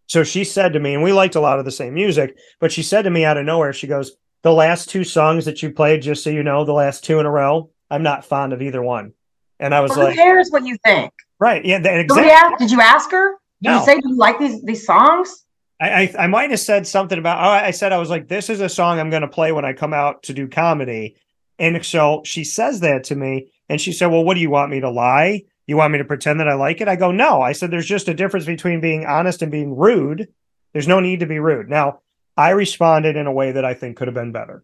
So 0.08 0.24
she 0.24 0.44
said 0.44 0.74
to 0.74 0.80
me, 0.80 0.94
and 0.94 1.04
we 1.04 1.14
liked 1.14 1.36
a 1.36 1.42
lot 1.42 1.60
of 1.60 1.66
the 1.66 1.72
same 1.72 1.94
music, 1.94 2.38
but 2.60 2.72
she 2.72 2.82
said 2.82 3.04
to 3.04 3.10
me 3.10 3.26
out 3.26 3.38
of 3.38 3.46
nowhere, 3.46 3.74
she 3.74 3.88
goes, 3.88 4.14
The 4.42 4.54
last 4.54 4.90
two 4.90 5.04
songs 5.04 5.46
that 5.46 5.62
you 5.62 5.72
played, 5.72 6.02
just 6.02 6.24
so 6.24 6.30
you 6.30 6.44
know, 6.44 6.66
the 6.66 6.74
last 6.74 7.04
two 7.04 7.20
in 7.20 7.26
a 7.26 7.32
row, 7.32 7.70
I'm 7.90 8.04
not 8.04 8.26
fond 8.26 8.54
of 8.54 8.62
either 8.62 8.82
one. 8.82 9.14
And 9.60 9.76
I 9.76 9.82
was 9.82 9.92
well, 9.92 10.06
like, 10.06 10.16
Who 10.16 10.22
cares 10.22 10.50
what 10.50 10.66
you 10.66 10.78
think? 10.84 11.12
Right. 11.40 11.64
Yeah. 11.64 11.78
Exactly. 11.78 12.24
Did, 12.24 12.32
ask, 12.32 12.58
did 12.58 12.72
you 12.72 12.82
ask 12.82 13.12
her? 13.12 13.32
Did 13.62 13.70
no. 13.70 13.80
you 13.80 13.86
say, 13.86 14.00
Do 14.00 14.10
you 14.10 14.18
like 14.18 14.40
these, 14.40 14.64
these 14.64 14.86
songs? 14.86 15.46
I, 15.80 15.90
I, 15.90 16.14
I 16.20 16.28
might 16.28 16.50
have 16.50 16.60
said 16.60 16.88
something 16.88 17.20
about. 17.20 17.44
Oh, 17.44 17.66
I 17.66 17.72
said 17.72 17.92
I 17.92 17.98
was 17.98 18.10
like, 18.10 18.28
this 18.28 18.50
is 18.50 18.62
a 18.62 18.70
song 18.70 19.00
I'm 19.00 19.10
going 19.10 19.22
to 19.22 19.28
play 19.28 19.52
when 19.52 19.66
I 19.66 19.74
come 19.74 19.94
out 19.94 20.24
to 20.24 20.34
do 20.34 20.48
comedy, 20.48 21.16
and 21.60 21.86
so 21.86 22.22
she 22.26 22.44
says 22.44 22.80
that 22.80 23.04
to 23.06 23.16
me, 23.16 23.52
and 23.70 23.80
she 23.80 23.92
said, 23.92 24.08
"Well, 24.08 24.24
what 24.24 24.34
do 24.34 24.40
you 24.40 24.50
want 24.50 24.72
me 24.72 24.80
to 24.80 24.90
lie? 24.90 25.44
You 25.68 25.78
want 25.78 25.92
me 25.92 26.00
to 26.00 26.06
pretend 26.06 26.40
that 26.40 26.48
I 26.48 26.54
like 26.56 26.82
it?" 26.82 26.88
I 26.88 26.96
go, 26.96 27.12
"No." 27.12 27.42
I 27.42 27.52
said, 27.52 27.70
"There's 27.70 27.86
just 27.86 28.08
a 28.08 28.14
difference 28.14 28.46
between 28.46 28.82
being 28.82 29.06
honest 29.06 29.42
and 29.42 29.52
being 29.52 29.76
rude. 29.76 30.30
There's 30.74 30.88
no 30.88 31.00
need 31.00 31.20
to 31.20 31.26
be 31.26 31.40
rude." 31.40 31.70
Now, 31.70 32.00
I 32.36 32.52
responded 32.52 33.16
in 33.16 33.28
a 33.28 33.32
way 33.32 33.52
that 33.52 33.66
I 33.66 33.74
think 33.74 33.98
could 33.98 34.08
have 34.08 34.16
been 34.16 34.32
better. 34.32 34.64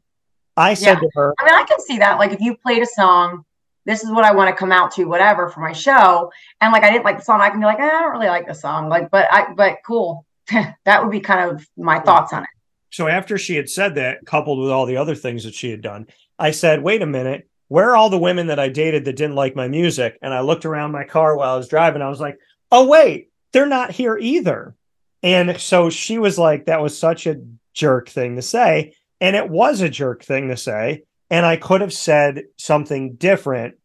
I 0.56 0.74
said 0.74 0.96
yeah. 0.96 1.00
to 1.00 1.10
her, 1.16 1.34
"I 1.40 1.46
mean, 1.46 1.54
I 1.54 1.64
can 1.64 1.80
see 1.82 2.00
that. 2.00 2.20
Like, 2.20 2.32
if 2.32 2.40
you 2.40 2.56
played 2.58 2.82
a 2.82 2.88
song." 2.88 3.46
This 3.86 4.02
is 4.02 4.12
what 4.12 4.24
I 4.24 4.34
want 4.34 4.50
to 4.50 4.56
come 4.56 4.72
out 4.72 4.92
to, 4.92 5.04
whatever, 5.04 5.50
for 5.50 5.60
my 5.60 5.74
show. 5.74 6.32
And 6.62 6.72
like 6.72 6.84
I 6.84 6.90
didn't 6.90 7.04
like 7.04 7.18
the 7.18 7.26
song, 7.26 7.42
I 7.42 7.50
can 7.50 7.60
be 7.60 7.66
like, 7.66 7.80
eh, 7.80 7.86
I 7.86 8.02
don't 8.02 8.14
really 8.14 8.28
like 8.28 8.48
the 8.48 8.54
song. 8.54 8.88
Like, 8.88 9.12
but 9.12 9.28
I 9.30 9.52
but 9.54 9.80
cool 9.86 10.26
that 10.86 11.04
would 11.04 11.12
be 11.12 11.20
kind 11.20 11.50
of 11.50 11.68
my 11.78 12.00
thoughts 12.00 12.34
on 12.34 12.44
it. 12.44 12.50
So 12.92 13.08
after 13.08 13.38
she 13.38 13.56
had 13.56 13.70
said 13.70 13.96
that, 13.96 14.26
coupled 14.26 14.60
with 14.60 14.70
all 14.70 14.86
the 14.86 14.98
other 14.98 15.16
things 15.16 15.46
that 15.46 15.56
she 15.56 15.72
had 15.72 15.82
done, 15.82 16.08
I 16.38 16.52
said, 16.52 16.84
wait 16.84 17.02
a 17.02 17.08
minute, 17.08 17.50
where 17.74 17.90
are 17.90 17.96
all 17.96 18.12
the 18.12 18.20
women 18.20 18.46
that 18.48 18.60
I 18.60 18.70
dated 18.70 19.06
that 19.06 19.16
didn't 19.16 19.34
like 19.34 19.56
my 19.56 19.68
music? 19.68 20.20
And 20.22 20.32
I 20.32 20.42
looked 20.42 20.64
around 20.64 20.92
my 20.92 21.06
car 21.06 21.36
while 21.36 21.56
I 21.56 21.58
was 21.58 21.68
driving. 21.68 22.04
I 22.04 22.10
was 22.10 22.20
like, 22.20 22.38
oh, 22.72 22.86
wait, 22.86 23.32
they're 23.52 23.66
not 23.66 23.90
here 23.90 24.16
either. 24.16 24.76
And 25.24 25.60
so 25.60 25.90
she 25.90 26.20
was 26.20 26.38
like, 26.38 26.66
that 26.66 26.84
was 26.84 26.96
such 26.96 27.26
a 27.26 27.42
jerk 27.74 28.10
thing 28.10 28.36
to 28.36 28.44
say. 28.44 28.94
And 29.20 29.36
it 29.36 29.50
was 29.50 29.82
a 29.82 29.90
jerk 29.90 30.24
thing 30.24 30.50
to 30.50 30.56
say. 30.56 31.06
And 31.32 31.48
I 31.48 31.56
could 31.56 31.82
have 31.82 31.94
said 31.94 32.44
something 32.58 33.16
different, 33.16 33.80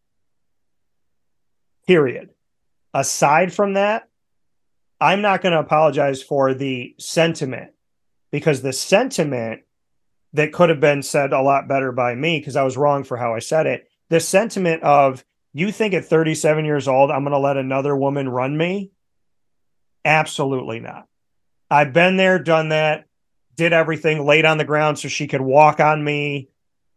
period. 1.87 2.29
Aside 2.93 3.55
from 3.55 3.73
that, 3.73 4.07
I'm 5.01 5.23
not 5.23 5.41
going 5.41 5.55
to 5.55 5.61
apologize 5.61 6.23
for 6.23 6.53
the 6.53 6.95
sentiment 6.99 7.71
because 8.31 8.61
the 8.61 8.75
sentiment 8.75 9.63
that 10.33 10.53
could 10.53 10.69
have 10.69 10.81
been 10.81 11.03
said 11.03 11.33
a 11.33 11.41
lot 11.41 11.69
better 11.69 11.93
by 11.93 12.15
me 12.15 12.39
because 12.39 12.57
I 12.57 12.63
was 12.63 12.77
wrong 12.77 13.05
for 13.05 13.17
how 13.17 13.35
I 13.35 13.39
said 13.39 13.67
it. 13.67 13.89
The 14.11 14.21
sentiment 14.21 14.83
of 14.83 15.25
you 15.53 15.73
think 15.73 15.95
at 15.95 16.05
37 16.05 16.65
years 16.65 16.89
old, 16.89 17.11
I'm 17.11 17.23
going 17.23 17.33
to 17.33 17.39
let 17.39 17.57
another 17.57 17.97
woman 17.97 18.29
run 18.29 18.57
me? 18.57 18.91
Absolutely 20.05 20.81
not. 20.81 21.07
I've 21.71 21.93
been 21.93 22.17
there, 22.17 22.39
done 22.39 22.71
that, 22.71 23.07
did 23.57 23.73
everything, 23.73 24.25
laid 24.25 24.45
on 24.45 24.59
the 24.59 24.65
ground 24.65 24.99
so 24.99 25.09
she 25.09 25.27
could 25.27 25.41
walk 25.41 25.81
on 25.81 26.03
me 26.03 26.49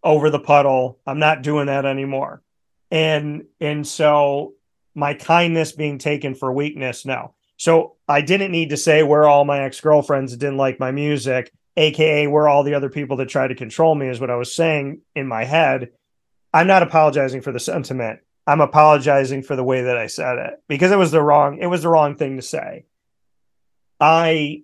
over 0.04 0.30
the 0.30 0.40
puddle. 0.40 1.00
I'm 1.06 1.20
not 1.20 1.42
doing 1.42 1.68
that 1.68 1.86
anymore. 1.86 2.42
And 2.90 3.46
and 3.60 3.88
so 3.88 4.54
my 4.94 5.14
kindness 5.14 5.72
being 5.72 5.98
taken 5.98 6.36
for 6.36 6.52
weakness, 6.52 7.06
no. 7.06 7.34
So 7.58 7.96
I 8.08 8.22
didn't 8.22 8.52
need 8.52 8.72
to 8.72 8.78
say 8.78 9.04
where 9.04 9.28
all 9.28 9.46
my 9.46 9.62
ex 9.62 9.80
girlfriends 9.80 10.36
didn't 10.36 10.58
like 10.58 10.80
my 10.80 10.92
music, 10.92 11.54
aka 11.78 12.28
where 12.28 12.47
all 12.47 12.63
the 12.63 12.74
other 12.74 12.89
people 12.89 13.17
that 13.17 13.30
try 13.30 13.47
to 13.47 13.55
control 13.55 13.95
me 13.95 14.07
is 14.07 14.19
what 14.19 14.30
I 14.30 14.36
was 14.36 14.53
saying 14.53 15.01
in 15.15 15.28
my 15.28 15.45
head. 15.45 15.91
I'm 16.53 16.67
not 16.67 16.84
apologizing 16.84 17.41
for 17.41 17.51
the 17.51 17.59
sentiment. 17.59 18.19
I'm 18.45 18.61
apologizing 18.61 19.43
for 19.43 19.55
the 19.55 19.63
way 19.63 19.84
that 19.84 19.97
I 19.97 20.07
said 20.07 20.38
it 20.38 20.61
because 20.67 20.91
it 20.91 20.97
was 20.97 21.11
the 21.11 21.22
wrong 21.22 21.59
it 21.59 21.67
was 21.67 21.84
the 21.84 21.89
wrong 21.89 22.15
thing 22.15 22.38
to 22.38 22.41
say. 22.41 22.86
I 23.99 24.63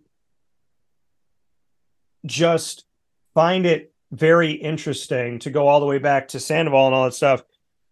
just 2.25 2.85
find 3.33 3.65
it 3.65 3.93
very 4.11 4.51
interesting 4.51 5.39
to 5.39 5.51
go 5.51 5.67
all 5.67 5.79
the 5.79 5.85
way 5.85 5.99
back 5.99 6.29
to 6.29 6.39
Sandoval 6.39 6.87
and 6.87 6.95
all 6.95 7.05
that 7.05 7.13
stuff 7.13 7.43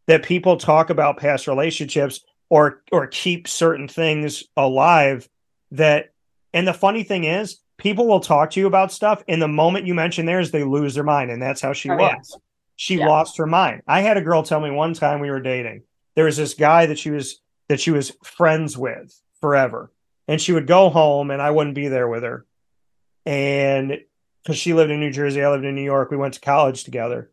that 0.08 0.24
people 0.24 0.58
talk 0.58 0.90
about 0.90 1.18
past 1.18 1.48
relationships 1.48 2.22
or 2.50 2.84
or 2.92 3.08
keep 3.08 3.48
certain 3.48 3.88
things 3.88 4.44
alive 4.58 5.30
that 5.72 6.14
and 6.54 6.68
the 6.68 6.74
funny 6.74 7.04
thing 7.04 7.24
is 7.24 7.60
people 7.78 8.08
will 8.08 8.20
talk 8.20 8.52
to 8.52 8.60
you 8.60 8.68
about 8.68 8.92
stuff 8.92 9.24
and 9.28 9.42
the 9.42 9.48
moment 9.48 9.86
you 9.86 9.94
mention 9.94 10.26
theirs 10.26 10.52
they 10.52 10.64
lose 10.64 10.96
their 10.96 11.04
mind 11.04 11.32
and 11.32 11.42
that's 11.42 11.62
how 11.62 11.74
she 11.74 11.90
oh, 11.90 11.96
was 11.96 12.32
yeah. 12.32 12.38
she 12.76 12.98
yeah. 12.98 13.08
lost 13.08 13.38
her 13.38 13.46
mind 13.46 13.82
i 13.88 14.02
had 14.02 14.18
a 14.18 14.22
girl 14.22 14.44
tell 14.44 14.60
me 14.60 14.72
one 14.72 14.94
time 14.94 15.20
we 15.20 15.30
were 15.30 15.42
dating 15.42 15.84
there 16.16 16.26
was 16.26 16.38
this 16.38 16.54
guy 16.54 16.86
that 16.86 17.00
she 17.00 17.12
was 17.12 17.42
that 17.68 17.80
she 17.80 17.92
was 17.92 18.12
friends 18.24 18.78
with 18.78 19.20
forever 19.42 19.92
and 20.28 20.42
she 20.42 20.52
would 20.52 20.68
go 20.68 20.90
home 20.90 21.32
and 21.32 21.42
i 21.42 21.52
wouldn't 21.52 21.76
be 21.76 21.88
there 21.88 22.08
with 22.08 22.24
her 22.24 22.46
and 23.26 24.00
because 24.44 24.58
she 24.58 24.74
lived 24.74 24.92
in 24.92 25.00
new 25.00 25.12
jersey 25.12 25.44
i 25.44 25.50
lived 25.50 25.66
in 25.66 25.76
new 25.76 25.84
york 25.84 26.12
we 26.12 26.18
went 26.18 26.34
to 26.34 26.42
college 26.42 26.84
together 26.84 27.32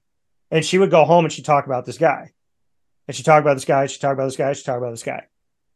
and 0.50 0.64
she 0.64 0.78
would 0.78 0.90
go 0.90 1.04
home 1.04 1.24
and 1.24 1.32
she'd 1.32 1.44
talk 1.44 1.66
about 1.66 1.84
this 1.84 1.98
guy 1.98 2.32
and 3.08 3.16
she 3.16 3.22
talked 3.22 3.44
about 3.44 3.54
this 3.54 3.64
guy, 3.64 3.86
she 3.86 3.98
talked 3.98 4.14
about 4.14 4.26
this 4.26 4.36
guy, 4.36 4.52
she 4.52 4.62
talked 4.62 4.78
about 4.78 4.90
this 4.90 5.02
guy. 5.02 5.26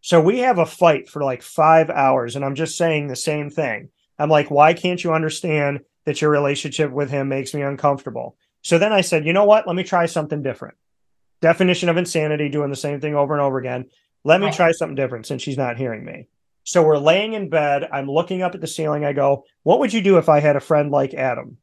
So 0.01 0.21
we 0.21 0.41
have 0.41 0.59
a 0.59 0.67
fight 0.67 1.09
for 1.09 1.23
like 1.25 1.43
five 1.43 1.91
hours, 1.91 2.37
and 2.37 2.45
I'm 2.45 2.55
just 2.55 2.77
saying 2.77 3.09
the 3.09 3.17
same 3.17 3.51
thing. 3.51 3.89
I'm 4.19 4.31
like, 4.31 4.51
why 4.51 4.75
can't 4.75 5.03
you 5.03 5.13
understand 5.13 5.81
that 6.05 6.21
your 6.21 6.31
relationship 6.31 6.91
with 6.91 7.11
him 7.11 7.29
makes 7.29 7.55
me 7.55 7.63
uncomfortable? 7.63 8.37
So 8.63 8.79
then 8.79 8.93
I 8.93 9.01
said, 9.03 9.27
you 9.27 9.33
know 9.33 9.45
what? 9.45 9.67
Let 9.67 9.77
me 9.77 9.85
try 9.85 10.07
something 10.07 10.43
different. 10.43 10.77
Definition 11.41 11.89
of 11.89 11.97
insanity, 11.97 12.49
doing 12.49 12.71
the 12.71 12.77
same 12.77 13.01
thing 13.01 13.15
over 13.15 13.35
and 13.35 13.43
over 13.43 13.59
again. 13.59 13.87
Let 14.25 14.41
me 14.41 14.51
try 14.51 14.73
something 14.73 14.97
different 14.97 15.27
since 15.27 15.43
she's 15.43 15.59
not 15.59 15.77
hearing 15.77 16.05
me. 16.05 16.27
So 16.65 16.83
we're 16.83 16.99
laying 16.99 17.35
in 17.35 17.49
bed. 17.49 17.89
I'm 17.93 18.11
looking 18.11 18.43
up 18.43 18.57
at 18.57 18.61
the 18.61 18.67
ceiling. 18.67 19.05
I 19.05 19.13
go, 19.13 19.45
What 19.63 19.79
would 19.79 19.93
you 19.93 20.01
do 20.01 20.19
if 20.19 20.29
I 20.29 20.41
had 20.41 20.57
a 20.57 20.61
friend 20.61 20.91
like 20.91 21.15
Adam? 21.15 21.59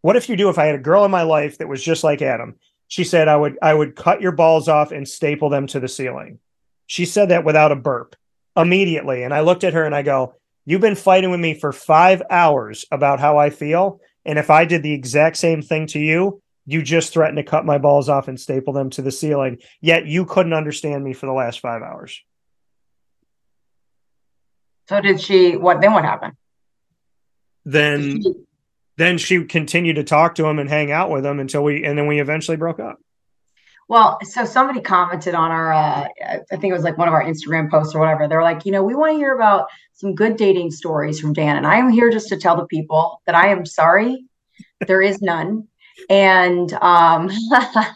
What 0.00 0.16
if 0.16 0.28
you 0.28 0.36
do 0.36 0.48
if 0.48 0.58
I 0.58 0.66
had 0.66 0.74
a 0.74 0.78
girl 0.78 1.04
in 1.04 1.12
my 1.12 1.22
life 1.22 1.58
that 1.58 1.68
was 1.68 1.82
just 1.82 2.02
like 2.02 2.20
Adam? 2.20 2.56
She 2.88 3.04
said, 3.04 3.28
I 3.28 3.36
would 3.36 3.56
I 3.62 3.72
would 3.72 3.94
cut 3.94 4.20
your 4.20 4.32
balls 4.32 4.68
off 4.68 4.90
and 4.90 5.08
staple 5.08 5.50
them 5.50 5.68
to 5.68 5.78
the 5.78 5.86
ceiling. 5.86 6.40
She 6.86 7.06
said 7.06 7.28
that 7.28 7.44
without 7.44 7.70
a 7.70 7.76
burp 7.76 8.16
immediately. 8.56 9.22
And 9.22 9.32
I 9.32 9.40
looked 9.40 9.62
at 9.62 9.74
her 9.74 9.84
and 9.84 9.94
I 9.94 10.02
go, 10.02 10.34
You've 10.66 10.80
been 10.80 10.94
fighting 10.94 11.30
with 11.30 11.40
me 11.40 11.54
for 11.54 11.72
five 11.72 12.22
hours 12.30 12.84
about 12.90 13.20
how 13.20 13.38
I 13.38 13.50
feel. 13.50 14.00
And 14.24 14.38
if 14.38 14.50
I 14.50 14.64
did 14.64 14.82
the 14.82 14.92
exact 14.92 15.36
same 15.36 15.60
thing 15.60 15.86
to 15.88 15.98
you, 15.98 16.40
you 16.66 16.82
just 16.82 17.12
threatened 17.12 17.36
to 17.36 17.42
cut 17.42 17.66
my 17.66 17.78
balls 17.78 18.08
off 18.08 18.28
and 18.28 18.40
staple 18.40 18.72
them 18.72 18.88
to 18.90 19.02
the 19.02 19.10
ceiling. 19.10 19.58
Yet 19.80 20.06
you 20.06 20.24
couldn't 20.24 20.54
understand 20.54 21.04
me 21.04 21.12
for 21.12 21.26
the 21.26 21.32
last 21.32 21.60
five 21.60 21.82
hours. 21.82 22.22
So 24.88 25.00
did 25.00 25.20
she 25.20 25.56
what 25.56 25.80
then 25.80 25.92
what 25.92 26.04
happened? 26.04 26.34
Then 27.64 28.22
then 28.96 29.18
she 29.18 29.44
continued 29.44 29.96
to 29.96 30.04
talk 30.04 30.36
to 30.36 30.46
him 30.46 30.58
and 30.58 30.68
hang 30.68 30.92
out 30.92 31.10
with 31.10 31.24
him 31.24 31.40
until 31.40 31.62
we 31.64 31.84
and 31.84 31.98
then 31.98 32.06
we 32.06 32.20
eventually 32.20 32.56
broke 32.56 32.80
up 32.80 32.98
well 33.88 34.18
so 34.22 34.44
somebody 34.44 34.80
commented 34.80 35.34
on 35.34 35.50
our 35.50 35.72
uh, 35.72 36.08
i 36.26 36.56
think 36.56 36.64
it 36.64 36.72
was 36.72 36.84
like 36.84 36.98
one 36.98 37.08
of 37.08 37.14
our 37.14 37.24
instagram 37.24 37.70
posts 37.70 37.94
or 37.94 38.00
whatever 38.00 38.28
they're 38.28 38.42
like 38.42 38.64
you 38.64 38.72
know 38.72 38.82
we 38.82 38.94
want 38.94 39.12
to 39.12 39.16
hear 39.16 39.34
about 39.34 39.66
some 39.92 40.14
good 40.14 40.36
dating 40.36 40.70
stories 40.70 41.20
from 41.20 41.32
dan 41.32 41.56
and 41.56 41.66
i 41.66 41.76
am 41.76 41.90
here 41.90 42.10
just 42.10 42.28
to 42.28 42.36
tell 42.36 42.56
the 42.56 42.66
people 42.66 43.20
that 43.26 43.34
i 43.34 43.48
am 43.48 43.64
sorry 43.64 44.24
there 44.86 45.02
is 45.02 45.20
none 45.22 45.66
and 46.10 46.72
um, 46.74 47.30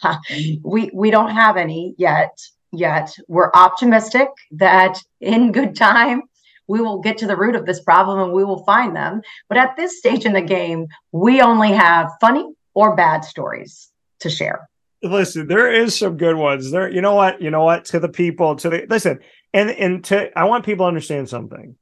we 0.63 0.91
we 0.95 1.11
don't 1.11 1.31
have 1.31 1.57
any 1.57 1.95
yet 1.99 2.39
yet 2.73 3.15
we're 3.27 3.51
optimistic 3.55 4.29
that 4.53 5.03
in 5.21 5.53
good 5.53 5.75
time 5.75 6.23
we 6.69 6.81
will 6.81 7.01
get 7.01 7.19
to 7.19 7.27
the 7.27 7.37
root 7.37 7.57
of 7.57 7.67
this 7.67 7.81
problem 7.81 8.21
and 8.21 8.33
we 8.33 8.45
will 8.45 8.63
find 8.65 8.95
them. 8.95 9.23
But 9.49 9.59
at 9.59 9.77
this 9.77 9.99
stage 9.99 10.25
in 10.25 10.35
the 10.35 10.43
game, 10.43 10.87
we 11.11 11.41
only 11.41 11.73
have 11.73 12.13
funny 12.21 12.47
or 12.75 12.95
bad 12.95 13.25
stories 13.25 13.91
to 14.21 14.31
share. 14.31 14.69
Listen, 15.03 15.47
there 15.47 15.73
is 15.73 15.97
some 15.97 16.17
good 16.17 16.37
ones. 16.37 16.71
There, 16.71 16.91
you 16.91 17.01
know 17.01 17.15
what? 17.15 17.41
You 17.41 17.51
know 17.51 17.65
what? 17.65 17.87
To 17.87 18.01
the 18.01 18.09
people, 18.09 18.57
to 18.57 18.69
the 18.69 18.87
listen, 18.89 19.21
and 19.53 19.71
and 19.71 20.05
to 20.07 20.37
I 20.37 20.45
want 20.45 20.65
people 20.65 20.85
to 20.85 20.89
understand 20.89 21.29
something. 21.29 21.77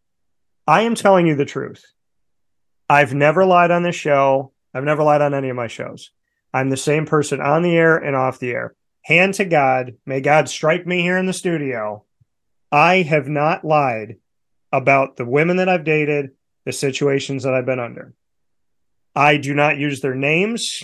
I 0.66 0.82
am 0.82 0.94
telling 0.94 1.26
you 1.26 1.34
the 1.34 1.44
truth. 1.44 1.84
I've 2.88 3.14
never 3.14 3.44
lied 3.44 3.70
on 3.70 3.82
this 3.82 3.96
show. 3.96 4.52
I've 4.74 4.84
never 4.84 5.02
lied 5.02 5.22
on 5.22 5.34
any 5.34 5.48
of 5.48 5.56
my 5.56 5.66
shows. 5.66 6.10
I'm 6.52 6.70
the 6.70 6.76
same 6.76 7.06
person 7.06 7.40
on 7.40 7.62
the 7.62 7.76
air 7.76 7.96
and 7.96 8.14
off 8.14 8.38
the 8.38 8.50
air. 8.50 8.74
Hand 9.02 9.34
to 9.34 9.44
God, 9.44 9.94
may 10.04 10.20
God 10.20 10.48
strike 10.48 10.86
me 10.86 11.00
here 11.00 11.16
in 11.16 11.26
the 11.26 11.32
studio. 11.32 12.04
I 12.72 13.02
have 13.02 13.28
not 13.28 13.64
lied 13.64 14.16
about 14.72 15.16
the 15.16 15.24
women 15.24 15.58
that 15.58 15.68
I've 15.68 15.84
dated, 15.84 16.30
the 16.64 16.72
situations 16.72 17.44
that 17.44 17.54
I've 17.54 17.66
been 17.66 17.80
under. 17.80 18.14
I 19.14 19.36
do 19.36 19.54
not 19.54 19.78
use 19.78 20.00
their 20.00 20.14
names 20.14 20.82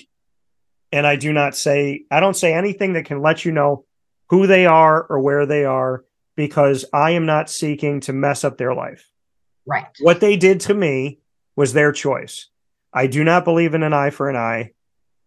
and 0.93 1.07
I 1.07 1.17
do 1.17 1.33
not 1.33 1.57
say 1.57 2.05
I 2.11 2.21
don't 2.21 2.37
say 2.37 2.53
anything 2.53 2.93
that 2.93 3.07
can 3.07 3.23
let 3.23 3.45
you 3.45 3.53
know 3.53 3.85
who 4.29 4.47
they 4.47 4.67
are 4.67 5.03
or 5.03 5.21
where 5.21 5.47
they 5.47 5.65
are 5.65 6.05
because 6.37 6.85
I 6.93 7.13
am 7.13 7.27
not 7.27 7.51
seeking 7.51 8.01
to 8.01 8.13
mess 8.13 8.45
up 8.45 8.59
their 8.59 8.75
life. 8.75 9.09
Right. 9.67 9.87
What 10.01 10.21
they 10.21 10.37
did 10.37 10.61
to 10.61 10.75
me 10.75 11.19
was 11.57 11.73
their 11.73 11.93
choice. 11.93 12.49
I 12.93 13.07
do 13.07 13.25
not 13.25 13.45
believe 13.45 13.75
in 13.75 13.83
an 13.83 13.93
eye 13.93 14.11
for 14.11 14.29
an 14.29 14.37
eye 14.37 14.73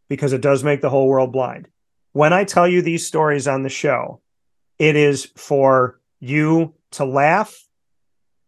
because 0.07 0.33
it 0.33 0.41
does 0.41 0.63
make 0.63 0.81
the 0.81 0.89
whole 0.89 1.07
world 1.07 1.31
blind. 1.31 1.67
When 2.11 2.33
I 2.33 2.43
tell 2.43 2.67
you 2.67 2.81
these 2.81 3.07
stories 3.07 3.47
on 3.47 3.63
the 3.63 3.69
show, 3.69 4.21
it 4.77 4.95
is 4.95 5.25
for 5.35 5.99
you 6.19 6.73
to 6.91 7.05
laugh, 7.05 7.55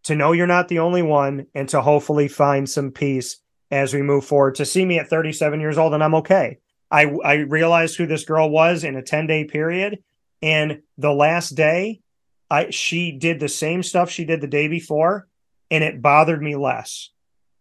to 0.04 0.16
know 0.16 0.32
you're 0.32 0.48
not 0.48 0.68
the 0.68 0.80
only 0.80 1.02
one, 1.02 1.48
and 1.54 1.68
to 1.70 1.82
hopefully 1.82 2.28
find 2.28 2.70
some 2.70 2.92
peace 2.92 3.38
as 3.72 3.94
we 3.94 4.02
move 4.02 4.26
forward. 4.26 4.56
To 4.56 4.66
see 4.66 4.86
me 4.86 5.00
at 5.00 5.10
37 5.10 5.60
years 5.60 5.78
old 5.78 5.94
and 5.94 6.04
I'm 6.04 6.16
okay. 6.16 6.60
I, 6.90 7.04
I 7.24 7.34
realized 7.36 7.98
who 7.98 8.06
this 8.06 8.24
girl 8.24 8.50
was 8.50 8.84
in 8.84 8.96
a 8.96 9.02
10 9.02 9.28
day 9.28 9.46
period. 9.46 10.00
And 10.42 10.82
the 10.98 11.14
last 11.14 11.52
day, 11.52 12.02
I 12.50 12.70
she 12.70 13.12
did 13.12 13.40
the 13.40 13.50
same 13.50 13.84
stuff 13.84 14.10
she 14.10 14.24
did 14.24 14.40
the 14.40 14.48
day 14.48 14.68
before, 14.68 15.28
and 15.70 15.84
it 15.84 16.02
bothered 16.02 16.42
me 16.42 16.56
less 16.56 17.10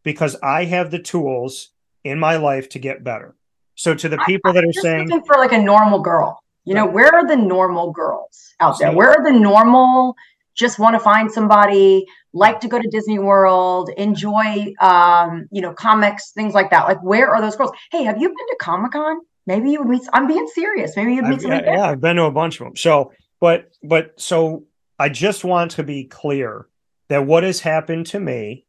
because 0.05 0.37
I 0.43 0.65
have 0.65 0.91
the 0.91 1.01
tools 1.01 1.71
in 2.05 2.21
my 2.21 2.37
life 2.37 2.69
to 2.71 2.79
get 2.79 3.03
better. 3.03 3.35
So 3.75 3.95
to 3.95 4.09
the 4.09 4.19
people 4.19 4.51
I, 4.51 4.55
that 4.55 4.65
are 4.65 4.73
saying 4.73 5.09
for 5.27 5.37
like 5.37 5.53
a 5.53 5.59
normal 5.59 6.01
girl, 6.01 6.41
you 6.65 6.75
know, 6.75 6.87
where 6.87 7.13
are 7.13 7.27
the 7.27 7.37
normal 7.37 7.93
girls 7.93 8.55
out 8.61 8.79
there? 8.79 8.93
Where 8.93 9.11
are 9.11 9.25
the 9.25 9.39
normal 9.39 10.15
just 10.57 10.79
want 10.79 10.95
to 10.95 11.01
find 11.01 11.31
somebody, 11.31 12.07
like 12.33 12.61
to 12.61 12.69
go 12.69 12.81
to 12.81 12.89
Disney 12.89 13.19
World, 13.19 13.91
enjoy 13.97 14.75
um, 14.81 15.47
you 15.53 15.63
know, 15.63 15.73
comics, 15.73 16.33
things 16.33 16.55
like 16.55 16.71
that. 16.71 16.87
Like 16.87 17.03
where 17.03 17.33
are 17.33 17.41
those 17.41 17.57
girls? 17.57 17.71
Hey, 17.93 18.03
have 18.03 18.21
you 18.21 18.29
been 18.29 18.37
to 18.37 18.57
Comic-Con? 18.61 19.19
Maybe 19.47 19.71
you 19.71 19.79
would 19.79 19.89
meet 19.89 20.03
I'm 20.13 20.27
being 20.27 20.49
serious. 20.49 20.97
Maybe 20.97 21.15
you'd 21.15 21.27
meet 21.27 21.43
somebody. 21.43 21.65
Yeah, 21.67 21.77
yeah, 21.77 21.91
I've 21.91 22.01
been 22.01 22.17
to 22.17 22.25
a 22.25 22.33
bunch 22.33 22.61
of 22.61 22.65
them. 22.65 22.77
So 22.77 23.13
but 23.41 23.71
but 23.83 24.21
so 24.21 24.65
I 24.99 25.09
just 25.09 25.45
want 25.45 25.73
to 25.73 25.83
be 25.85 26.05
clear 26.05 26.67
that 27.09 27.27
what 27.27 27.45
has 27.45 27.61
happened 27.61 28.07
to 28.07 28.19
me 28.19 28.67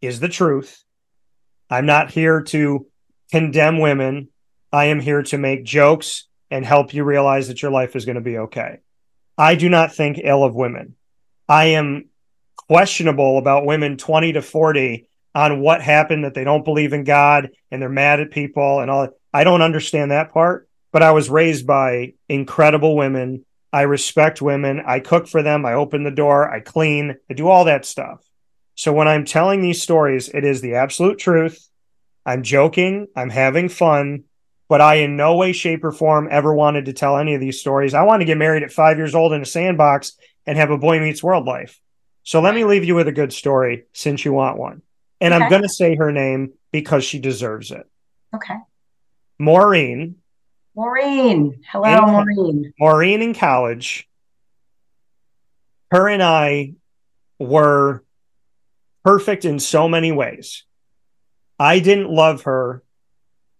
is 0.00 0.20
the 0.20 0.28
truth. 0.28 0.84
I'm 1.70 1.86
not 1.86 2.10
here 2.10 2.42
to 2.42 2.86
condemn 3.32 3.80
women. 3.80 4.28
I 4.70 4.86
am 4.86 5.00
here 5.00 5.22
to 5.22 5.38
make 5.38 5.64
jokes 5.64 6.28
and 6.50 6.64
help 6.64 6.94
you 6.94 7.04
realize 7.04 7.48
that 7.48 7.62
your 7.62 7.70
life 7.70 7.96
is 7.96 8.04
going 8.04 8.16
to 8.16 8.20
be 8.20 8.38
okay. 8.38 8.80
I 9.36 9.54
do 9.54 9.68
not 9.68 9.94
think 9.94 10.20
ill 10.22 10.44
of 10.44 10.54
women. 10.54 10.94
I 11.48 11.66
am 11.66 12.08
questionable 12.56 13.38
about 13.38 13.66
women 13.66 13.96
20 13.96 14.32
to 14.34 14.42
40 14.42 15.08
on 15.34 15.60
what 15.60 15.82
happened 15.82 16.24
that 16.24 16.34
they 16.34 16.44
don't 16.44 16.64
believe 16.64 16.92
in 16.92 17.04
God 17.04 17.50
and 17.70 17.82
they're 17.82 17.88
mad 17.88 18.20
at 18.20 18.30
people 18.30 18.80
and 18.80 18.90
all. 18.90 19.08
I 19.32 19.44
don't 19.44 19.62
understand 19.62 20.10
that 20.10 20.32
part, 20.32 20.68
but 20.92 21.02
I 21.02 21.10
was 21.10 21.28
raised 21.28 21.66
by 21.66 22.14
incredible 22.28 22.96
women. 22.96 23.44
I 23.72 23.82
respect 23.82 24.40
women. 24.40 24.82
I 24.86 25.00
cook 25.00 25.26
for 25.26 25.42
them. 25.42 25.66
I 25.66 25.74
open 25.74 26.04
the 26.04 26.10
door. 26.12 26.48
I 26.48 26.60
clean. 26.60 27.16
I 27.28 27.34
do 27.34 27.48
all 27.48 27.64
that 27.64 27.84
stuff. 27.84 28.24
So 28.76 28.92
when 28.92 29.08
I'm 29.08 29.24
telling 29.24 29.60
these 29.60 29.82
stories, 29.82 30.28
it 30.28 30.44
is 30.44 30.60
the 30.60 30.76
absolute 30.76 31.18
truth. 31.18 31.68
I'm 32.26 32.42
joking, 32.42 33.08
I'm 33.14 33.30
having 33.30 33.68
fun, 33.68 34.24
but 34.74 34.80
I 34.80 34.96
in 34.96 35.14
no 35.14 35.36
way, 35.36 35.52
shape, 35.52 35.84
or 35.84 35.92
form 35.92 36.26
ever 36.32 36.52
wanted 36.52 36.86
to 36.86 36.92
tell 36.92 37.16
any 37.16 37.36
of 37.36 37.40
these 37.40 37.60
stories. 37.60 37.94
I 37.94 38.02
want 38.02 38.22
to 38.22 38.24
get 38.24 38.36
married 38.36 38.64
at 38.64 38.72
five 38.72 38.96
years 38.96 39.14
old 39.14 39.32
in 39.32 39.40
a 39.40 39.46
sandbox 39.46 40.14
and 40.46 40.58
have 40.58 40.72
a 40.72 40.76
boy 40.76 40.98
meets 40.98 41.22
world 41.22 41.46
life. 41.46 41.80
So 42.24 42.40
let 42.40 42.56
me 42.56 42.64
leave 42.64 42.82
you 42.82 42.96
with 42.96 43.06
a 43.06 43.12
good 43.12 43.32
story 43.32 43.84
since 43.92 44.24
you 44.24 44.32
want 44.32 44.58
one. 44.58 44.82
And 45.20 45.32
okay. 45.32 45.44
I'm 45.44 45.48
going 45.48 45.62
to 45.62 45.68
say 45.68 45.94
her 45.94 46.10
name 46.10 46.54
because 46.72 47.04
she 47.04 47.20
deserves 47.20 47.70
it. 47.70 47.88
Okay. 48.34 48.56
Maureen. 49.38 50.16
Maureen. 50.74 51.62
Hello, 51.70 51.96
in, 51.96 52.12
Maureen. 52.12 52.72
Maureen 52.80 53.22
in 53.22 53.32
college. 53.32 54.08
Her 55.92 56.08
and 56.08 56.20
I 56.20 56.72
were 57.38 58.02
perfect 59.04 59.44
in 59.44 59.60
so 59.60 59.86
many 59.88 60.10
ways. 60.10 60.64
I 61.60 61.78
didn't 61.78 62.10
love 62.10 62.42
her 62.42 62.82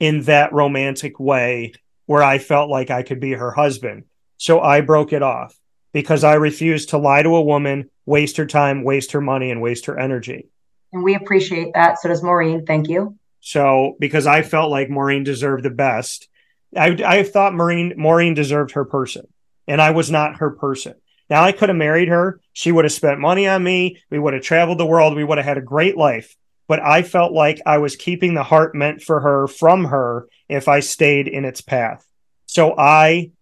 in 0.05 0.21
that 0.25 0.53
romantic 0.53 1.19
way 1.19 1.73
where 2.05 2.23
I 2.23 2.37
felt 2.37 2.69
like 2.69 2.91
I 2.91 3.03
could 3.03 3.21
be 3.21 3.33
her 3.33 3.51
husband. 3.51 4.05
So 4.37 4.61
I 4.61 4.83
broke 4.83 5.15
it 5.15 5.23
off 5.23 5.59
because 5.95 6.25
I 6.25 6.35
refused 6.35 6.91
to 6.91 6.99
lie 6.99 7.23
to 7.23 7.37
a 7.37 7.43
woman, 7.43 7.89
waste 8.05 8.37
her 8.37 8.45
time, 8.45 8.85
waste 8.85 9.13
her 9.13 9.23
money, 9.23 9.51
and 9.51 9.63
waste 9.63 9.87
her 9.87 9.99
energy. 9.99 10.49
And 10.93 11.03
we 11.03 11.15
appreciate 11.15 11.73
that. 11.73 11.99
So 11.99 12.11
does 12.11 12.23
Maureen. 12.23 12.67
Thank 12.67 12.91
you. 12.91 13.17
So 13.41 13.97
because 13.99 14.27
I 14.27 14.43
felt 14.43 14.71
like 14.71 14.91
Maureen 14.91 15.25
deserved 15.25 15.65
the 15.65 15.71
best, 15.71 16.29
I, 16.77 16.89
I 17.03 17.23
thought 17.23 17.55
Maureen 17.55 17.95
Maureen 17.97 18.35
deserved 18.35 18.73
her 18.73 18.85
person, 18.85 19.27
and 19.67 19.81
I 19.81 19.93
was 19.93 20.11
not 20.11 20.37
her 20.37 20.51
person. 20.51 20.97
Now 21.31 21.45
I 21.45 21.53
could 21.53 21.71
have 21.71 21.79
married 21.79 22.09
her. 22.09 22.41
She 22.53 22.73
would 22.73 22.85
have 22.85 22.93
spent 22.93 23.21
money 23.21 23.49
on 23.49 23.65
me. 23.65 24.03
We 24.11 24.19
would 24.19 24.35
have 24.35 24.43
traveled 24.43 24.79
the 24.79 24.85
world. 24.85 25.17
We 25.17 25.25
would 25.25 25.39
have 25.39 25.47
had 25.47 25.57
a 25.57 25.63
great 25.63 25.97
life. 25.97 26.37
But 26.67 26.81
I 26.81 27.03
felt 27.03 27.33
like 27.33 27.61
I 27.67 27.79
was 27.79 27.97
keeping 27.97 28.35
the 28.35 28.43
heart 28.43 28.75
meant 28.75 29.03
for 29.03 29.21
her 29.21 29.47
from 29.47 29.85
her 29.87 30.29
if 30.49 30.67
I 30.69 30.81
stayed 30.81 31.29
in 31.29 31.45
its 31.45 31.61
path. 31.61 32.07
So 32.47 32.75
I 32.77 33.33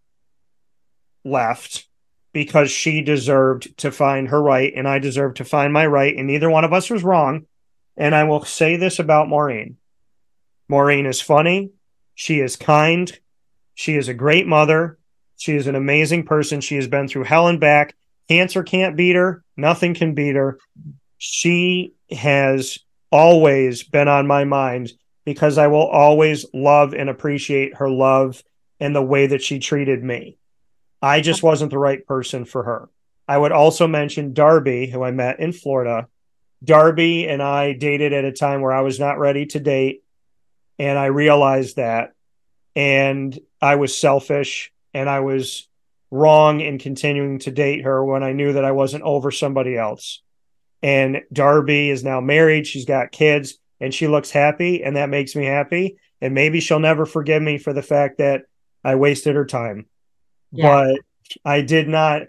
left 1.24 1.86
because 2.32 2.70
she 2.70 3.02
deserved 3.02 3.76
to 3.78 3.92
find 3.92 4.28
her 4.28 4.42
right 4.42 4.72
and 4.74 4.88
I 4.88 4.98
deserved 4.98 5.36
to 5.36 5.44
find 5.44 5.72
my 5.72 5.86
right. 5.86 6.16
And 6.16 6.26
neither 6.26 6.50
one 6.50 6.64
of 6.64 6.72
us 6.72 6.90
was 6.90 7.04
wrong. 7.04 7.46
And 7.96 8.14
I 8.14 8.24
will 8.24 8.44
say 8.44 8.76
this 8.76 8.98
about 8.98 9.28
Maureen 9.28 9.76
Maureen 10.68 11.06
is 11.06 11.20
funny. 11.20 11.70
She 12.14 12.40
is 12.40 12.56
kind. 12.56 13.12
She 13.74 13.96
is 13.96 14.08
a 14.08 14.14
great 14.14 14.46
mother. 14.46 14.98
She 15.36 15.54
is 15.54 15.66
an 15.66 15.74
amazing 15.74 16.24
person. 16.24 16.60
She 16.60 16.76
has 16.76 16.88
been 16.88 17.08
through 17.08 17.24
hell 17.24 17.48
and 17.48 17.60
back. 17.60 17.94
Cancer 18.28 18.62
can't 18.62 18.96
beat 18.96 19.16
her. 19.16 19.44
Nothing 19.56 19.92
can 19.92 20.14
beat 20.14 20.36
her. 20.36 20.58
She 21.18 21.92
has 22.10 22.78
always 23.12 23.82
been 23.82 24.08
on 24.08 24.26
my 24.26 24.44
mind 24.44 24.92
because 25.24 25.58
I 25.58 25.68
will 25.68 25.86
always 25.86 26.46
love 26.52 26.94
and 26.94 27.08
appreciate 27.08 27.76
her 27.76 27.88
love 27.88 28.42
and 28.80 28.96
the 28.96 29.02
way 29.02 29.28
that 29.28 29.42
she 29.42 29.60
treated 29.60 30.02
me. 30.02 30.38
I 31.00 31.20
just 31.20 31.42
wasn't 31.42 31.70
the 31.70 31.78
right 31.78 32.04
person 32.04 32.44
for 32.44 32.64
her. 32.64 32.88
I 33.28 33.38
would 33.38 33.52
also 33.52 33.86
mention 33.86 34.32
Darby, 34.32 34.86
who 34.86 35.02
I 35.02 35.12
met 35.12 35.38
in 35.38 35.52
Florida. 35.52 36.08
Darby 36.64 37.28
and 37.28 37.42
I 37.42 37.72
dated 37.72 38.12
at 38.12 38.24
a 38.24 38.32
time 38.32 38.60
where 38.60 38.72
I 38.72 38.80
was 38.80 38.98
not 38.98 39.18
ready 39.18 39.46
to 39.46 39.60
date. 39.60 40.02
And 40.78 40.98
I 40.98 41.06
realized 41.06 41.76
that. 41.76 42.14
And 42.74 43.38
I 43.60 43.76
was 43.76 43.96
selfish 43.96 44.72
and 44.94 45.08
I 45.08 45.20
was 45.20 45.68
wrong 46.10 46.60
in 46.60 46.78
continuing 46.78 47.38
to 47.40 47.50
date 47.50 47.84
her 47.84 48.04
when 48.04 48.22
I 48.22 48.32
knew 48.32 48.54
that 48.54 48.64
I 48.64 48.72
wasn't 48.72 49.04
over 49.04 49.30
somebody 49.30 49.76
else. 49.76 50.22
And 50.82 51.22
Darby 51.32 51.90
is 51.90 52.02
now 52.02 52.20
married, 52.20 52.66
she's 52.66 52.84
got 52.84 53.12
kids, 53.12 53.58
and 53.80 53.94
she 53.94 54.08
looks 54.08 54.30
happy, 54.30 54.82
and 54.82 54.96
that 54.96 55.08
makes 55.08 55.36
me 55.36 55.44
happy. 55.44 55.96
And 56.20 56.34
maybe 56.34 56.60
she'll 56.60 56.80
never 56.80 57.06
forgive 57.06 57.42
me 57.42 57.58
for 57.58 57.72
the 57.72 57.82
fact 57.82 58.18
that 58.18 58.42
I 58.84 58.96
wasted 58.96 59.34
her 59.36 59.44
time. 59.44 59.86
Yeah. 60.50 60.68
But 60.68 61.00
I 61.44 61.60
did 61.62 61.88
not 61.88 62.22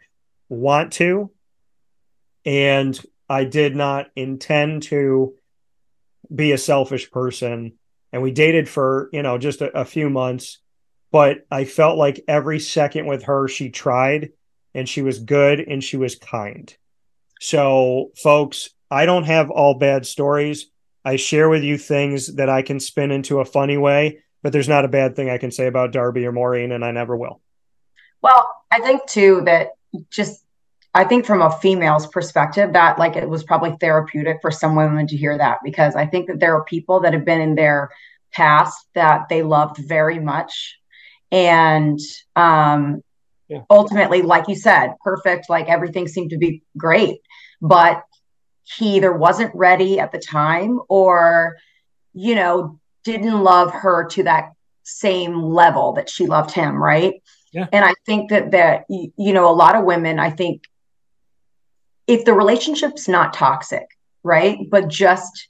want 0.50 0.94
to, 0.94 1.32
and 2.46 3.00
I 3.30 3.44
did 3.44 3.76
not 3.76 4.08
intend 4.16 4.84
to 4.84 5.34
be 6.34 6.52
a 6.52 6.58
selfish 6.58 7.12
person. 7.12 7.74
And 8.12 8.22
we 8.22 8.32
dated 8.32 8.70
for, 8.70 9.10
you 9.12 9.24
know, 9.24 9.38
just 9.38 9.62
a, 9.62 9.80
a 9.80 9.86
few 9.86 10.10
months 10.10 10.60
but 11.14 11.46
I 11.52 11.66
felt 11.66 12.00
like 12.00 12.26
every 12.28 12.60
second 12.60 13.06
with 13.06 13.26
her, 13.26 13.48
she 13.48 13.70
tried 13.70 14.32
and 14.74 14.90
she 14.90 15.04
was 15.04 15.20
good 15.20 15.60
and 15.60 15.84
she 15.84 15.96
was 15.96 16.16
kind. 16.16 16.76
So, 17.44 18.12
folks, 18.16 18.70
I 18.90 19.06
don't 19.06 19.26
have 19.26 19.52
all 19.52 19.74
bad 19.74 20.06
stories. 20.06 20.68
I 21.04 21.18
share 21.18 21.50
with 21.50 21.62
you 21.62 21.78
things 21.78 22.36
that 22.36 22.48
I 22.48 22.62
can 22.62 22.80
spin 22.80 23.12
into 23.12 23.42
a 23.42 23.46
funny 23.46 23.76
way, 23.76 24.20
but 24.42 24.54
there's 24.54 24.70
not 24.70 24.86
a 24.86 24.88
bad 24.88 25.18
thing 25.18 25.30
I 25.30 25.38
can 25.38 25.52
say 25.52 25.68
about 25.68 25.92
Darby 25.92 26.26
or 26.26 26.32
Maureen, 26.32 26.72
and 26.72 26.86
I 26.86 26.92
never 26.92 27.18
will. 27.18 27.42
Well, 28.22 28.50
I 28.72 28.80
think 28.80 29.06
too 29.10 29.42
that 29.44 29.72
just 30.10 30.42
I 30.94 31.04
think 31.04 31.26
from 31.26 31.42
a 31.42 31.52
female's 31.52 32.08
perspective, 32.08 32.72
that 32.72 32.98
like 32.98 33.18
it 33.18 33.28
was 33.28 33.44
probably 33.44 33.76
therapeutic 33.78 34.38
for 34.42 34.50
some 34.50 34.78
women 34.78 35.06
to 35.08 35.18
hear 35.18 35.38
that 35.38 35.58
because 35.66 35.98
I 35.98 36.06
think 36.06 36.28
that 36.28 36.40
there 36.40 36.56
are 36.56 36.64
people 36.64 37.02
that 37.02 37.12
have 37.12 37.26
been 37.26 37.42
in 37.42 37.56
their 37.56 37.90
past 38.32 38.88
that 38.96 39.28
they 39.28 39.44
loved 39.44 39.80
very 39.80 40.18
much. 40.18 40.80
And 41.30 42.00
um, 42.38 43.04
yeah. 43.54 43.62
ultimately, 43.70 44.22
like 44.22 44.48
you 44.48 44.56
said, 44.56 44.94
perfect, 45.04 45.50
like 45.50 45.68
everything 45.68 46.08
seemed 46.08 46.32
to 46.32 46.38
be 46.38 46.64
great. 46.78 47.20
But 47.62 48.04
he 48.64 48.98
either 48.98 49.14
wasn't 49.14 49.54
ready 49.56 50.00
at 50.00 50.12
the 50.12 50.20
time 50.20 50.80
or, 50.90 51.58
you 52.14 52.36
know, 52.36 52.80
didn't 53.04 53.44
love 53.44 53.72
her 53.72 54.08
to 54.08 54.24
that 54.24 54.54
same 54.84 55.42
level 55.42 55.94
that 55.94 56.10
she 56.10 56.26
loved 56.26 56.52
him, 56.52 56.82
right? 56.82 57.22
Yeah. 57.52 57.68
And 57.72 57.86
I 57.86 57.94
think 58.06 58.32
that 58.32 58.52
that 58.52 58.86
you 58.90 59.34
know 59.34 59.50
a 59.50 59.54
lot 59.54 59.76
of 59.76 59.86
women 59.86 60.20
I 60.20 60.32
think 60.32 60.64
if 62.08 62.26
the 62.26 62.34
relationship's 62.34 63.08
not 63.08 63.34
toxic, 63.34 63.86
right? 64.24 64.58
But 64.70 64.88
just 64.88 65.48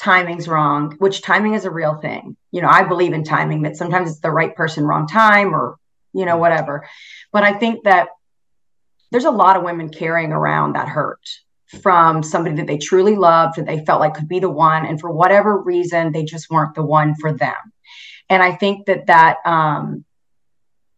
timing's 0.00 0.48
wrong, 0.48 0.94
which 0.98 1.22
timing 1.22 1.54
is 1.54 1.64
a 1.64 1.70
real 1.70 1.96
thing. 1.96 2.36
You 2.52 2.62
know, 2.62 2.68
I 2.68 2.84
believe 2.84 3.12
in 3.12 3.24
timing 3.24 3.62
that 3.62 3.76
sometimes 3.76 4.10
it's 4.10 4.20
the 4.20 4.30
right 4.30 4.54
person, 4.54 4.84
wrong 4.84 5.06
time, 5.06 5.54
or, 5.54 5.76
you 6.12 6.24
know, 6.24 6.36
whatever. 6.36 6.88
But 7.32 7.44
I 7.44 7.52
think 7.52 7.84
that 7.84 8.08
there's 9.10 9.24
a 9.24 9.30
lot 9.30 9.56
of 9.56 9.62
women 9.62 9.88
carrying 9.88 10.32
around 10.32 10.74
that 10.74 10.88
hurt 10.88 11.20
from 11.82 12.22
somebody 12.22 12.56
that 12.56 12.66
they 12.66 12.78
truly 12.78 13.16
loved, 13.16 13.56
that 13.56 13.66
they 13.66 13.84
felt 13.84 14.00
like 14.00 14.14
could 14.14 14.28
be 14.28 14.40
the 14.40 14.50
one. 14.50 14.86
And 14.86 15.00
for 15.00 15.10
whatever 15.10 15.58
reason, 15.58 16.12
they 16.12 16.24
just 16.24 16.50
weren't 16.50 16.74
the 16.74 16.84
one 16.84 17.14
for 17.14 17.32
them. 17.32 17.56
And 18.30 18.42
I 18.42 18.54
think 18.54 18.86
that 18.86 19.06
that, 19.06 19.38
um, 19.44 20.04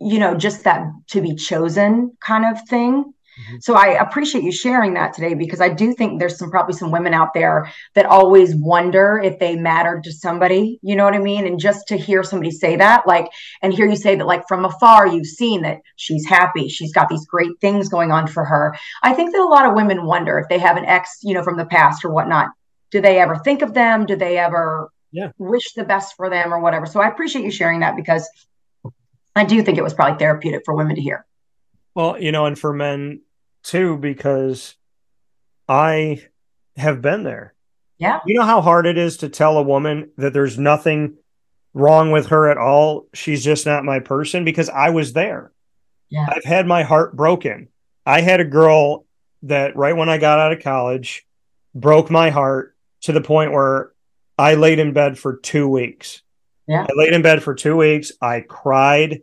you 0.01 0.19
know, 0.19 0.35
just 0.37 0.65
that 0.65 0.87
to 1.09 1.21
be 1.21 1.35
chosen 1.35 2.17
kind 2.21 2.45
of 2.45 2.67
thing 2.69 3.13
Mm-hmm. 3.41 3.57
So 3.61 3.75
I 3.75 4.01
appreciate 4.01 4.45
you 4.45 4.53
sharing 4.53 4.95
that 4.95 5.13
today 5.13 5.35
because 5.35 5.61
I 5.61 5.69
do 5.69 5.95
think 5.95 6.19
there's 6.19 6.39
some 6.39 6.51
probably 6.51 6.75
some 6.75 6.91
women 6.91 7.15
out 7.15 7.35
there 7.35 7.71
that 7.95 8.07
always 8.07 8.55
wonder 8.55 9.21
if 9.23 9.39
they 9.39 9.57
mattered 9.57 10.05
to 10.05 10.13
somebody, 10.13 10.79
you 10.83 10.97
know 10.97 11.05
what 11.05 11.15
I 11.15 11.19
mean? 11.19 11.47
And 11.47 11.59
just 11.59 11.89
to 11.89 11.97
hear 11.97 12.23
somebody 12.23 12.51
say 12.51 12.77
that, 12.77 13.07
like, 13.07 13.29
and 13.63 13.73
hear 13.73 13.87
you 13.87 13.97
say 13.97 14.15
that, 14.17 14.27
like, 14.27 14.47
from 14.49 14.65
afar, 14.65 15.07
you've 15.07 15.27
seen 15.27 15.63
that 15.63 15.79
she's 15.97 16.27
happy, 16.27 16.69
she's 16.69 16.93
got 16.93 17.09
these 17.09 17.27
great 17.27 17.53
things 17.61 17.89
going 17.89 18.13
on 18.13 18.27
for 18.27 18.45
her. 18.45 18.77
I 19.03 19.15
think 19.15 19.33
that 19.33 19.41
a 19.41 19.45
lot 19.45 19.67
of 19.67 19.75
women 19.75 20.05
wonder 20.05 20.39
if 20.39 20.49
they 20.49 20.59
have 20.59 20.77
an 20.77 20.85
ex, 20.85 21.19
you 21.23 21.35
know, 21.35 21.43
from 21.43 21.57
the 21.57 21.67
past 21.67 22.05
or 22.05 22.13
whatnot. 22.13 22.49
Do 22.91 23.01
they 23.01 23.21
ever 23.21 23.37
think 23.37 23.63
of 23.63 23.75
them? 23.75 24.05
Do 24.05 24.17
they 24.17 24.37
ever 24.37 24.91
yeah. 25.13 25.31
wish 25.39 25.73
the 25.75 25.85
best 25.85 26.17
for 26.17 26.29
them 26.29 26.53
or 26.53 26.61
whatever? 26.61 26.87
So 26.87 27.01
I 27.01 27.09
appreciate 27.09 27.45
you 27.45 27.51
sharing 27.51 27.81
that 27.81 27.95
because 27.97 28.29
I 29.37 29.45
do 29.45 29.63
think 29.63 29.79
it 29.79 29.85
was 29.85 29.95
probably 29.95 30.19
therapeutic 30.19 30.63
for 30.65 30.75
women 30.75 30.97
to 30.97 31.03
hear. 31.03 31.25
Well, 31.95 32.21
you 32.21 32.33
know, 32.33 32.47
and 32.47 32.59
for 32.59 32.73
men 32.73 33.23
too, 33.63 33.97
because 33.97 34.75
I 35.69 36.23
have 36.77 37.03
been 37.03 37.23
there. 37.23 37.55
Yeah. 37.99 38.21
You 38.25 38.35
know 38.35 38.45
how 38.45 38.61
hard 38.61 38.87
it 38.87 38.97
is 38.97 39.19
to 39.19 39.29
tell 39.29 39.59
a 39.59 39.63
woman 39.63 40.11
that 40.17 40.33
there's 40.33 40.59
nothing 40.59 41.17
wrong 41.75 42.11
with 42.11 42.29
her 42.29 42.49
at 42.49 42.57
all. 42.57 43.07
She's 43.15 43.45
just 43.45 43.67
not 43.67 43.85
my 43.85 44.01
person 44.01 44.45
because 44.45 44.69
I 44.69 44.91
was 44.91 45.13
there. 45.13 45.53
Yeah. 46.09 46.27
I've 46.29 46.45
had 46.45 46.67
my 46.67 46.83
heart 46.83 47.15
broken. 47.15 47.69
I 48.07 48.23
had 48.23 48.41
a 48.41 48.45
girl 48.45 49.05
that 49.43 49.77
right 49.77 49.97
when 49.97 50.09
I 50.09 50.19
got 50.19 50.39
out 50.39 50.53
of 50.53 50.63
college 50.63 51.27
broke 51.75 52.11
my 52.11 52.31
heart 52.31 52.75
to 53.03 53.13
the 53.13 53.21
point 53.21 53.53
where 53.53 53.93
I 54.37 54.55
laid 54.55 54.79
in 54.79 54.93
bed 54.93 55.19
for 55.19 55.37
two 55.37 55.69
weeks. 55.69 56.23
Yeah. 56.67 56.83
I 56.83 56.93
laid 56.97 57.13
in 57.13 57.23
bed 57.23 57.43
for 57.43 57.55
two 57.55 57.77
weeks. 57.77 58.13
I 58.21 58.41
cried. 58.41 59.23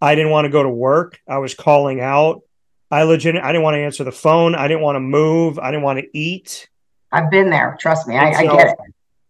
I 0.00 0.14
didn't 0.14 0.30
want 0.30 0.44
to 0.44 0.50
go 0.50 0.62
to 0.62 0.68
work. 0.68 1.18
I 1.28 1.38
was 1.38 1.54
calling 1.54 2.00
out. 2.00 2.42
I 2.90 3.02
legit 3.02 3.36
I 3.36 3.48
didn't 3.48 3.62
want 3.62 3.74
to 3.74 3.80
answer 3.80 4.04
the 4.04 4.12
phone. 4.12 4.54
I 4.54 4.68
didn't 4.68 4.82
want 4.82 4.96
to 4.96 5.00
move. 5.00 5.58
I 5.58 5.70
didn't 5.70 5.82
want 5.82 5.98
to 5.98 6.18
eat. 6.18 6.68
I've 7.12 7.30
been 7.30 7.50
there. 7.50 7.76
Trust 7.80 8.06
me. 8.08 8.16
I, 8.16 8.32
so, 8.32 8.38
I, 8.38 8.56
get 8.56 8.66
it. 8.68 8.78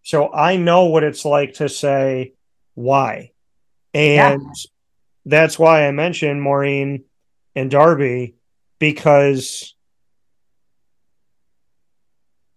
So 0.03 0.33
I 0.33 0.57
know 0.57 0.87
what 0.87 1.05
it's 1.05 1.25
like 1.25 1.55
to 1.55 1.69
say 1.69 2.33
why. 2.75 3.33
And 3.95 4.43
yeah. 4.43 4.53
that's 5.25 5.59
why 5.59 5.87
I 5.87 5.91
mentioned 5.91 6.43
Maureen 6.43 7.05
and 7.55 7.71
Darby 7.71 8.37
because 8.79 9.75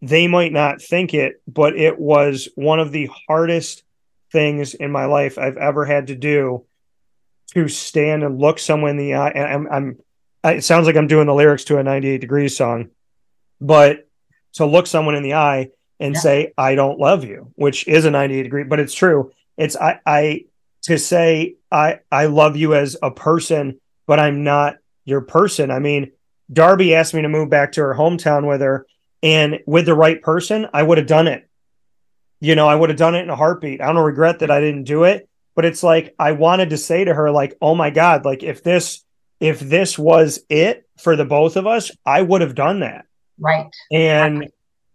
they 0.01 0.27
might 0.27 0.51
not 0.51 0.81
think 0.81 1.13
it, 1.13 1.41
but 1.47 1.75
it 1.75 1.99
was 1.99 2.49
one 2.55 2.79
of 2.79 2.91
the 2.91 3.09
hardest 3.27 3.83
things 4.31 4.73
in 4.73 4.91
my 4.91 5.05
life 5.05 5.37
I've 5.37 5.57
ever 5.57 5.85
had 5.85 6.07
to 6.07 6.15
do 6.15 6.65
to 7.53 7.67
stand 7.67 8.23
and 8.23 8.39
look 8.39 8.59
someone 8.59 8.91
in 8.91 8.97
the 8.97 9.15
eye. 9.15 9.29
And 9.29 9.43
I'm, 9.43 9.67
I'm 9.71 9.99
it 10.43 10.63
sounds 10.63 10.87
like 10.87 10.95
I'm 10.95 11.07
doing 11.07 11.27
the 11.27 11.33
lyrics 11.33 11.65
to 11.65 11.77
a 11.77 11.83
98 11.83 12.19
degrees 12.19 12.57
song, 12.57 12.89
but 13.59 14.07
to 14.53 14.65
look 14.65 14.87
someone 14.87 15.15
in 15.15 15.23
the 15.23 15.35
eye 15.35 15.69
and 15.99 16.15
yeah. 16.15 16.19
say, 16.19 16.53
I 16.57 16.75
don't 16.75 16.99
love 16.99 17.23
you, 17.23 17.51
which 17.55 17.87
is 17.87 18.05
a 18.05 18.11
98 18.11 18.43
degree, 18.43 18.63
but 18.63 18.79
it's 18.79 18.93
true. 18.93 19.31
It's, 19.57 19.75
I, 19.75 19.99
I, 20.05 20.45
to 20.83 20.97
say, 20.97 21.55
I, 21.71 21.99
I 22.11 22.25
love 22.25 22.57
you 22.57 22.73
as 22.73 22.97
a 23.01 23.11
person, 23.11 23.79
but 24.07 24.19
I'm 24.19 24.43
not 24.43 24.77
your 25.05 25.21
person. 25.21 25.69
I 25.69 25.79
mean, 25.79 26.11
Darby 26.51 26.95
asked 26.95 27.13
me 27.13 27.21
to 27.21 27.29
move 27.29 27.49
back 27.49 27.73
to 27.73 27.81
her 27.81 27.93
hometown 27.93 28.47
with 28.47 28.61
her, 28.61 28.87
and 29.23 29.59
with 29.67 29.85
the 29.85 29.93
right 29.93 30.21
person, 30.21 30.67
I 30.73 30.81
would 30.81 30.97
have 30.97 31.07
done 31.07 31.27
it. 31.27 31.47
You 32.39 32.55
know, 32.55 32.67
I 32.67 32.73
would 32.73 32.89
have 32.89 32.97
done 32.97 33.13
it 33.13 33.21
in 33.21 33.29
a 33.29 33.35
heartbeat. 33.35 33.81
I 33.81 33.93
don't 33.93 34.03
regret 34.03 34.39
that 34.39 34.49
I 34.49 34.59
didn't 34.59 34.85
do 34.85 35.03
it, 35.03 35.29
but 35.55 35.65
it's 35.65 35.83
like 35.83 36.15
I 36.17 36.31
wanted 36.31 36.71
to 36.71 36.77
say 36.77 37.03
to 37.05 37.13
her, 37.13 37.29
like, 37.29 37.55
oh 37.61 37.75
my 37.75 37.91
God, 37.91 38.25
like 38.25 38.41
if 38.41 38.63
this 38.63 39.05
if 39.41 39.59
this 39.59 39.99
was 39.99 40.39
it 40.49 40.87
for 40.97 41.17
the 41.17 41.25
both 41.25 41.57
of 41.57 41.67
us, 41.67 41.91
I 42.05 42.21
would 42.21 42.39
have 42.41 42.55
done 42.55 42.79
that. 42.79 43.05
Right. 43.37 43.67
And 43.91 44.47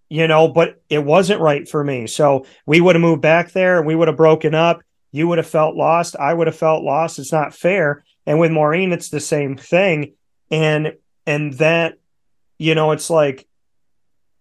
you 0.09 0.29
know, 0.29 0.47
but 0.47 0.81
it 0.89 1.05
wasn't 1.05 1.41
right 1.41 1.69
for 1.69 1.83
me. 1.83 2.07
So 2.07 2.47
we 2.65 2.81
would 2.81 2.95
have 2.95 3.03
moved 3.03 3.23
back 3.23 3.51
there, 3.51 3.83
we 3.83 3.95
would 3.95 4.09
have 4.09 4.17
broken 4.17 4.55
up. 4.55 4.81
You 5.11 5.29
would 5.29 5.39
have 5.39 5.47
felt 5.47 5.75
lost. 5.75 6.15
I 6.17 6.33
would 6.33 6.47
have 6.47 6.57
felt 6.57 6.85
lost. 6.85 7.19
It's 7.19 7.33
not 7.33 7.55
fair. 7.55 8.05
And 8.25 8.39
with 8.39 8.53
Maureen, 8.53 8.93
it's 8.93 9.09
the 9.09 9.21
same 9.21 9.57
thing. 9.57 10.13
And 10.51 10.95
and 11.27 11.55
that, 11.55 11.95
you 12.59 12.75
know, 12.75 12.93
it's 12.93 13.11
like 13.11 13.49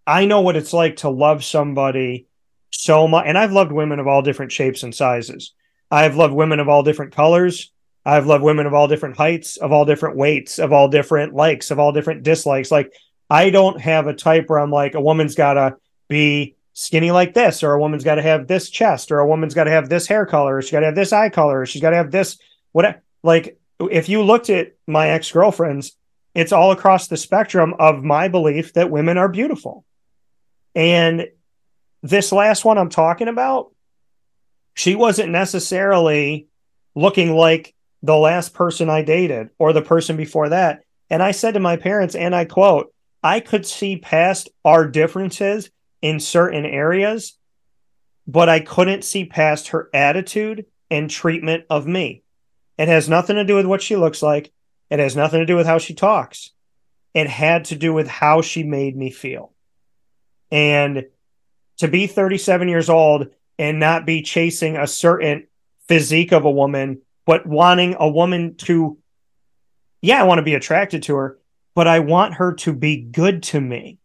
I 0.06 0.26
know 0.26 0.42
what 0.42 0.56
it's 0.56 0.74
like 0.74 0.98
to 0.98 1.10
love 1.10 1.44
somebody 1.44 2.28
so 2.70 3.08
much. 3.08 3.26
And 3.26 3.38
I've 3.38 3.54
loved 3.54 3.72
women 3.72 4.00
of 4.00 4.08
all 4.08 4.22
different 4.22 4.52
shapes 4.52 4.84
and 4.84 4.94
sizes. 4.94 5.54
I've 5.90 6.16
loved 6.16 6.34
women 6.34 6.60
of 6.60 6.70
all 6.70 6.84
different 6.84 7.16
colors. 7.16 7.72
I've 8.06 8.28
loved 8.28 8.44
women 8.44 8.68
of 8.68 8.74
all 8.74 8.88
different 8.88 9.18
heights, 9.18 9.58
of 9.58 9.72
all 9.72 9.86
different 9.86 10.16
weights, 10.16 10.60
of 10.60 10.72
all 10.72 10.88
different 10.88 11.34
likes, 11.34 11.72
of 11.72 11.80
all 11.80 11.92
different 11.92 12.24
dislikes. 12.24 12.72
Like 12.72 12.94
I 13.30 13.50
don't 13.50 13.82
have 13.82 14.08
a 14.08 14.14
type 14.14 14.46
where 14.48 14.60
I'm 14.60 14.72
like 14.72 14.94
a 14.94 15.02
woman's 15.02 15.36
got 15.36 15.54
to 15.54 15.78
be 16.08 16.56
skinny 16.74 17.10
like 17.12 17.34
this, 17.34 17.64
or 17.64 17.74
a 17.74 17.80
woman's 17.80 18.04
got 18.04 18.16
to 18.16 18.22
have 18.22 18.48
this 18.48 18.70
chest, 18.70 19.12
or 19.12 19.20
a 19.20 19.28
woman's 19.28 19.56
got 19.56 19.64
to 19.64 19.72
have 19.72 19.90
this 19.90 20.06
hair 20.08 20.26
color, 20.26 20.58
or 20.58 20.62
she 20.62 20.72
got 20.72 20.82
to 20.82 20.86
have 20.86 20.96
this 20.96 21.14
eye 21.14 21.30
color, 21.30 21.62
or 21.62 21.66
she's 21.66 21.82
got 21.82 21.92
to 21.92 21.96
have 21.96 22.12
this. 22.12 22.38
What 22.74 23.02
like 23.24 23.58
if 23.80 24.08
you 24.08 24.22
looked 24.22 24.50
at 24.50 24.74
my 24.86 25.10
ex 25.10 25.32
girlfriends, 25.32 25.98
it's 26.36 26.52
all 26.52 26.72
across 26.72 27.08
the 27.08 27.18
spectrum 27.18 27.74
of 27.80 28.04
my 28.04 28.28
belief 28.28 28.74
that 28.74 28.92
women 28.92 29.18
are 29.18 29.30
beautiful. 29.30 29.84
And 30.76 31.28
this 32.04 32.32
last 32.32 32.66
one 32.66 32.78
I'm 32.78 32.90
talking 32.90 33.30
about, 33.30 33.72
she 34.76 34.96
wasn't 34.96 35.32
necessarily 35.32 36.48
looking 36.94 37.32
like 37.32 37.74
the 38.06 38.16
last 38.16 38.54
person 38.54 38.90
I 38.90 39.02
dated 39.02 39.50
or 39.58 39.74
the 39.74 39.82
person 39.82 40.16
before 40.16 40.50
that. 40.50 40.84
And 41.10 41.24
I 41.24 41.32
said 41.32 41.56
to 41.56 41.60
my 41.60 41.76
parents, 41.76 42.16
and 42.16 42.36
I 42.36 42.46
quote, 42.46 42.94
I 43.24 43.40
could 43.40 43.66
see 43.66 43.98
past 43.98 44.50
our 44.64 44.88
differences 44.88 45.72
in 46.02 46.20
certain 46.20 46.66
areas, 46.66 47.38
but 48.28 48.48
I 48.48 48.60
couldn't 48.60 49.04
see 49.04 49.26
past 49.26 49.70
her 49.70 49.90
attitude 49.94 50.66
and 50.92 51.10
treatment 51.10 51.66
of 51.70 51.88
me. 51.88 52.22
It 52.78 52.88
has 52.88 53.10
nothing 53.10 53.38
to 53.38 53.44
do 53.44 53.56
with 53.56 53.66
what 53.66 53.82
she 53.82 53.96
looks 53.96 54.22
like. 54.22 54.52
It 54.92 55.00
has 55.00 55.16
nothing 55.16 55.40
to 55.40 55.46
do 55.46 55.56
with 55.56 55.66
how 55.66 55.80
she 55.80 55.96
talks. 55.96 56.52
It 57.16 57.28
had 57.28 57.66
to 57.66 57.76
do 57.76 57.94
with 57.94 58.08
how 58.08 58.42
she 58.42 58.64
made 58.64 58.96
me 58.96 59.10
feel. 59.10 59.54
And 60.52 61.06
to 61.78 61.88
be 61.88 62.06
37 62.06 62.68
years 62.68 62.90
old 62.90 63.28
and 63.58 63.80
not 63.80 64.06
be 64.06 64.22
chasing 64.22 64.78
a 64.78 64.86
certain 64.86 65.48
physique 65.88 66.34
of 66.34 66.46
a 66.46 66.52
woman 66.52 67.02
but 67.26 67.46
wanting 67.46 67.96
a 68.00 68.10
woman 68.10 68.56
to, 68.56 68.98
yeah, 70.02 70.20
I 70.20 70.24
want 70.24 70.40
to 70.40 70.44
be 70.44 70.56
attracted 70.56 71.04
to 71.04 71.16
her, 71.16 71.40
but 71.74 71.88
I 71.88 72.00
want 72.00 72.36
her 72.36 72.54
to 72.54 72.74
be 72.74 72.98
good 73.02 73.44
to 73.44 73.60
me. 73.60 73.98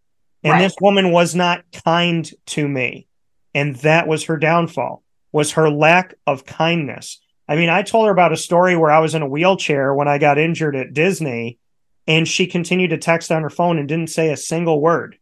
And 0.43 0.53
right. 0.53 0.63
this 0.63 0.75
woman 0.81 1.13
was 1.13 1.35
not 1.35 1.65
kind 1.85 2.29
to 2.47 2.67
me. 2.67 3.07
And 3.55 3.77
that 3.77 4.07
was 4.07 4.25
her 4.25 4.37
downfall, 4.37 5.03
was 5.33 5.53
her 5.53 5.71
lack 5.71 6.15
of 6.27 6.47
kindness. 6.47 7.21
I 7.49 7.57
mean, 7.57 7.69
I 7.69 7.83
told 7.83 8.07
her 8.07 8.13
about 8.13 8.33
a 8.33 8.37
story 8.37 8.77
where 8.77 8.93
I 8.93 9.01
was 9.01 9.15
in 9.15 9.23
a 9.23 9.29
wheelchair 9.29 9.93
when 9.93 10.09
I 10.09 10.19
got 10.19 10.39
injured 10.39 10.77
at 10.77 10.95
Disney, 10.95 11.59
and 12.07 12.27
she 12.27 12.47
continued 12.47 12.91
to 12.91 12.99
text 12.99 13.31
on 13.33 13.43
her 13.43 13.51
phone 13.51 13.79
and 13.79 13.89
didn't 13.89 14.11
say 14.11 14.31
a 14.31 14.37
single 14.37 14.81
word. 14.81 15.19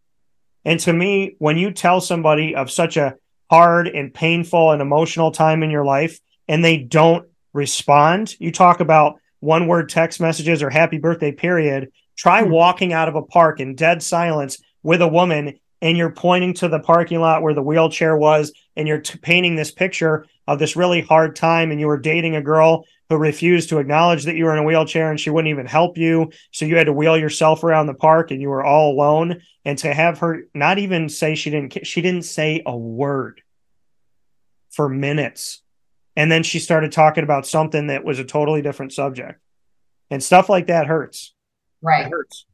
And 0.65 0.79
to 0.81 0.93
me, 0.93 1.37
when 1.39 1.57
you 1.57 1.73
tell 1.73 2.01
somebody 2.01 2.55
of 2.55 2.71
such 2.71 2.97
a 2.97 3.17
hard 3.51 3.89
and 3.89 4.13
painful 4.13 4.73
and 4.73 4.83
emotional 4.83 5.31
time 5.31 5.63
in 5.63 5.71
your 5.71 5.85
life 5.85 6.21
and 6.47 6.65
they 6.65 6.77
don't 6.77 7.28
respond. 7.53 8.37
You 8.39 8.53
talk 8.53 8.81
about 8.81 9.21
one 9.41 9.67
word 9.67 9.89
text 9.89 10.21
messages 10.21 10.63
or 10.63 10.71
happy 10.71 10.99
birthday 10.99 11.33
period. 11.33 11.91
Try 12.17 12.43
mm-hmm. 12.43 12.53
walking 12.53 12.93
out 12.93 13.09
of 13.09 13.15
a 13.15 13.23
park 13.23 13.61
in 13.61 13.75
dead 13.75 14.03
silence 14.03 14.59
with 14.83 15.03
a 15.03 15.09
woman 15.09 15.59
and 15.81 15.97
you're 15.97 16.11
pointing 16.11 16.55
to 16.55 16.69
the 16.69 16.81
parking 16.81 17.21
lot 17.21 17.43
where 17.43 17.55
the 17.55 17.63
wheelchair 17.63 18.17
was 18.17 18.53
and 18.77 18.89
you're 18.89 19.01
t- 19.01 19.19
painting 19.19 19.57
this 19.57 19.71
picture 19.71 20.27
of 20.47 20.59
this 20.59 20.77
really 20.77 21.01
hard 21.01 21.37
time 21.37 21.71
and 21.71 21.81
you 21.81 21.87
were 21.87 21.99
dating 21.99 22.37
a 22.37 22.43
girl 22.43 22.85
who 23.09 23.17
refused 23.17 23.69
to 23.69 23.79
acknowledge 23.79 24.25
that 24.25 24.37
you 24.37 24.45
were 24.45 24.53
in 24.53 24.59
a 24.59 24.65
wheelchair 24.65 25.11
and 25.11 25.21
she 25.21 25.31
wouldn't 25.31 25.51
even 25.51 25.67
help 25.67 25.97
you 25.97 26.31
so 26.53 26.65
you 26.65 26.77
had 26.77 26.87
to 26.87 26.93
wheel 26.93 27.17
yourself 27.17 27.63
around 27.65 27.87
the 27.87 27.95
park 27.95 28.31
and 28.31 28.41
you 28.41 28.49
were 28.49 28.65
all 28.65 28.93
alone 28.93 29.41
and 29.65 29.79
to 29.79 29.93
have 29.93 30.19
her 30.19 30.45
not 30.55 30.79
even 30.79 31.09
say 31.09 31.35
she 31.35 31.51
didn't 31.51 31.87
she 31.87 32.01
didn't 32.01 32.25
say 32.25 32.63
a 32.67 32.77
word 32.77 33.41
for 34.71 34.89
minutes 34.89 35.63
and 36.19 36.33
then 36.33 36.43
she 36.43 36.59
started 36.59 36.91
talking 36.91 37.23
about 37.23 37.47
something 37.47 37.87
that 37.87 38.03
was 38.03 38.19
a 38.19 38.25
totally 38.25 38.61
different 38.61 38.93
subject. 38.93 39.41
And 40.11 40.21
stuff 40.21 40.49
like 40.49 40.67
that 40.67 40.89
hurts. 40.89 41.33
Right. 41.81 42.07
It 42.07 42.11
hurts. 42.11 42.45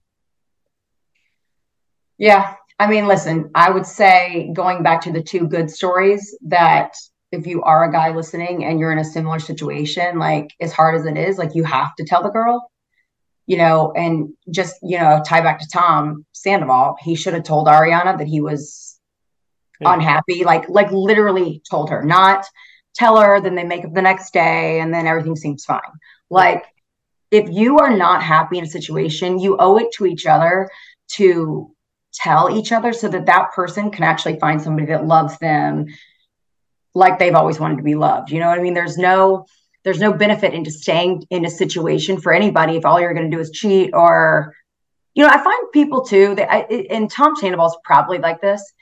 Yeah. 2.18 2.56
I 2.78 2.88
mean, 2.88 3.06
listen, 3.06 3.50
I 3.54 3.70
would 3.70 3.86
say 3.86 4.50
going 4.52 4.82
back 4.82 5.00
to 5.02 5.12
the 5.12 5.22
two 5.22 5.48
good 5.48 5.70
stories 5.70 6.36
that 6.42 6.94
if 7.32 7.46
you 7.46 7.62
are 7.62 7.84
a 7.84 7.90
guy 7.90 8.14
listening 8.14 8.66
and 8.66 8.78
you're 8.78 8.92
in 8.92 8.98
a 8.98 9.04
similar 9.04 9.38
situation, 9.38 10.18
like 10.18 10.50
as 10.60 10.74
hard 10.74 10.94
as 10.94 11.06
it 11.06 11.16
is, 11.16 11.38
like 11.38 11.54
you 11.54 11.64
have 11.64 11.94
to 11.96 12.04
tell 12.04 12.22
the 12.22 12.28
girl, 12.28 12.70
you 13.46 13.56
know, 13.56 13.94
and 13.96 14.34
just, 14.50 14.76
you 14.82 14.98
know, 14.98 15.22
tie 15.24 15.40
back 15.40 15.58
to 15.60 15.68
Tom 15.72 16.26
Sandoval, 16.32 16.96
he 17.00 17.14
should 17.14 17.32
have 17.32 17.44
told 17.44 17.66
Ariana 17.66 18.18
that 18.18 18.26
he 18.26 18.42
was 18.42 19.00
yeah. 19.80 19.94
unhappy, 19.94 20.44
like, 20.44 20.68
like 20.68 20.92
literally 20.92 21.62
told 21.70 21.88
her, 21.88 22.04
not 22.04 22.44
tell 22.94 23.18
her, 23.18 23.40
then 23.40 23.54
they 23.54 23.64
make 23.64 23.84
up 23.84 23.94
the 23.94 24.02
next 24.02 24.32
day 24.32 24.80
and 24.80 24.92
then 24.92 25.06
everything 25.06 25.36
seems 25.36 25.64
fine. 25.64 25.80
Like, 26.30 26.64
if 27.30 27.50
you 27.50 27.78
are 27.78 27.96
not 27.96 28.22
happy 28.22 28.58
in 28.58 28.64
a 28.64 28.68
situation, 28.68 29.38
you 29.38 29.56
owe 29.58 29.78
it 29.78 29.92
to 29.94 30.06
each 30.06 30.26
other 30.26 30.68
to 31.12 31.74
tell 32.14 32.56
each 32.56 32.70
other 32.70 32.92
so 32.92 33.08
that 33.08 33.26
that 33.26 33.52
person 33.52 33.90
can 33.90 34.04
actually 34.04 34.38
find 34.38 34.62
somebody 34.62 34.86
that 34.86 35.06
loves 35.06 35.36
them 35.38 35.86
like 36.94 37.18
they've 37.18 37.34
always 37.34 37.58
wanted 37.58 37.76
to 37.76 37.82
be 37.82 37.96
loved. 37.96 38.30
You 38.30 38.38
know 38.38 38.48
what 38.48 38.58
I 38.58 38.62
mean? 38.62 38.74
There's 38.74 38.98
no 38.98 39.46
there's 39.82 40.00
no 40.00 40.14
benefit 40.14 40.54
into 40.54 40.70
staying 40.70 41.26
in 41.28 41.44
a 41.44 41.50
situation 41.50 42.18
for 42.18 42.32
anybody 42.32 42.76
if 42.76 42.86
all 42.86 42.98
you're 42.98 43.12
going 43.12 43.30
to 43.30 43.36
do 43.36 43.40
is 43.40 43.50
cheat 43.50 43.90
or 43.92 44.54
you 45.14 45.22
know, 45.22 45.28
I 45.28 45.42
find 45.42 45.72
people 45.72 46.02
too 46.02 46.34
that 46.34 46.52
I, 46.52 46.60
and 46.90 47.10
Tom 47.10 47.36
Sandoval's 47.36 47.76
probably 47.84 48.18
like 48.18 48.40
this. 48.40 48.72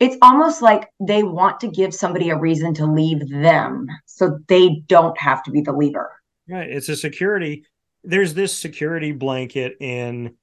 It's 0.00 0.16
almost 0.22 0.62
like 0.62 0.88
they 0.98 1.22
want 1.22 1.60
to 1.60 1.68
give 1.68 1.94
somebody 1.94 2.30
a 2.30 2.38
reason 2.38 2.74
to 2.74 2.86
leave 2.86 3.28
them 3.28 3.86
so 4.06 4.38
they 4.48 4.82
don't 4.86 5.18
have 5.20 5.42
to 5.44 5.50
be 5.50 5.60
the 5.60 5.72
leaver. 5.72 6.10
Right. 6.48 6.68
It's 6.68 6.88
a 6.88 6.96
security. 6.96 7.64
There's 8.02 8.34
this 8.34 8.56
security 8.56 9.12
blanket 9.12 9.76
in 9.78 10.34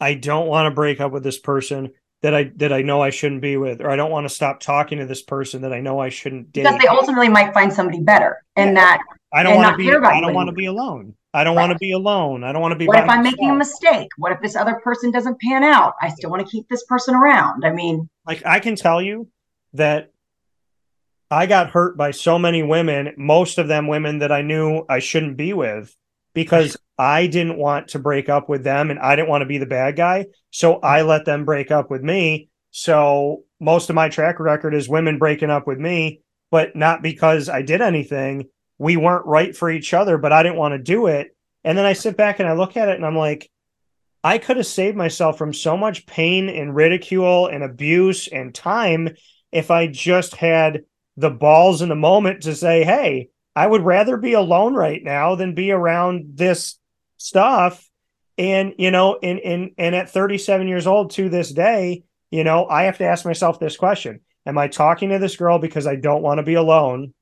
I 0.00 0.14
don't 0.14 0.48
want 0.48 0.66
to 0.66 0.74
break 0.74 1.00
up 1.00 1.12
with 1.12 1.22
this 1.22 1.38
person 1.38 1.92
that 2.22 2.34
I 2.34 2.50
that 2.56 2.72
I 2.72 2.82
know 2.82 3.02
I 3.02 3.10
shouldn't 3.10 3.42
be 3.42 3.56
with, 3.56 3.80
or 3.80 3.90
I 3.90 3.96
don't 3.96 4.10
want 4.10 4.28
to 4.28 4.34
stop 4.34 4.60
talking 4.60 4.98
to 4.98 5.06
this 5.06 5.22
person 5.22 5.62
that 5.62 5.72
I 5.72 5.80
know 5.80 6.00
I 6.00 6.08
shouldn't 6.08 6.52
date. 6.52 6.64
Because 6.64 6.80
they 6.80 6.88
ultimately 6.88 7.28
might 7.28 7.52
find 7.52 7.72
somebody 7.72 8.00
better, 8.00 8.42
and 8.56 8.70
yeah. 8.70 8.74
that 8.74 8.98
I 9.32 9.42
don't 9.42 9.56
want 9.56 9.72
to 9.72 9.76
be. 9.76 9.92
I 9.92 10.20
don't 10.20 10.34
want 10.34 10.48
to 10.48 10.54
be 10.54 10.66
alone. 10.66 11.14
I 11.34 11.44
don't 11.44 11.56
right. 11.56 11.62
want 11.62 11.72
to 11.72 11.78
be 11.78 11.92
alone. 11.92 12.44
I 12.44 12.52
don't 12.52 12.60
want 12.60 12.72
to 12.72 12.78
be. 12.78 12.86
What 12.86 12.98
if 12.98 13.08
I'm 13.08 13.22
making 13.22 13.50
a 13.50 13.54
mistake? 13.54 14.08
What 14.18 14.32
if 14.32 14.40
this 14.40 14.54
other 14.54 14.74
person 14.84 15.10
doesn't 15.10 15.40
pan 15.40 15.64
out? 15.64 15.94
I 16.00 16.10
still 16.10 16.30
want 16.30 16.46
to 16.46 16.50
keep 16.50 16.68
this 16.68 16.84
person 16.84 17.14
around. 17.14 17.64
I 17.64 17.72
mean, 17.72 18.08
like 18.26 18.44
I 18.44 18.60
can 18.60 18.76
tell 18.76 19.00
you 19.00 19.28
that 19.72 20.10
I 21.30 21.46
got 21.46 21.70
hurt 21.70 21.96
by 21.96 22.10
so 22.10 22.38
many 22.38 22.62
women, 22.62 23.14
most 23.16 23.56
of 23.56 23.66
them 23.66 23.86
women 23.86 24.18
that 24.18 24.30
I 24.30 24.42
knew 24.42 24.84
I 24.88 24.98
shouldn't 24.98 25.38
be 25.38 25.54
with, 25.54 25.96
because 26.34 26.76
I 26.98 27.26
didn't 27.26 27.56
want 27.56 27.88
to 27.88 27.98
break 27.98 28.28
up 28.28 28.50
with 28.50 28.64
them 28.64 28.90
and 28.90 29.00
I 29.00 29.16
didn't 29.16 29.30
want 29.30 29.40
to 29.42 29.46
be 29.46 29.58
the 29.58 29.66
bad 29.66 29.96
guy. 29.96 30.26
So 30.50 30.76
I 30.80 31.02
let 31.02 31.24
them 31.24 31.46
break 31.46 31.70
up 31.70 31.90
with 31.90 32.02
me. 32.02 32.50
So 32.70 33.44
most 33.60 33.88
of 33.88 33.96
my 33.96 34.10
track 34.10 34.38
record 34.38 34.74
is 34.74 34.88
women 34.88 35.18
breaking 35.18 35.50
up 35.50 35.66
with 35.66 35.78
me, 35.78 36.20
but 36.50 36.76
not 36.76 37.02
because 37.02 37.48
I 37.48 37.62
did 37.62 37.80
anything. 37.80 38.48
We 38.82 38.96
weren't 38.96 39.26
right 39.26 39.56
for 39.56 39.70
each 39.70 39.94
other, 39.94 40.18
but 40.18 40.32
I 40.32 40.42
didn't 40.42 40.58
want 40.58 40.72
to 40.72 40.78
do 40.78 41.06
it. 41.06 41.36
And 41.62 41.78
then 41.78 41.84
I 41.84 41.92
sit 41.92 42.16
back 42.16 42.40
and 42.40 42.48
I 42.48 42.54
look 42.54 42.76
at 42.76 42.88
it 42.88 42.96
and 42.96 43.06
I'm 43.06 43.16
like, 43.16 43.48
I 44.24 44.38
could 44.38 44.56
have 44.56 44.66
saved 44.66 44.96
myself 44.96 45.38
from 45.38 45.54
so 45.54 45.76
much 45.76 46.04
pain 46.04 46.48
and 46.48 46.74
ridicule 46.74 47.46
and 47.46 47.62
abuse 47.62 48.26
and 48.26 48.52
time 48.52 49.10
if 49.52 49.70
I 49.70 49.86
just 49.86 50.34
had 50.34 50.82
the 51.16 51.30
balls 51.30 51.80
in 51.80 51.90
the 51.90 51.94
moment 51.94 52.42
to 52.42 52.56
say, 52.56 52.82
hey, 52.82 53.28
I 53.54 53.68
would 53.68 53.82
rather 53.82 54.16
be 54.16 54.32
alone 54.32 54.74
right 54.74 55.00
now 55.00 55.36
than 55.36 55.54
be 55.54 55.70
around 55.70 56.32
this 56.34 56.76
stuff. 57.18 57.88
And, 58.36 58.74
you 58.78 58.90
know, 58.90 59.16
and, 59.22 59.38
and, 59.38 59.70
and 59.78 59.94
at 59.94 60.10
37 60.10 60.66
years 60.66 60.88
old 60.88 61.12
to 61.12 61.28
this 61.28 61.52
day, 61.52 62.02
you 62.32 62.42
know, 62.42 62.66
I 62.66 62.84
have 62.84 62.98
to 62.98 63.04
ask 63.04 63.24
myself 63.24 63.60
this 63.60 63.76
question 63.76 64.22
Am 64.44 64.58
I 64.58 64.66
talking 64.66 65.10
to 65.10 65.20
this 65.20 65.36
girl 65.36 65.60
because 65.60 65.86
I 65.86 65.94
don't 65.94 66.22
want 66.22 66.38
to 66.38 66.42
be 66.42 66.54
alone? 66.54 67.14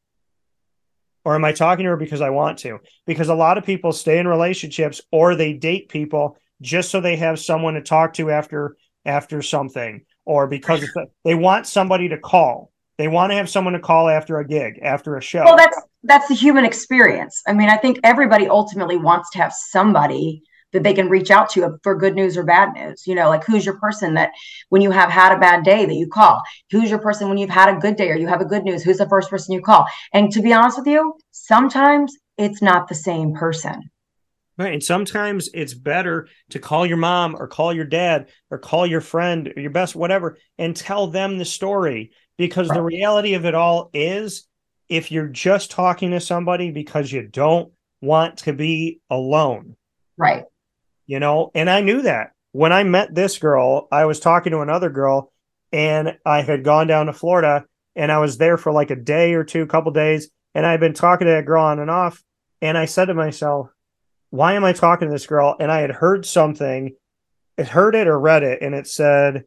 Or 1.24 1.34
am 1.34 1.44
I 1.44 1.52
talking 1.52 1.84
to 1.84 1.90
her 1.90 1.96
because 1.96 2.20
I 2.20 2.30
want 2.30 2.58
to? 2.60 2.78
Because 3.06 3.28
a 3.28 3.34
lot 3.34 3.58
of 3.58 3.64
people 3.64 3.92
stay 3.92 4.18
in 4.18 4.26
relationships 4.26 5.00
or 5.10 5.34
they 5.34 5.52
date 5.52 5.88
people 5.88 6.38
just 6.62 6.90
so 6.90 7.00
they 7.00 7.16
have 7.16 7.38
someone 7.38 7.74
to 7.74 7.82
talk 7.82 8.14
to 8.14 8.30
after 8.30 8.76
after 9.04 9.40
something 9.42 10.04
or 10.24 10.46
because 10.46 10.84
they 11.24 11.34
want 11.34 11.66
somebody 11.66 12.08
to 12.10 12.18
call 12.18 12.70
they 13.00 13.08
want 13.08 13.32
to 13.32 13.36
have 13.36 13.48
someone 13.48 13.72
to 13.72 13.80
call 13.80 14.10
after 14.10 14.40
a 14.40 14.46
gig, 14.46 14.78
after 14.82 15.16
a 15.16 15.22
show. 15.22 15.42
Well, 15.42 15.56
that's 15.56 15.80
that's 16.02 16.28
the 16.28 16.34
human 16.34 16.66
experience. 16.66 17.42
I 17.46 17.54
mean, 17.54 17.70
I 17.70 17.78
think 17.78 17.98
everybody 18.04 18.46
ultimately 18.46 18.98
wants 18.98 19.30
to 19.30 19.38
have 19.38 19.54
somebody 19.54 20.42
that 20.72 20.82
they 20.82 20.94
can 20.94 21.08
reach 21.08 21.30
out 21.30 21.50
to 21.50 21.78
for 21.82 21.94
good 21.94 22.14
news 22.14 22.36
or 22.36 22.42
bad 22.42 22.72
news. 22.74 23.06
You 23.06 23.14
know, 23.14 23.28
like 23.28 23.44
who's 23.44 23.64
your 23.64 23.78
person 23.78 24.14
that 24.14 24.30
when 24.68 24.82
you 24.82 24.90
have 24.90 25.10
had 25.10 25.32
a 25.32 25.40
bad 25.40 25.64
day 25.64 25.86
that 25.86 25.94
you 25.94 26.08
call? 26.08 26.42
Who's 26.70 26.90
your 26.90 27.00
person 27.00 27.28
when 27.28 27.38
you've 27.38 27.50
had 27.50 27.74
a 27.74 27.78
good 27.78 27.96
day 27.96 28.10
or 28.10 28.16
you 28.16 28.28
have 28.28 28.40
a 28.40 28.46
good 28.46 28.64
news? 28.64 28.82
Who's 28.82 28.98
the 28.98 29.08
first 29.08 29.30
person 29.30 29.54
you 29.54 29.62
call? 29.62 29.86
And 30.12 30.30
to 30.32 30.42
be 30.42 30.52
honest 30.52 30.78
with 30.78 30.86
you, 30.86 31.14
sometimes 31.30 32.16
it's 32.38 32.62
not 32.62 32.88
the 32.88 32.94
same 32.94 33.34
person. 33.34 33.90
Right. 34.60 34.74
And 34.74 34.82
sometimes 34.82 35.48
it's 35.54 35.72
better 35.72 36.28
to 36.50 36.58
call 36.58 36.84
your 36.84 36.98
mom 36.98 37.34
or 37.34 37.48
call 37.48 37.72
your 37.72 37.86
dad 37.86 38.28
or 38.50 38.58
call 38.58 38.86
your 38.86 39.00
friend 39.00 39.50
or 39.56 39.60
your 39.60 39.70
best, 39.70 39.96
whatever, 39.96 40.36
and 40.58 40.76
tell 40.76 41.06
them 41.06 41.38
the 41.38 41.46
story 41.46 42.12
because 42.36 42.68
right. 42.68 42.76
the 42.76 42.82
reality 42.82 43.32
of 43.34 43.46
it 43.46 43.54
all 43.54 43.88
is 43.94 44.46
if 44.90 45.10
you're 45.10 45.28
just 45.28 45.70
talking 45.70 46.10
to 46.10 46.20
somebody 46.20 46.70
because 46.70 47.10
you 47.10 47.26
don't 47.26 47.72
want 48.02 48.38
to 48.38 48.52
be 48.52 49.00
alone. 49.08 49.76
Right. 50.18 50.44
You 51.10 51.18
know, 51.18 51.50
and 51.56 51.68
I 51.68 51.80
knew 51.80 52.02
that 52.02 52.34
when 52.52 52.72
I 52.72 52.84
met 52.84 53.12
this 53.12 53.36
girl, 53.38 53.88
I 53.90 54.04
was 54.04 54.20
talking 54.20 54.52
to 54.52 54.60
another 54.60 54.90
girl 54.90 55.32
and 55.72 56.16
I 56.24 56.42
had 56.42 56.62
gone 56.62 56.86
down 56.86 57.06
to 57.06 57.12
Florida 57.12 57.64
and 57.96 58.12
I 58.12 58.18
was 58.18 58.38
there 58.38 58.56
for 58.56 58.70
like 58.70 58.92
a 58.92 58.94
day 58.94 59.34
or 59.34 59.42
two, 59.42 59.66
couple 59.66 59.90
days, 59.90 60.30
and 60.54 60.64
I'd 60.64 60.78
been 60.78 60.94
talking 60.94 61.26
to 61.26 61.32
that 61.32 61.46
girl 61.46 61.64
on 61.64 61.80
and 61.80 61.90
off. 61.90 62.22
And 62.62 62.78
I 62.78 62.84
said 62.84 63.06
to 63.06 63.14
myself, 63.14 63.70
why 64.30 64.52
am 64.52 64.62
I 64.62 64.72
talking 64.72 65.08
to 65.08 65.12
this 65.12 65.26
girl? 65.26 65.56
And 65.58 65.72
I 65.72 65.80
had 65.80 65.90
heard 65.90 66.24
something, 66.24 66.94
it 67.58 67.66
heard 67.66 67.96
it 67.96 68.06
or 68.06 68.16
read 68.16 68.44
it, 68.44 68.62
and 68.62 68.72
it 68.72 68.86
said, 68.86 69.46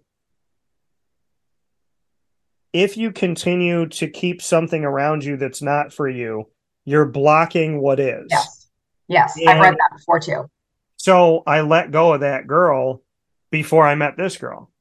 if 2.74 2.98
you 2.98 3.14
continue 3.14 3.88
to 3.88 4.10
keep 4.10 4.42
something 4.42 4.84
around 4.84 5.24
you 5.24 5.38
that's 5.38 5.62
not 5.62 5.94
for 5.94 6.10
you, 6.10 6.50
you're 6.84 7.06
blocking 7.06 7.80
what 7.80 8.02
is. 8.02 8.28
Yes. 8.30 8.70
Yes. 9.08 9.34
And 9.40 9.50
I've 9.50 9.62
read 9.62 9.76
that 9.76 9.96
before 9.96 10.20
too. 10.20 10.50
So 11.04 11.44
I 11.46 11.60
let 11.60 11.92
go 11.92 12.14
of 12.14 12.22
that 12.22 12.48
girl 12.48 13.02
before 13.52 13.86
I 13.86 13.94
met 13.94 14.16
this 14.16 14.38
girl. 14.38 14.72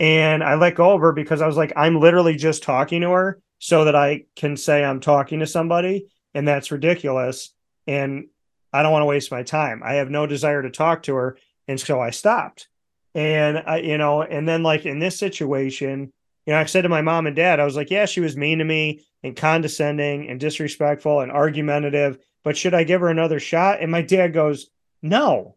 And 0.00 0.42
I 0.42 0.56
let 0.56 0.74
go 0.74 0.92
of 0.92 1.00
her 1.02 1.12
because 1.12 1.40
I 1.40 1.46
was 1.46 1.56
like, 1.56 1.72
I'm 1.76 2.00
literally 2.00 2.34
just 2.34 2.64
talking 2.64 3.02
to 3.02 3.10
her 3.10 3.40
so 3.60 3.84
that 3.84 3.94
I 3.94 4.24
can 4.34 4.56
say 4.56 4.82
I'm 4.82 4.98
talking 4.98 5.38
to 5.38 5.46
somebody. 5.46 6.08
And 6.34 6.48
that's 6.48 6.72
ridiculous. 6.72 7.54
And 7.86 8.26
I 8.72 8.82
don't 8.82 8.90
want 8.90 9.02
to 9.02 9.06
waste 9.06 9.30
my 9.30 9.44
time. 9.44 9.82
I 9.84 9.94
have 9.94 10.10
no 10.10 10.26
desire 10.26 10.62
to 10.62 10.70
talk 10.70 11.04
to 11.04 11.14
her. 11.14 11.38
And 11.68 11.78
so 11.78 12.00
I 12.00 12.10
stopped. 12.10 12.66
And 13.14 13.62
I, 13.64 13.76
you 13.76 13.98
know, 13.98 14.22
and 14.22 14.48
then 14.48 14.64
like 14.64 14.84
in 14.84 14.98
this 14.98 15.16
situation, 15.16 16.12
you 16.44 16.54
know, 16.54 16.58
I 16.58 16.64
said 16.64 16.82
to 16.82 16.88
my 16.88 17.02
mom 17.02 17.28
and 17.28 17.36
dad, 17.36 17.60
I 17.60 17.64
was 17.64 17.76
like, 17.76 17.92
yeah, 17.92 18.06
she 18.06 18.18
was 18.18 18.36
mean 18.36 18.58
to 18.58 18.64
me 18.64 19.04
and 19.22 19.36
condescending 19.36 20.28
and 20.28 20.40
disrespectful 20.40 21.20
and 21.20 21.30
argumentative, 21.30 22.18
but 22.42 22.56
should 22.56 22.74
I 22.74 22.82
give 22.82 23.00
her 23.00 23.10
another 23.10 23.38
shot? 23.38 23.80
And 23.80 23.92
my 23.92 24.02
dad 24.02 24.32
goes, 24.32 24.70
no. 25.02 25.54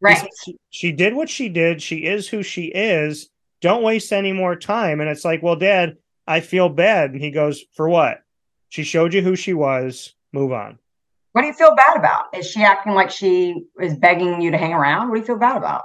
Right. 0.00 0.28
She, 0.44 0.56
she 0.70 0.92
did 0.92 1.14
what 1.14 1.28
she 1.28 1.48
did. 1.48 1.82
She 1.82 2.04
is 2.04 2.28
who 2.28 2.42
she 2.42 2.66
is. 2.66 3.30
Don't 3.60 3.82
waste 3.82 4.12
any 4.12 4.32
more 4.32 4.54
time. 4.54 5.00
And 5.00 5.10
it's 5.10 5.24
like, 5.24 5.42
well, 5.42 5.56
dad, 5.56 5.96
I 6.26 6.40
feel 6.40 6.68
bad. 6.68 7.12
And 7.12 7.20
he 7.20 7.30
goes, 7.30 7.64
for 7.74 7.88
what? 7.88 8.22
She 8.68 8.84
showed 8.84 9.14
you 9.14 9.22
who 9.22 9.34
she 9.34 9.54
was. 9.54 10.14
Move 10.32 10.52
on. 10.52 10.78
What 11.32 11.42
do 11.42 11.48
you 11.48 11.54
feel 11.54 11.74
bad 11.74 11.96
about? 11.96 12.26
Is 12.34 12.50
she 12.50 12.62
acting 12.62 12.94
like 12.94 13.10
she 13.10 13.64
is 13.80 13.96
begging 13.96 14.40
you 14.40 14.50
to 14.50 14.58
hang 14.58 14.72
around? 14.72 15.08
What 15.08 15.16
do 15.16 15.20
you 15.20 15.26
feel 15.26 15.38
bad 15.38 15.56
about? 15.56 15.84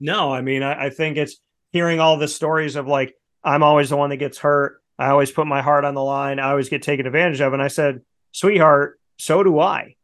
No, 0.00 0.32
I 0.32 0.40
mean, 0.40 0.62
I, 0.62 0.86
I 0.86 0.90
think 0.90 1.16
it's 1.16 1.36
hearing 1.72 2.00
all 2.00 2.16
the 2.16 2.28
stories 2.28 2.76
of 2.76 2.86
like, 2.86 3.14
I'm 3.44 3.62
always 3.62 3.90
the 3.90 3.96
one 3.96 4.10
that 4.10 4.16
gets 4.16 4.38
hurt. 4.38 4.82
I 4.98 5.08
always 5.08 5.30
put 5.30 5.46
my 5.46 5.62
heart 5.62 5.84
on 5.84 5.94
the 5.94 6.02
line. 6.02 6.38
I 6.38 6.50
always 6.50 6.68
get 6.68 6.82
taken 6.82 7.06
advantage 7.06 7.40
of. 7.40 7.52
And 7.52 7.62
I 7.62 7.68
said, 7.68 8.02
sweetheart, 8.32 9.00
so 9.18 9.42
do 9.42 9.58
I. 9.58 9.96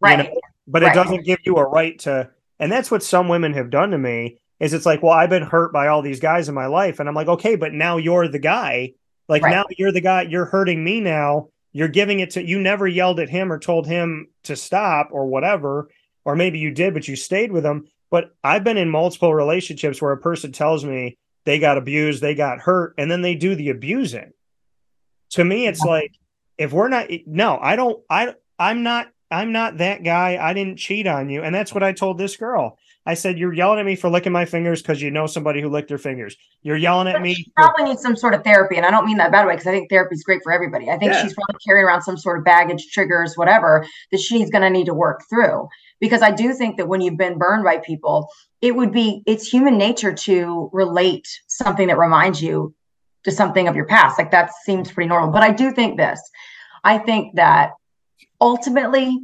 Right. 0.00 0.18
You 0.18 0.24
know? 0.24 0.40
But 0.66 0.82
right. 0.82 0.92
it 0.92 0.94
doesn't 0.94 1.24
give 1.24 1.38
you 1.44 1.56
a 1.56 1.64
right 1.66 1.98
to 2.00 2.30
And 2.64 2.72
that's 2.72 2.90
what 2.90 3.02
some 3.02 3.28
women 3.28 3.52
have 3.52 3.68
done 3.68 3.90
to 3.90 3.98
me 3.98 4.38
is 4.58 4.72
it's 4.72 4.86
like, 4.86 5.02
well, 5.02 5.12
I've 5.12 5.28
been 5.28 5.42
hurt 5.42 5.70
by 5.70 5.88
all 5.88 6.00
these 6.00 6.18
guys 6.18 6.48
in 6.48 6.54
my 6.54 6.64
life. 6.64 6.98
And 6.98 7.06
I'm 7.06 7.14
like, 7.14 7.28
okay, 7.28 7.56
but 7.56 7.74
now 7.74 7.98
you're 7.98 8.26
the 8.26 8.38
guy. 8.38 8.94
Like 9.28 9.42
right. 9.42 9.50
now 9.50 9.66
you're 9.76 9.92
the 9.92 10.00
guy, 10.00 10.22
you're 10.22 10.46
hurting 10.46 10.82
me 10.82 11.02
now. 11.02 11.50
You're 11.72 11.88
giving 11.88 12.20
it 12.20 12.30
to 12.30 12.42
you 12.42 12.58
never 12.58 12.88
yelled 12.88 13.20
at 13.20 13.28
him 13.28 13.52
or 13.52 13.58
told 13.58 13.86
him 13.86 14.28
to 14.44 14.56
stop 14.56 15.10
or 15.12 15.26
whatever. 15.26 15.90
Or 16.24 16.36
maybe 16.36 16.58
you 16.58 16.70
did, 16.70 16.94
but 16.94 17.06
you 17.06 17.16
stayed 17.16 17.52
with 17.52 17.66
him. 17.66 17.86
But 18.10 18.34
I've 18.42 18.64
been 18.64 18.78
in 18.78 18.88
multiple 18.88 19.34
relationships 19.34 20.00
where 20.00 20.12
a 20.12 20.16
person 20.16 20.50
tells 20.50 20.86
me 20.86 21.18
they 21.44 21.58
got 21.58 21.76
abused, 21.76 22.22
they 22.22 22.34
got 22.34 22.60
hurt, 22.60 22.94
and 22.96 23.10
then 23.10 23.20
they 23.20 23.34
do 23.34 23.54
the 23.54 23.68
abusing. 23.68 24.32
To 25.32 25.44
me, 25.44 25.66
it's 25.66 25.82
like 25.82 26.12
if 26.56 26.72
we're 26.72 26.88
not 26.88 27.10
no, 27.26 27.58
I 27.60 27.76
don't 27.76 28.02
I 28.08 28.32
I'm 28.58 28.82
not 28.82 29.08
I'm 29.30 29.52
not 29.52 29.78
that 29.78 30.04
guy. 30.04 30.38
I 30.40 30.52
didn't 30.52 30.76
cheat 30.76 31.06
on 31.06 31.28
you. 31.28 31.42
And 31.42 31.54
that's 31.54 31.74
what 31.74 31.82
I 31.82 31.92
told 31.92 32.18
this 32.18 32.36
girl. 32.36 32.78
I 33.06 33.14
said, 33.14 33.38
You're 33.38 33.52
yelling 33.52 33.78
at 33.78 33.86
me 33.86 33.96
for 33.96 34.08
licking 34.08 34.32
my 34.32 34.44
fingers 34.44 34.80
because 34.80 35.02
you 35.02 35.10
know 35.10 35.26
somebody 35.26 35.60
who 35.60 35.68
licked 35.68 35.88
their 35.88 35.98
fingers. 35.98 36.36
You're 36.62 36.76
yelling 36.76 37.08
at 37.08 37.14
but 37.14 37.22
me. 37.22 37.34
She 37.34 37.50
probably 37.56 37.84
needs 37.84 38.00
some 38.00 38.16
sort 38.16 38.34
of 38.34 38.42
therapy. 38.44 38.76
And 38.76 38.86
I 38.86 38.90
don't 38.90 39.04
mean 39.04 39.18
that 39.18 39.30
bad 39.32 39.46
way 39.46 39.54
because 39.54 39.66
I 39.66 39.72
think 39.72 39.90
therapy 39.90 40.14
is 40.14 40.22
great 40.22 40.42
for 40.42 40.52
everybody. 40.52 40.90
I 40.90 40.96
think 40.96 41.12
yeah. 41.12 41.22
she's 41.22 41.34
probably 41.34 41.58
carrying 41.66 41.84
around 41.84 42.02
some 42.02 42.16
sort 42.16 42.38
of 42.38 42.44
baggage, 42.44 42.90
triggers, 42.92 43.36
whatever, 43.36 43.86
that 44.10 44.20
she's 44.20 44.50
going 44.50 44.62
to 44.62 44.70
need 44.70 44.86
to 44.86 44.94
work 44.94 45.22
through. 45.28 45.68
Because 46.00 46.22
I 46.22 46.30
do 46.30 46.54
think 46.54 46.76
that 46.78 46.88
when 46.88 47.00
you've 47.00 47.18
been 47.18 47.38
burned 47.38 47.64
by 47.64 47.78
people, 47.78 48.28
it 48.62 48.74
would 48.74 48.92
be, 48.92 49.22
it's 49.26 49.46
human 49.46 49.76
nature 49.76 50.12
to 50.12 50.70
relate 50.72 51.28
something 51.46 51.88
that 51.88 51.98
reminds 51.98 52.42
you 52.42 52.74
to 53.24 53.30
something 53.30 53.68
of 53.68 53.76
your 53.76 53.86
past. 53.86 54.18
Like 54.18 54.30
that 54.30 54.50
seems 54.64 54.92
pretty 54.92 55.08
normal. 55.08 55.30
But 55.30 55.42
I 55.42 55.50
do 55.50 55.72
think 55.72 55.96
this 55.96 56.20
I 56.84 56.98
think 56.98 57.34
that 57.36 57.72
ultimately, 58.44 59.18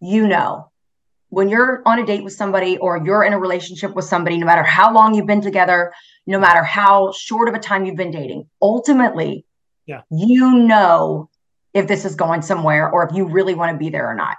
you 0.00 0.28
know, 0.28 0.70
when 1.30 1.48
you're 1.48 1.82
on 1.86 1.98
a 1.98 2.04
date 2.04 2.22
with 2.22 2.34
somebody 2.34 2.76
or 2.76 3.02
you're 3.02 3.24
in 3.24 3.32
a 3.32 3.38
relationship 3.38 3.94
with 3.94 4.04
somebody, 4.04 4.36
no 4.36 4.44
matter 4.44 4.62
how 4.62 4.92
long 4.92 5.14
you've 5.14 5.26
been 5.26 5.40
together, 5.40 5.92
no 6.26 6.38
matter 6.38 6.62
how 6.62 7.12
short 7.12 7.48
of 7.48 7.54
a 7.54 7.58
time 7.58 7.86
you've 7.86 7.96
been 7.96 8.10
dating, 8.10 8.46
ultimately, 8.60 9.46
yeah. 9.86 10.02
you 10.10 10.58
know 10.58 11.30
if 11.72 11.86
this 11.88 12.04
is 12.04 12.14
going 12.14 12.42
somewhere 12.42 12.90
or 12.90 13.08
if 13.08 13.16
you 13.16 13.26
really 13.26 13.54
want 13.54 13.72
to 13.72 13.78
be 13.78 13.88
there 13.88 14.08
or 14.08 14.14
not. 14.14 14.36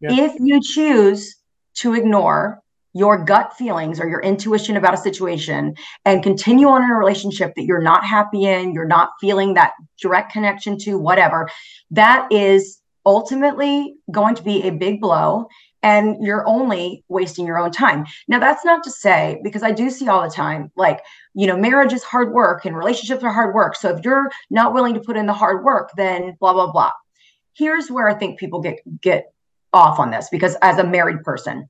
Yeah. 0.00 0.10
If 0.12 0.34
you 0.38 0.60
choose 0.60 1.36
to 1.76 1.94
ignore 1.94 2.60
your 2.92 3.24
gut 3.24 3.56
feelings 3.56 3.98
or 3.98 4.08
your 4.08 4.20
intuition 4.20 4.76
about 4.76 4.94
a 4.94 4.98
situation 4.98 5.74
and 6.04 6.22
continue 6.22 6.68
on 6.68 6.82
in 6.82 6.90
a 6.90 6.94
relationship 6.94 7.54
that 7.56 7.64
you're 7.64 7.82
not 7.82 8.04
happy 8.04 8.44
in, 8.44 8.72
you're 8.74 8.86
not 8.86 9.10
feeling 9.20 9.54
that 9.54 9.72
direct 10.00 10.32
connection 10.32 10.78
to, 10.78 10.98
whatever, 10.98 11.48
that 11.90 12.28
is 12.30 12.80
ultimately 13.06 13.96
going 14.10 14.34
to 14.34 14.42
be 14.42 14.62
a 14.62 14.70
big 14.70 15.00
blow 15.00 15.48
and 15.82 16.24
you're 16.24 16.48
only 16.48 17.04
wasting 17.08 17.46
your 17.46 17.58
own 17.58 17.70
time. 17.70 18.06
Now, 18.26 18.38
that's 18.38 18.64
not 18.64 18.82
to 18.84 18.90
say, 18.90 19.38
because 19.44 19.62
I 19.62 19.70
do 19.70 19.90
see 19.90 20.08
all 20.08 20.22
the 20.22 20.34
time, 20.34 20.72
like, 20.76 21.00
you 21.34 21.46
know, 21.46 21.58
marriage 21.58 21.92
is 21.92 22.02
hard 22.02 22.32
work 22.32 22.64
and 22.64 22.74
relationships 22.74 23.22
are 23.22 23.32
hard 23.32 23.54
work. 23.54 23.76
So 23.76 23.94
if 23.94 24.02
you're 24.02 24.30
not 24.48 24.72
willing 24.72 24.94
to 24.94 25.00
put 25.00 25.18
in 25.18 25.26
the 25.26 25.34
hard 25.34 25.62
work, 25.62 25.90
then 25.96 26.36
blah, 26.40 26.54
blah, 26.54 26.72
blah. 26.72 26.92
Here's 27.52 27.90
where 27.90 28.08
I 28.08 28.14
think 28.14 28.38
people 28.38 28.60
get 28.60 28.80
get 29.02 29.32
off 29.74 29.98
on 29.98 30.10
this 30.10 30.28
because 30.30 30.56
as 30.62 30.78
a 30.78 30.86
married 30.86 31.22
person, 31.22 31.68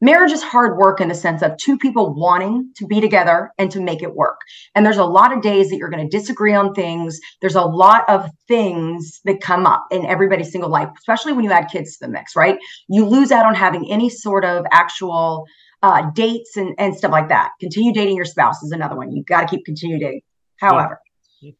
marriage 0.00 0.32
is 0.32 0.42
hard 0.42 0.76
work 0.78 1.00
in 1.00 1.08
the 1.08 1.14
sense 1.14 1.42
of 1.42 1.56
two 1.56 1.76
people 1.78 2.14
wanting 2.14 2.70
to 2.76 2.86
be 2.86 3.00
together 3.00 3.50
and 3.58 3.70
to 3.70 3.80
make 3.80 4.02
it 4.02 4.14
work. 4.14 4.40
And 4.74 4.84
there's 4.84 4.98
a 4.98 5.04
lot 5.04 5.32
of 5.32 5.42
days 5.42 5.70
that 5.70 5.76
you're 5.76 5.90
going 5.90 6.08
to 6.08 6.16
disagree 6.16 6.54
on 6.54 6.74
things. 6.74 7.20
There's 7.40 7.56
a 7.56 7.64
lot 7.64 8.08
of 8.08 8.30
things 8.46 9.20
that 9.24 9.40
come 9.40 9.66
up 9.66 9.86
in 9.90 10.06
everybody's 10.06 10.52
single 10.52 10.70
life, 10.70 10.88
especially 10.98 11.32
when 11.32 11.44
you 11.44 11.52
add 11.52 11.70
kids 11.70 11.96
to 11.96 12.06
the 12.06 12.12
mix, 12.12 12.36
right? 12.36 12.58
You 12.88 13.04
lose 13.04 13.32
out 13.32 13.46
on 13.46 13.54
having 13.54 13.90
any 13.90 14.08
sort 14.08 14.44
of 14.44 14.64
actual 14.72 15.46
uh, 15.82 16.10
dates 16.10 16.56
and, 16.56 16.74
and 16.78 16.96
stuff 16.96 17.12
like 17.12 17.28
that. 17.28 17.50
Continue 17.60 17.92
dating 17.92 18.16
your 18.16 18.24
spouse 18.24 18.62
is 18.62 18.72
another 18.72 18.96
one. 18.96 19.12
You 19.12 19.22
got 19.24 19.42
to 19.42 19.46
keep 19.46 19.64
continue 19.64 19.98
dating. 19.98 20.22
However, 20.56 21.00
yeah. 21.40 21.52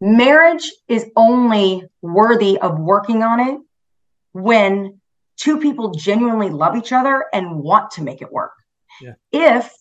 marriage 0.00 0.70
is 0.86 1.06
only 1.16 1.84
worthy 2.02 2.58
of 2.58 2.78
working 2.78 3.22
on 3.22 3.40
it 3.40 3.58
when 4.32 4.97
two 5.38 5.58
people 5.58 5.92
genuinely 5.92 6.50
love 6.50 6.76
each 6.76 6.92
other 6.92 7.26
and 7.32 7.60
want 7.60 7.90
to 7.92 8.02
make 8.02 8.20
it 8.20 8.32
work. 8.32 8.52
Yeah. 9.00 9.14
If 9.32 9.72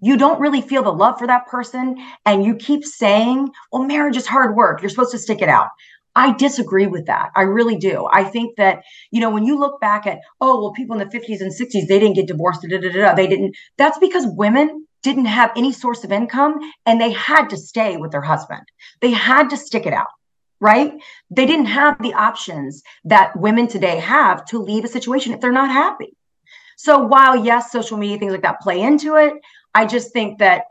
you 0.00 0.16
don't 0.16 0.40
really 0.40 0.60
feel 0.60 0.82
the 0.82 0.92
love 0.92 1.18
for 1.18 1.26
that 1.26 1.46
person 1.46 1.96
and 2.26 2.44
you 2.44 2.56
keep 2.56 2.84
saying, 2.84 3.50
well, 3.72 3.84
marriage 3.84 4.16
is 4.16 4.26
hard 4.26 4.56
work, 4.56 4.82
you're 4.82 4.90
supposed 4.90 5.12
to 5.12 5.18
stick 5.18 5.42
it 5.42 5.48
out. 5.48 5.68
I 6.16 6.32
disagree 6.32 6.88
with 6.88 7.06
that. 7.06 7.30
I 7.36 7.42
really 7.42 7.76
do. 7.76 8.08
I 8.12 8.24
think 8.24 8.56
that, 8.56 8.82
you 9.12 9.20
know, 9.20 9.30
when 9.30 9.44
you 9.44 9.58
look 9.58 9.80
back 9.80 10.06
at, 10.06 10.18
oh, 10.40 10.60
well, 10.60 10.72
people 10.72 10.98
in 10.98 11.08
the 11.08 11.18
50s 11.18 11.40
and 11.40 11.52
60s, 11.52 11.86
they 11.86 12.00
didn't 12.00 12.14
get 12.14 12.26
divorced, 12.26 12.62
da, 12.62 12.78
da, 12.78 12.90
da, 12.90 13.14
they 13.14 13.28
didn't. 13.28 13.54
That's 13.78 13.98
because 13.98 14.26
women 14.26 14.86
didn't 15.02 15.26
have 15.26 15.52
any 15.56 15.72
source 15.72 16.02
of 16.02 16.10
income 16.10 16.58
and 16.84 17.00
they 17.00 17.12
had 17.12 17.48
to 17.50 17.56
stay 17.56 17.96
with 17.96 18.10
their 18.10 18.20
husband. 18.22 18.62
They 19.00 19.12
had 19.12 19.48
to 19.50 19.56
stick 19.56 19.86
it 19.86 19.92
out 19.92 20.08
right? 20.60 20.92
They 21.30 21.46
didn't 21.46 21.66
have 21.66 22.00
the 22.00 22.14
options 22.14 22.82
that 23.04 23.36
women 23.36 23.66
today 23.66 23.98
have 23.98 24.44
to 24.46 24.58
leave 24.58 24.84
a 24.84 24.88
situation 24.88 25.32
if 25.32 25.40
they're 25.40 25.52
not 25.52 25.70
happy. 25.70 26.16
So 26.76 26.98
while 26.98 27.44
yes, 27.44 27.72
social 27.72 27.96
media 27.96 28.18
things 28.18 28.32
like 28.32 28.42
that 28.42 28.60
play 28.60 28.80
into 28.80 29.16
it, 29.16 29.34
I 29.74 29.86
just 29.86 30.12
think 30.12 30.38
that 30.38 30.64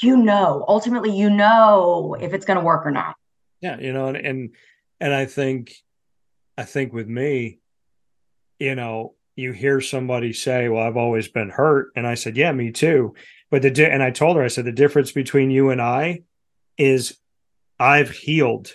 you 0.00 0.16
know, 0.16 0.64
ultimately 0.68 1.16
you 1.16 1.28
know 1.28 2.16
if 2.18 2.32
it's 2.32 2.46
going 2.46 2.58
to 2.58 2.64
work 2.64 2.86
or 2.86 2.90
not. 2.90 3.14
Yeah, 3.60 3.78
you 3.78 3.92
know, 3.92 4.08
and 4.08 4.16
and 4.16 4.54
and 5.00 5.14
I 5.14 5.26
think 5.26 5.74
I 6.56 6.64
think 6.64 6.92
with 6.92 7.08
me, 7.08 7.60
you 8.58 8.74
know, 8.74 9.14
you 9.36 9.52
hear 9.52 9.80
somebody 9.80 10.32
say, 10.32 10.68
"Well, 10.68 10.82
I've 10.82 10.96
always 10.96 11.28
been 11.28 11.50
hurt," 11.50 11.92
and 11.94 12.06
I 12.06 12.14
said, 12.14 12.36
"Yeah, 12.36 12.52
me 12.52 12.72
too." 12.72 13.14
But 13.50 13.62
the 13.62 13.70
di- 13.70 13.84
and 13.84 14.02
I 14.02 14.10
told 14.10 14.36
her, 14.36 14.42
I 14.42 14.48
said, 14.48 14.64
the 14.64 14.72
difference 14.72 15.12
between 15.12 15.50
you 15.50 15.70
and 15.70 15.80
I 15.80 16.22
is 16.78 17.18
I've 17.82 18.10
healed. 18.10 18.72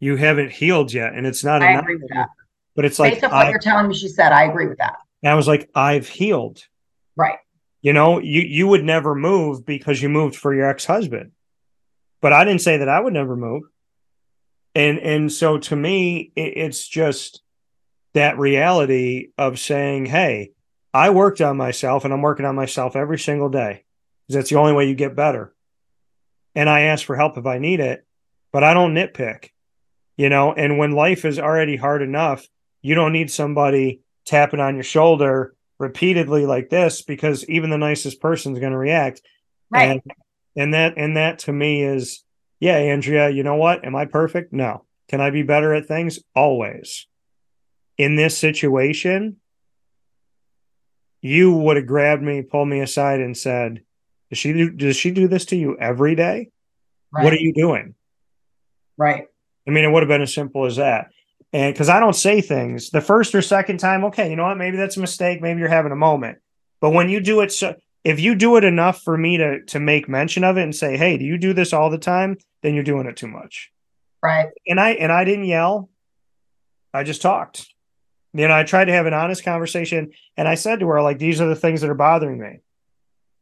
You 0.00 0.16
haven't 0.16 0.50
healed 0.50 0.92
yet, 0.92 1.12
and 1.12 1.26
it's 1.26 1.44
not 1.44 1.62
I 1.62 1.72
enough. 1.72 1.82
Agree 1.82 1.96
with 1.96 2.08
that. 2.08 2.28
But 2.74 2.86
it's 2.86 2.98
like 2.98 3.14
based 3.14 3.24
on 3.24 3.30
what 3.30 3.50
you're 3.50 3.58
telling 3.58 3.88
me, 3.88 3.94
she 3.94 4.08
said, 4.08 4.32
I 4.32 4.44
agree 4.44 4.66
with 4.66 4.78
that. 4.78 4.96
And 5.22 5.30
I 5.30 5.34
was 5.34 5.46
like, 5.46 5.70
I've 5.74 6.08
healed. 6.08 6.62
Right. 7.16 7.38
You 7.82 7.92
know, 7.92 8.18
you 8.18 8.42
you 8.42 8.66
would 8.66 8.84
never 8.84 9.14
move 9.14 9.64
because 9.64 10.00
you 10.00 10.08
moved 10.08 10.36
for 10.36 10.54
your 10.54 10.68
ex-husband. 10.68 11.32
But 12.20 12.32
I 12.32 12.44
didn't 12.44 12.62
say 12.62 12.78
that 12.78 12.88
I 12.88 12.98
would 12.98 13.12
never 13.12 13.36
move. 13.36 13.64
And 14.74 14.98
and 14.98 15.32
so 15.32 15.58
to 15.58 15.76
me, 15.76 16.32
it, 16.36 16.56
it's 16.56 16.86
just 16.86 17.42
that 18.14 18.38
reality 18.38 19.28
of 19.36 19.58
saying, 19.58 20.06
hey, 20.06 20.52
I 20.92 21.10
worked 21.10 21.40
on 21.40 21.56
myself 21.56 22.04
and 22.04 22.12
I'm 22.12 22.22
working 22.22 22.46
on 22.46 22.54
myself 22.54 22.96
every 22.96 23.18
single 23.18 23.48
day. 23.50 23.84
Because 24.26 24.40
that's 24.40 24.50
the 24.50 24.58
only 24.58 24.72
way 24.72 24.88
you 24.88 24.94
get 24.94 25.14
better 25.14 25.54
and 26.56 26.68
I 26.68 26.82
ask 26.82 27.04
for 27.04 27.14
help 27.14 27.36
if 27.36 27.46
I 27.46 27.58
need 27.58 27.80
it, 27.80 28.04
but 28.50 28.64
I 28.64 28.74
don't 28.74 28.94
nitpick, 28.94 29.50
you 30.16 30.30
know. 30.30 30.52
And 30.54 30.78
when 30.78 30.92
life 30.92 31.24
is 31.24 31.38
already 31.38 31.76
hard 31.76 32.02
enough, 32.02 32.48
you 32.80 32.94
don't 32.94 33.12
need 33.12 33.30
somebody 33.30 34.00
tapping 34.24 34.58
on 34.58 34.74
your 34.74 34.82
shoulder 34.82 35.54
repeatedly 35.78 36.46
like 36.46 36.70
this 36.70 37.02
because 37.02 37.48
even 37.48 37.68
the 37.68 37.78
nicest 37.78 38.20
person 38.20 38.54
is 38.54 38.58
going 38.58 38.72
to 38.72 38.78
react. 38.78 39.20
Right. 39.70 39.90
And, 39.90 40.02
and 40.56 40.74
that 40.74 40.94
and 40.96 41.18
that 41.18 41.40
to 41.40 41.52
me 41.52 41.82
is, 41.82 42.24
yeah, 42.58 42.76
Andrea, 42.76 43.28
you 43.28 43.42
know 43.42 43.56
what? 43.56 43.84
Am 43.84 43.94
I 43.94 44.06
perfect? 44.06 44.52
No. 44.52 44.84
Can 45.08 45.20
I 45.20 45.30
be 45.30 45.42
better 45.42 45.74
at 45.74 45.86
things? 45.86 46.18
Always. 46.34 47.06
In 47.98 48.16
this 48.16 48.36
situation, 48.36 49.36
you 51.20 51.52
would 51.52 51.76
have 51.76 51.86
grabbed 51.86 52.22
me, 52.22 52.42
pulled 52.42 52.68
me 52.68 52.80
aside, 52.80 53.20
and 53.20 53.36
said, 53.36 53.82
does 54.30 54.38
she 54.38 54.52
do, 54.52 54.70
does 54.70 54.96
she 54.96 55.10
do 55.10 55.28
this 55.28 55.46
to 55.46 55.56
you 55.56 55.76
every 55.78 56.14
day? 56.14 56.50
Right. 57.12 57.24
What 57.24 57.32
are 57.32 57.40
you 57.40 57.52
doing? 57.52 57.94
Right. 58.96 59.26
I 59.66 59.70
mean, 59.70 59.84
it 59.84 59.90
would 59.90 60.02
have 60.02 60.08
been 60.08 60.22
as 60.22 60.34
simple 60.34 60.64
as 60.64 60.76
that. 60.76 61.10
And 61.52 61.72
because 61.72 61.88
I 61.88 62.00
don't 62.00 62.16
say 62.16 62.40
things 62.40 62.90
the 62.90 63.00
first 63.00 63.34
or 63.34 63.42
second 63.42 63.78
time, 63.78 64.04
okay, 64.06 64.28
you 64.28 64.36
know 64.36 64.44
what? 64.44 64.58
Maybe 64.58 64.76
that's 64.76 64.96
a 64.96 65.00
mistake. 65.00 65.40
Maybe 65.40 65.60
you're 65.60 65.68
having 65.68 65.92
a 65.92 65.96
moment. 65.96 66.38
But 66.80 66.90
when 66.90 67.08
you 67.08 67.20
do 67.20 67.40
it, 67.40 67.52
so 67.52 67.74
if 68.04 68.20
you 68.20 68.34
do 68.34 68.56
it 68.56 68.64
enough 68.64 69.02
for 69.02 69.16
me 69.16 69.38
to 69.38 69.64
to 69.64 69.80
make 69.80 70.08
mention 70.08 70.44
of 70.44 70.56
it 70.58 70.62
and 70.62 70.74
say, 70.74 70.96
"Hey, 70.96 71.16
do 71.16 71.24
you 71.24 71.38
do 71.38 71.52
this 71.52 71.72
all 71.72 71.90
the 71.90 71.98
time?" 71.98 72.36
Then 72.62 72.74
you're 72.74 72.84
doing 72.84 73.06
it 73.06 73.16
too 73.16 73.28
much. 73.28 73.72
Right. 74.22 74.48
And 74.66 74.78
I 74.78 74.90
and 74.90 75.10
I 75.10 75.24
didn't 75.24 75.46
yell. 75.46 75.88
I 76.92 77.02
just 77.02 77.22
talked. 77.22 77.66
You 78.32 78.48
know, 78.48 78.54
I 78.54 78.64
tried 78.64 78.86
to 78.86 78.92
have 78.92 79.06
an 79.06 79.14
honest 79.14 79.44
conversation, 79.44 80.12
and 80.36 80.46
I 80.46 80.56
said 80.56 80.80
to 80.80 80.88
her, 80.88 81.00
like, 81.00 81.18
"These 81.18 81.40
are 81.40 81.48
the 81.48 81.56
things 81.56 81.80
that 81.80 81.90
are 81.90 81.94
bothering 81.94 82.38
me." 82.38 82.60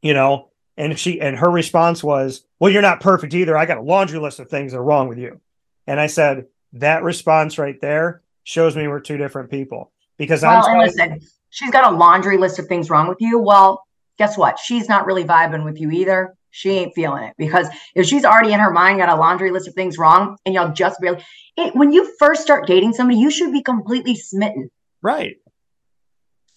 You 0.03 0.15
know, 0.15 0.51
and 0.77 0.99
she 0.99 1.21
and 1.21 1.37
her 1.37 1.51
response 1.51 2.03
was, 2.03 2.45
"Well, 2.59 2.71
you're 2.71 2.83
not 2.83 3.01
perfect 3.01 3.35
either. 3.35 3.57
I 3.57 3.67
got 3.67 3.79
a 3.79 3.83
laundry 3.83 4.19
list 4.19 4.41
of 4.41 4.49
things 4.49 4.73
that 4.73 4.79
are 4.79 4.85
wrong 4.85 5.09
with 5.09 5.19
you." 5.19 5.41
And 5.87 6.01
I 6.01 6.07
said, 6.07 6.47
"That 6.75 7.03
response 7.03 7.59
right 7.59 7.81
there 7.81 8.23
shows 8.43 8.77
me 8.77 8.89
we're 8.89 9.01
two 9.01 9.17
different 9.17 9.51
people." 9.51 9.93
Because 10.17 10.43
well, 10.43 10.65
I'm 10.67 10.73
and 10.73 10.81
listen, 10.81 11.21
she's 11.51 11.71
got 11.71 11.93
a 11.93 11.97
laundry 11.97 12.37
list 12.37 12.59
of 12.59 12.67
things 12.67 12.91
wrong 12.91 13.09
with 13.09 13.21
you. 13.21 13.39
Well, 13.39 13.85
guess 14.19 14.37
what? 14.37 14.59
She's 14.59 14.89
not 14.89 15.07
really 15.07 15.25
vibing 15.25 15.65
with 15.65 15.81
you 15.81 15.91
either. 15.91 16.35
She 16.51 16.71
ain't 16.71 16.95
feeling 16.95 17.25
it 17.25 17.35
because 17.37 17.67
if 17.97 18.07
she's 18.07 18.25
already 18.25 18.53
in 18.53 18.61
her 18.61 18.71
mind 18.71 18.99
got 18.99 19.09
a 19.09 19.17
laundry 19.17 19.51
list 19.51 19.67
of 19.67 19.75
things 19.75 19.99
wrong, 19.99 20.37
and 20.47 20.55
y'all 20.55 20.73
just 20.73 21.01
barely. 21.01 21.25
It, 21.57 21.75
when 21.75 21.93
you 21.93 22.13
first 22.19 22.43
start 22.43 22.67
dating 22.67 22.93
somebody, 22.93 23.19
you 23.19 23.31
should 23.31 23.53
be 23.53 23.63
completely 23.63 24.15
smitten. 24.15 24.71
Right. 25.03 25.37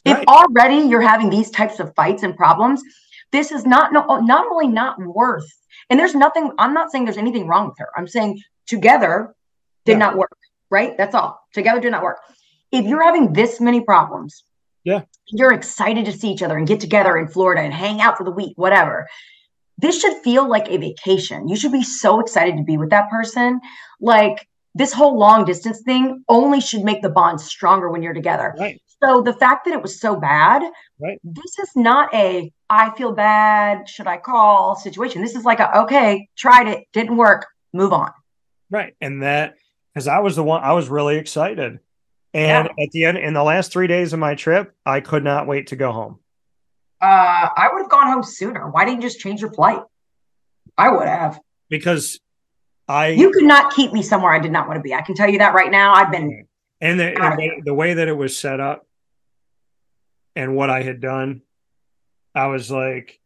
Right. 0.05 0.21
If 0.21 0.27
already 0.27 0.87
you're 0.87 1.01
having 1.01 1.29
these 1.29 1.49
types 1.49 1.79
of 1.79 1.93
fights 1.95 2.23
and 2.23 2.35
problems, 2.35 2.81
this 3.31 3.51
is 3.51 3.65
not 3.65 3.93
no, 3.93 4.19
not 4.19 4.47
only 4.51 4.67
not 4.67 4.99
worth. 4.99 5.51
And 5.89 5.99
there's 5.99 6.15
nothing. 6.15 6.51
I'm 6.57 6.73
not 6.73 6.91
saying 6.91 7.05
there's 7.05 7.17
anything 7.17 7.47
wrong 7.47 7.69
with 7.69 7.77
her. 7.79 7.89
I'm 7.95 8.07
saying 8.07 8.41
together 8.65 9.35
did 9.85 9.93
yeah. 9.93 9.97
not 9.97 10.17
work. 10.17 10.37
Right. 10.69 10.97
That's 10.97 11.15
all. 11.15 11.39
Together 11.53 11.79
did 11.79 11.91
not 11.91 12.03
work. 12.03 12.19
If 12.71 12.85
you're 12.85 13.03
having 13.03 13.31
this 13.31 13.61
many 13.61 13.81
problems, 13.81 14.43
yeah, 14.83 15.03
you're 15.27 15.53
excited 15.53 16.05
to 16.05 16.11
see 16.11 16.31
each 16.31 16.43
other 16.43 16.57
and 16.57 16.67
get 16.67 16.79
together 16.79 17.17
in 17.17 17.27
Florida 17.27 17.61
and 17.61 17.73
hang 17.73 18.01
out 18.01 18.17
for 18.17 18.23
the 18.23 18.31
week, 18.31 18.53
whatever. 18.57 19.07
This 19.77 20.01
should 20.01 20.17
feel 20.23 20.47
like 20.47 20.67
a 20.69 20.77
vacation. 20.77 21.47
You 21.47 21.55
should 21.55 21.71
be 21.71 21.83
so 21.83 22.19
excited 22.19 22.57
to 22.57 22.63
be 22.63 22.77
with 22.77 22.89
that 22.89 23.09
person. 23.09 23.61
Like 24.01 24.47
this 24.75 24.91
whole 24.91 25.17
long 25.17 25.45
distance 25.45 25.81
thing 25.81 26.23
only 26.27 26.59
should 26.59 26.83
make 26.83 27.01
the 27.01 27.09
bond 27.09 27.39
stronger 27.39 27.89
when 27.89 28.01
you're 28.01 28.13
together. 28.13 28.55
Right. 28.59 28.81
So 29.03 29.21
the 29.21 29.33
fact 29.33 29.65
that 29.65 29.73
it 29.73 29.81
was 29.81 29.99
so 29.99 30.15
bad, 30.15 30.63
right. 30.99 31.19
this 31.23 31.59
is 31.59 31.69
not 31.75 32.13
a 32.13 32.51
I 32.69 32.89
feel 32.97 33.11
bad, 33.13 33.87
should 33.87 34.07
I 34.07 34.17
call 34.17 34.75
situation. 34.75 35.21
This 35.21 35.35
is 35.35 35.45
like 35.45 35.59
a 35.59 35.81
okay, 35.81 36.27
tried 36.35 36.67
it, 36.67 36.87
didn't 36.93 37.15
work, 37.15 37.45
move 37.73 37.93
on. 37.93 38.11
Right. 38.69 38.95
And 38.99 39.23
that 39.23 39.55
because 39.93 40.07
I 40.07 40.19
was 40.19 40.35
the 40.35 40.43
one 40.43 40.63
I 40.63 40.73
was 40.73 40.89
really 40.89 41.17
excited. 41.17 41.79
And 42.33 42.69
yeah. 42.77 42.83
at 42.83 42.91
the 42.91 43.05
end 43.05 43.17
in 43.17 43.33
the 43.33 43.43
last 43.43 43.71
3 43.71 43.87
days 43.87 44.13
of 44.13 44.19
my 44.19 44.35
trip, 44.35 44.75
I 44.85 44.99
could 44.99 45.23
not 45.23 45.47
wait 45.47 45.67
to 45.67 45.75
go 45.75 45.91
home. 45.91 46.19
Uh 46.99 47.49
I 47.55 47.69
would 47.71 47.81
have 47.83 47.91
gone 47.91 48.07
home 48.07 48.23
sooner. 48.23 48.69
Why 48.69 48.83
didn't 48.83 49.01
you 49.01 49.07
just 49.09 49.19
change 49.19 49.41
your 49.41 49.53
flight? 49.53 49.81
I 50.75 50.89
would 50.89 51.07
have. 51.07 51.39
Because 51.69 52.19
I 52.87 53.09
You 53.09 53.31
could 53.31 53.43
not 53.43 53.73
keep 53.75 53.93
me 53.93 54.01
somewhere 54.01 54.33
I 54.33 54.39
did 54.39 54.51
not 54.51 54.67
want 54.67 54.77
to 54.77 54.81
be. 54.81 54.95
I 54.95 55.01
can 55.01 55.13
tell 55.13 55.29
you 55.29 55.37
that 55.37 55.53
right 55.53 55.69
now. 55.69 55.93
I've 55.93 56.11
been 56.11 56.47
and 56.79 56.99
the, 56.99 57.19
and 57.19 57.39
the, 57.39 57.51
the 57.65 57.73
way 57.73 57.95
that 57.95 58.07
it 58.07 58.13
was 58.13 58.37
set 58.37 58.59
up 58.59 58.86
and 60.37 60.55
what 60.55 60.69
I 60.69 60.83
had 60.83 61.01
done, 61.01 61.41
I 62.35 62.45
was 62.47 62.69
like, 62.69 63.19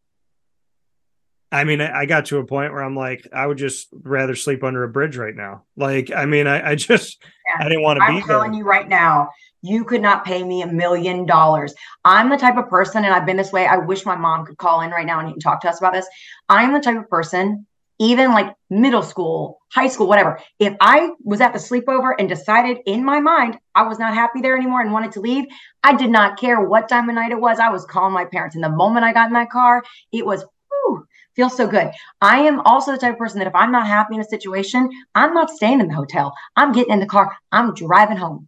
I 1.51 1.66
mean, 1.66 1.82
I, 1.82 2.05
got 2.05 2.28
to 2.28 2.38
a 2.38 2.45
point 2.45 2.72
where 2.72 2.82
I'm 2.82 2.95
like, 2.95 3.28
I 3.34 3.45
would 3.45 3.57
just 3.57 3.89
rather 3.91 4.36
sleep 4.36 4.64
under 4.64 4.86
a 4.86 4.89
bridge 4.89 5.18
right 5.18 5.36
now. 5.36 5.64
Like, 5.76 6.09
I 6.09 6.26
mean, 6.26 6.47
I, 6.47 6.72
I 6.72 6.76
just, 6.76 7.22
yeah. 7.45 7.66
I 7.66 7.68
didn't 7.68 7.84
want 7.84 7.99
to 7.99 8.07
be. 8.07 8.20
I'm 8.20 8.24
telling 8.24 8.53
you 8.53 8.64
right 8.64 8.88
now, 8.88 9.30
you 9.62 9.84
could 9.84 10.01
not 10.01 10.24
pay 10.24 10.41
me 10.41 10.62
a 10.62 10.68
million 10.68 11.26
dollars. 11.26 11.74
I'm 12.05 12.30
the 12.30 12.38
type 12.38 12.55
of 12.55 12.70
person, 12.70 13.03
and 13.03 13.14
I've 13.14 13.26
been 13.26 13.36
this 13.36 13.51
way. 13.51 13.68
I 13.68 13.76
wish 13.76 14.05
my 14.05 14.16
mom 14.16 14.45
could 14.45 14.57
call 14.57 14.80
in 14.80 14.91
right 14.91 15.05
now 15.05 15.20
and 15.20 15.41
talk 15.41 15.59
to 15.62 15.70
us 15.70 15.80
about 15.80 15.91
this. 15.91 16.07
I'm 16.47 16.72
the 16.72 16.80
type 16.80 16.97
of 16.97 17.09
person 17.09 17.68
even 18.02 18.32
like 18.32 18.52
middle 18.72 19.04
school, 19.04 19.62
high 19.72 19.88
school, 19.88 20.08
whatever. 20.08 20.39
If 20.58 20.76
I 20.82 21.12
was 21.24 21.39
at 21.39 21.54
the 21.54 21.60
sleepover 21.60 22.14
and 22.18 22.28
decided 22.28 22.80
in 22.88 23.06
my 23.06 23.20
mind 23.20 23.60
I 23.76 23.84
was 23.84 23.99
not 23.99 24.16
happy 24.16 24.41
there 24.41 24.58
anymore 24.58 24.82
and 24.82 24.91
wanted 24.91 25.12
to 25.14 25.22
leave, 25.22 25.45
I 25.84 25.95
did 25.95 26.10
not 26.10 26.39
care 26.39 26.60
what 26.62 26.89
time 26.89 27.08
of 27.10 27.16
night 27.16 27.32
it 27.32 27.39
was. 27.39 27.60
I 27.60 27.70
was 27.70 27.86
calling 27.86 28.12
my 28.12 28.26
parents. 28.26 28.56
And 28.56 28.64
the 28.64 28.70
moment 28.70 29.06
I 29.06 29.14
got 29.14 29.28
in 29.28 29.34
that 29.34 29.52
car, 29.52 29.84
it 30.12 30.26
was, 30.26 30.43
whew, 30.70 31.06
feels 31.36 31.56
so 31.56 31.68
good. 31.68 31.91
I 32.22 32.39
am 32.39 32.62
also 32.62 32.91
the 32.91 32.97
type 32.97 33.14
of 33.14 33.20
person 33.20 33.38
that 33.38 33.47
if 33.47 33.56
I'm 33.56 33.72
not 33.72 33.86
happy 33.86 34.16
in 34.16 34.22
a 34.22 34.26
situation, 34.26 34.89
I'm 35.14 35.36
not 35.36 35.52
staying 35.52 35.80
in 35.80 35.88
the 35.88 35.93
hotel. 35.93 36.34
I'm 36.56 36.72
getting 36.72 36.93
in 36.93 36.99
the 36.99 37.06
car. 37.06 37.38
I'm 37.52 37.76
driving 37.76 38.18
home. 38.18 38.47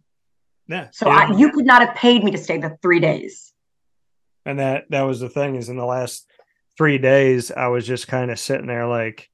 Yeah. 0.66 0.88
So 0.90 1.06
yeah. 1.06 1.28
I, 1.30 1.36
you 1.36 1.52
could 1.52 1.64
not 1.64 1.86
have 1.86 1.94
paid 1.94 2.24
me 2.24 2.32
to 2.32 2.38
stay 2.38 2.58
the 2.58 2.76
three 2.82 2.98
days. 2.98 3.52
And 4.44 4.58
that 4.58 4.86
that 4.90 5.02
was 5.02 5.20
the 5.20 5.28
thing 5.28 5.54
is 5.54 5.68
in 5.68 5.76
the 5.76 5.86
last 5.86 6.26
three 6.76 6.98
days, 6.98 7.52
I 7.52 7.68
was 7.68 7.86
just 7.86 8.08
kind 8.08 8.32
of 8.32 8.38
sitting 8.40 8.66
there 8.66 8.88
like, 8.88 9.30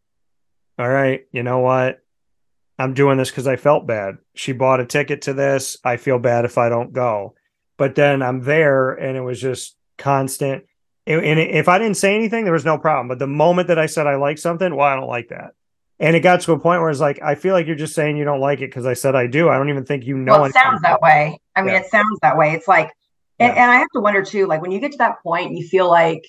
all 0.79 0.89
right, 0.89 1.27
you 1.33 1.43
know 1.43 1.59
what? 1.61 2.03
I'm 2.79 2.95
doing 2.95 3.19
this 3.19 3.31
because 3.31 3.47
I 3.47 3.57
felt 3.57 3.87
bad. 3.87 4.17
She 4.35 4.53
bought 4.53 4.81
a 4.81 4.87
ticket 4.87 5.23
to 5.23 5.35
this. 5.35 5.77
I 5.85 5.99
feel 5.99 6.19
bad 6.19 6.47
if 6.47 6.57
I 6.57 6.71
don't 6.71 6.93
go. 6.95 7.35
But 7.77 7.95
then 7.95 8.23
I'm 8.23 8.43
there 8.43 8.93
and 8.93 9.17
it 9.17 9.21
was 9.21 9.41
just 9.41 9.77
constant. 9.99 10.65
And 11.07 11.39
if 11.39 11.69
I 11.69 11.79
didn't 11.79 11.97
say 11.99 12.15
anything, 12.15 12.45
there 12.45 12.53
was 12.53 12.65
no 12.65 12.79
problem. 12.79 13.09
But 13.09 13.19
the 13.19 13.27
moment 13.27 13.69
that 13.69 13.79
I 13.79 13.87
said 13.87 14.07
I 14.07 14.17
like 14.17 14.39
something, 14.39 14.75
well, 14.75 14.87
I 14.87 14.97
don't 14.97 15.09
like 15.09 15.29
that. 15.29 15.53
And 15.99 16.17
it 16.17 16.21
got 16.21 16.41
to 16.43 16.53
a 16.53 16.59
point 16.59 16.81
where 16.81 16.91
it's 16.91 17.01
like, 17.01 17.21
I 17.23 17.35
feel 17.35 17.53
like 17.53 17.67
you're 17.67 17.77
just 17.77 17.95
saying 17.95 18.17
you 18.17 18.25
don't 18.25 18.41
like 18.41 18.61
it 18.61 18.71
because 18.71 18.87
I 18.87 18.95
said 18.95 19.15
I 19.15 19.27
do. 19.27 19.51
I 19.51 19.59
don't 19.59 19.69
even 19.69 19.85
think 19.85 20.05
you 20.05 20.17
know. 20.17 20.33
Well, 20.33 20.45
it 20.47 20.55
sounds 20.55 20.81
that 20.81 21.03
way. 21.03 21.39
I 21.55 21.61
mean, 21.61 21.75
yeah. 21.75 21.81
it 21.81 21.91
sounds 21.91 22.19
that 22.23 22.39
way. 22.39 22.53
It's 22.53 22.67
like, 22.67 22.91
and, 23.39 23.55
yeah. 23.55 23.63
and 23.63 23.71
I 23.71 23.77
have 23.77 23.89
to 23.93 24.01
wonder 24.01 24.25
too, 24.25 24.47
like 24.47 24.63
when 24.63 24.71
you 24.71 24.81
get 24.81 24.93
to 24.93 24.99
that 24.99 25.23
point, 25.23 25.53
you 25.53 25.67
feel 25.67 25.91
like 25.91 26.25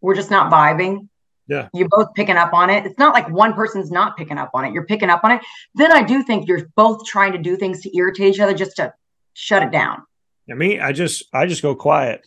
we're 0.00 0.16
just 0.16 0.30
not 0.30 0.52
vibing 0.52 1.08
yeah. 1.46 1.68
You're 1.74 1.88
both 1.88 2.14
picking 2.14 2.36
up 2.36 2.54
on 2.54 2.70
it. 2.70 2.86
It's 2.86 2.98
not 2.98 3.14
like 3.14 3.28
one 3.28 3.52
person's 3.52 3.90
not 3.90 4.16
picking 4.16 4.38
up 4.38 4.50
on 4.54 4.64
it. 4.64 4.72
You're 4.72 4.86
picking 4.86 5.10
up 5.10 5.24
on 5.24 5.32
it. 5.32 5.42
Then 5.74 5.92
i 5.92 6.02
do 6.02 6.22
think 6.22 6.48
you're 6.48 6.66
both 6.76 7.04
trying 7.04 7.32
to 7.32 7.38
do 7.38 7.56
things 7.56 7.80
to 7.82 7.96
irritate 7.96 8.34
each 8.34 8.40
other 8.40 8.54
just 8.54 8.76
to 8.76 8.92
shut 9.34 9.62
it 9.62 9.70
down. 9.70 10.02
I 10.50 10.54
mean 10.54 10.80
i 10.80 10.92
just 10.92 11.24
i 11.32 11.46
just 11.46 11.62
go 11.62 11.74
quiet. 11.74 12.26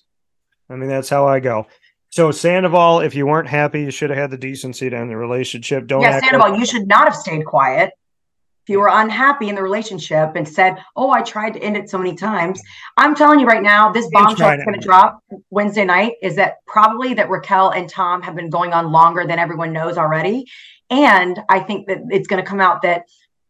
I 0.70 0.76
mean 0.76 0.89
that's 0.89 1.09
how 1.09 1.28
i 1.28 1.39
go. 1.39 1.68
So 2.09 2.32
sandoval 2.32 3.01
if 3.01 3.15
you 3.15 3.26
weren't 3.26 3.47
happy 3.47 3.82
you 3.82 3.91
should 3.91 4.09
have 4.09 4.20
had 4.20 4.32
the 4.32 4.38
decency 4.38 4.89
to 4.89 4.95
end 4.95 5.09
the 5.09 5.18
relationship. 5.18 5.88
Don't 5.88 6.01
yeah 6.01 6.20
sandoval 6.20 6.51
like- 6.51 6.59
you 6.59 6.65
should 6.65 6.88
not 6.88 7.07
have 7.07 7.15
stayed 7.15 7.45
quiet 7.45 7.93
if 8.68 8.72
you 8.72 8.82
were 8.82 8.89
unhappy 8.91 9.47
in 9.47 9.55
the 9.55 9.63
relationship 9.63 10.34
and 10.36 10.45
said, 10.45 10.76
"Oh, 10.97 11.09
I 11.09 11.22
tried 11.22 11.53
to 11.53 11.59
end 11.61 11.78
it 11.78 11.89
so 11.89 11.97
many 11.97 12.15
times," 12.15 12.61
I'm 12.97 13.15
telling 13.15 13.39
you 13.39 13.45
right 13.45 13.63
now, 13.63 13.93
this 13.93 14.09
bombshell 14.11 14.59
is 14.59 14.65
going 14.65 14.78
to 14.78 14.86
drop 14.86 15.24
Wednesday 15.49 15.86
night. 15.86 16.15
Is 16.22 16.36
that 16.36 16.55
probably 16.68 17.13
that 17.13 17.30
Raquel 17.30 17.70
and 17.70 17.89
Tom 17.89 18.22
have 18.24 18.36
been 18.36 18.49
going 18.49 18.74
on 18.74 18.91
longer 18.91 19.26
than 19.26 19.39
everyone 19.39 19.72
knows 19.72 19.97
already, 19.97 20.47
and 20.89 21.39
I 21.47 21.61
think 21.61 21.88
that 21.88 21.99
it's 22.09 22.28
going 22.28 22.43
to 22.43 22.49
come 22.49 22.59
out 22.59 22.82
that 22.82 23.03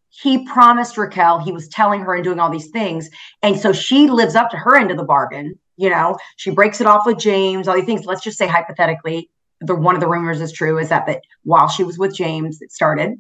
he 0.10 0.46
promised 0.46 1.00
Raquel 1.00 1.40
he 1.40 1.52
was 1.52 1.68
telling 1.68 2.02
her 2.02 2.14
and 2.14 2.24
doing 2.24 2.40
all 2.40 2.52
these 2.52 2.70
things, 2.70 3.10
and 3.42 3.60
so 3.60 3.74
she 3.74 4.08
lives 4.08 4.36
up 4.36 4.52
to 4.52 4.58
her 4.58 4.78
end 4.78 4.92
of 4.92 4.98
the 4.98 5.04
bargain. 5.04 5.58
You 5.78 5.90
know, 5.90 6.18
she 6.36 6.52
breaks 6.52 6.80
it 6.80 6.86
off 6.86 7.08
with 7.08 7.18
James. 7.18 7.68
All 7.68 7.76
these 7.76 7.86
things. 7.86 8.06
Let's 8.06 8.24
just 8.24 8.38
say 8.38 8.46
hypothetically, 8.46 9.32
the 9.62 9.74
one 9.74 9.96
of 9.96 10.02
the 10.02 10.08
rumors 10.08 10.42
is 10.42 10.52
true 10.52 10.78
is 10.78 10.90
that 10.90 11.08
that 11.08 11.22
while 11.44 11.70
she 11.70 11.84
was 11.84 11.98
with 11.98 12.16
James, 12.16 12.62
it 12.62 12.72
started. 12.72 13.20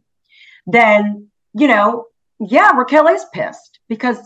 Then 0.67 1.29
you 1.57 1.67
know, 1.67 2.05
yeah, 2.39 2.71
Raquel 2.71 3.07
is 3.07 3.25
pissed 3.33 3.79
because 3.89 4.17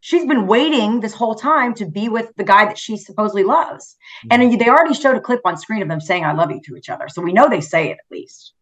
she's 0.00 0.26
been 0.26 0.46
waiting 0.46 1.00
this 1.00 1.14
whole 1.14 1.34
time 1.34 1.74
to 1.74 1.86
be 1.86 2.08
with 2.08 2.34
the 2.36 2.44
guy 2.44 2.64
that 2.64 2.78
she 2.78 2.96
supposedly 2.96 3.44
loves. 3.44 3.96
Mm-hmm. 4.26 4.42
And 4.42 4.60
they 4.60 4.68
already 4.68 4.94
showed 4.94 5.16
a 5.16 5.20
clip 5.20 5.40
on 5.44 5.56
screen 5.56 5.82
of 5.82 5.88
them 5.88 6.00
saying, 6.00 6.24
I 6.24 6.32
love 6.32 6.50
you 6.50 6.60
to 6.66 6.76
each 6.76 6.88
other. 6.88 7.08
So 7.08 7.22
we 7.22 7.32
know 7.32 7.48
they 7.48 7.60
say 7.60 7.90
it 7.90 7.98
at 7.98 8.10
least. 8.10 8.52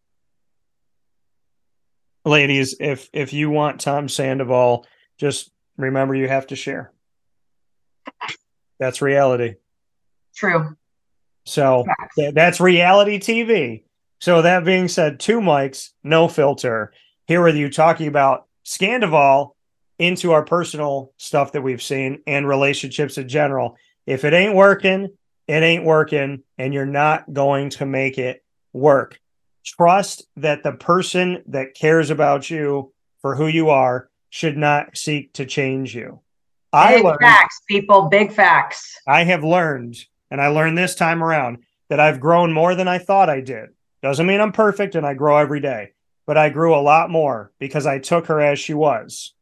Ladies, 2.25 2.75
if 2.79 3.09
if 3.13 3.31
you 3.31 3.49
want 3.49 3.79
Tom 3.79 4.09
Sandoval, 4.09 4.85
just 5.17 5.49
remember 5.77 6.13
you 6.13 6.27
have 6.27 6.47
to 6.47 6.57
share. 6.57 6.91
That's 8.79 9.01
reality. 9.01 9.55
True. 10.35 10.75
So 11.45 11.85
th- 12.17 12.33
that's 12.33 12.59
reality 12.59 13.17
TV. 13.19 13.83
So 14.19 14.41
that 14.41 14.65
being 14.65 14.89
said, 14.89 15.19
two 15.21 15.39
mics, 15.39 15.91
no 16.03 16.27
filter. 16.27 16.91
Here 17.27 17.43
with 17.43 17.57
you 17.57 17.69
talking 17.69 18.07
about 18.07 18.45
Scandoval 18.63 19.51
into 19.99 20.31
our 20.31 20.45
personal 20.45 21.11
stuff 21.17 21.51
that 21.51 21.61
we've 21.61 21.81
seen 21.81 22.21
and 22.25 22.47
relationships 22.47 23.17
in 23.17 23.27
general. 23.27 23.75
If 24.05 24.23
it 24.23 24.31
ain't 24.31 24.55
working, 24.55 25.09
it 25.45 25.61
ain't 25.61 25.83
working, 25.83 26.43
and 26.57 26.73
you're 26.73 26.85
not 26.85 27.33
going 27.33 27.69
to 27.71 27.85
make 27.85 28.17
it 28.17 28.45
work. 28.71 29.19
Trust 29.65 30.25
that 30.37 30.63
the 30.63 30.71
person 30.71 31.43
that 31.47 31.73
cares 31.73 32.11
about 32.11 32.49
you 32.49 32.93
for 33.19 33.35
who 33.35 33.47
you 33.47 33.71
are 33.71 34.09
should 34.29 34.55
not 34.55 34.97
seek 34.97 35.33
to 35.33 35.45
change 35.45 35.93
you. 35.93 36.21
Big 36.71 36.79
I 36.79 36.95
learned, 37.01 37.19
facts, 37.19 37.59
people, 37.67 38.03
big 38.03 38.31
facts. 38.31 38.95
I 39.05 39.25
have 39.25 39.43
learned, 39.43 39.97
and 40.31 40.39
I 40.39 40.47
learned 40.47 40.77
this 40.77 40.95
time 40.95 41.21
around 41.21 41.57
that 41.89 41.99
I've 41.99 42.21
grown 42.21 42.53
more 42.53 42.73
than 42.73 42.87
I 42.87 42.99
thought 42.99 43.29
I 43.29 43.41
did. 43.41 43.71
Doesn't 44.01 44.27
mean 44.27 44.39
I'm 44.39 44.53
perfect 44.53 44.95
and 44.95 45.05
I 45.05 45.13
grow 45.13 45.35
every 45.35 45.59
day, 45.59 45.91
but 46.27 46.37
I 46.37 46.49
grew 46.49 46.75
a 46.75 46.83
lot 46.83 47.09
more 47.09 47.51
because 47.57 47.87
I 47.87 47.97
took 47.97 48.27
her 48.27 48.39
as 48.39 48.59
she 48.59 48.75
was 48.75 49.33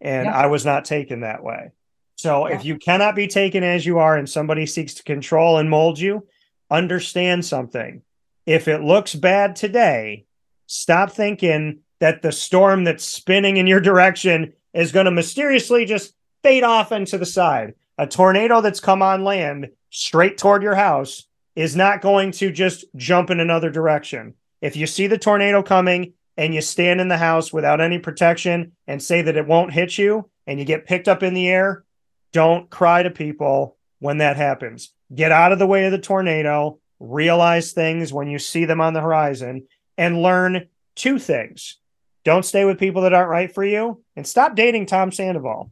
and 0.00 0.26
yeah. 0.26 0.36
I 0.36 0.46
was 0.46 0.64
not 0.64 0.84
taken 0.84 1.20
that 1.20 1.42
way. 1.42 1.72
So 2.16 2.46
yeah. 2.46 2.54
if 2.54 2.64
you 2.64 2.76
cannot 2.76 3.16
be 3.16 3.26
taken 3.26 3.64
as 3.64 3.84
you 3.84 3.98
are 3.98 4.16
and 4.16 4.28
somebody 4.28 4.66
seeks 4.66 4.94
to 4.94 5.02
control 5.02 5.58
and 5.58 5.68
mold 5.68 5.98
you, 5.98 6.28
understand 6.70 7.44
something. 7.44 8.02
If 8.44 8.68
it 8.68 8.82
looks 8.82 9.14
bad 9.14 9.56
today, 9.56 10.26
stop 10.66 11.10
thinking 11.10 11.80
that 12.00 12.22
the 12.22 12.32
storm 12.32 12.84
that's 12.84 13.04
spinning 13.04 13.56
in 13.56 13.66
your 13.66 13.80
direction 13.80 14.52
is 14.74 14.92
going 14.92 15.06
to 15.06 15.10
mysteriously 15.10 15.86
just 15.86 16.14
fade 16.42 16.62
off 16.62 16.92
into 16.92 17.16
the 17.16 17.26
side. 17.26 17.74
A 17.98 18.06
tornado 18.06 18.60
that's 18.60 18.80
come 18.80 19.00
on 19.00 19.24
land 19.24 19.70
straight 19.90 20.36
toward 20.36 20.62
your 20.62 20.74
house 20.74 21.24
is 21.54 21.74
not 21.74 22.02
going 22.02 22.32
to 22.32 22.52
just 22.52 22.84
jump 22.94 23.30
in 23.30 23.40
another 23.40 23.70
direction. 23.70 24.34
If 24.60 24.76
you 24.76 24.86
see 24.86 25.06
the 25.06 25.16
tornado 25.16 25.62
coming 25.62 26.12
and 26.36 26.54
you 26.54 26.60
stand 26.60 27.00
in 27.00 27.08
the 27.08 27.16
house 27.16 27.52
without 27.52 27.80
any 27.80 27.98
protection 27.98 28.72
and 28.86 29.02
say 29.02 29.22
that 29.22 29.36
it 29.36 29.46
won't 29.46 29.72
hit 29.72 29.96
you 29.96 30.30
and 30.46 30.58
you 30.58 30.64
get 30.64 30.86
picked 30.86 31.08
up 31.08 31.22
in 31.22 31.34
the 31.34 31.48
air, 31.48 31.84
don't 32.32 32.70
cry 32.70 33.02
to 33.02 33.10
people 33.10 33.76
when 33.98 34.18
that 34.18 34.36
happens. 34.36 34.92
Get 35.14 35.32
out 35.32 35.52
of 35.52 35.58
the 35.58 35.66
way 35.66 35.86
of 35.86 35.92
the 35.92 35.98
tornado, 35.98 36.78
realize 37.00 37.72
things 37.72 38.12
when 38.12 38.28
you 38.28 38.38
see 38.38 38.64
them 38.64 38.80
on 38.80 38.92
the 38.92 39.00
horizon, 39.00 39.66
and 39.96 40.22
learn 40.22 40.68
two 40.94 41.18
things. 41.18 41.78
Don't 42.24 42.44
stay 42.44 42.64
with 42.64 42.78
people 42.78 43.02
that 43.02 43.14
aren't 43.14 43.30
right 43.30 43.52
for 43.54 43.64
you 43.64 44.02
and 44.16 44.26
stop 44.26 44.56
dating 44.56 44.86
Tom 44.86 45.12
Sandoval. 45.12 45.70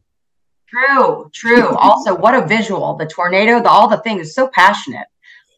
True, 0.67 1.29
true. 1.33 1.75
also, 1.75 2.15
what 2.15 2.33
a 2.33 2.47
visual! 2.47 2.95
The 2.95 3.05
tornado, 3.05 3.61
the 3.61 3.69
all 3.69 3.87
the 3.87 3.97
things, 3.97 4.33
so 4.33 4.47
passionate. 4.47 5.07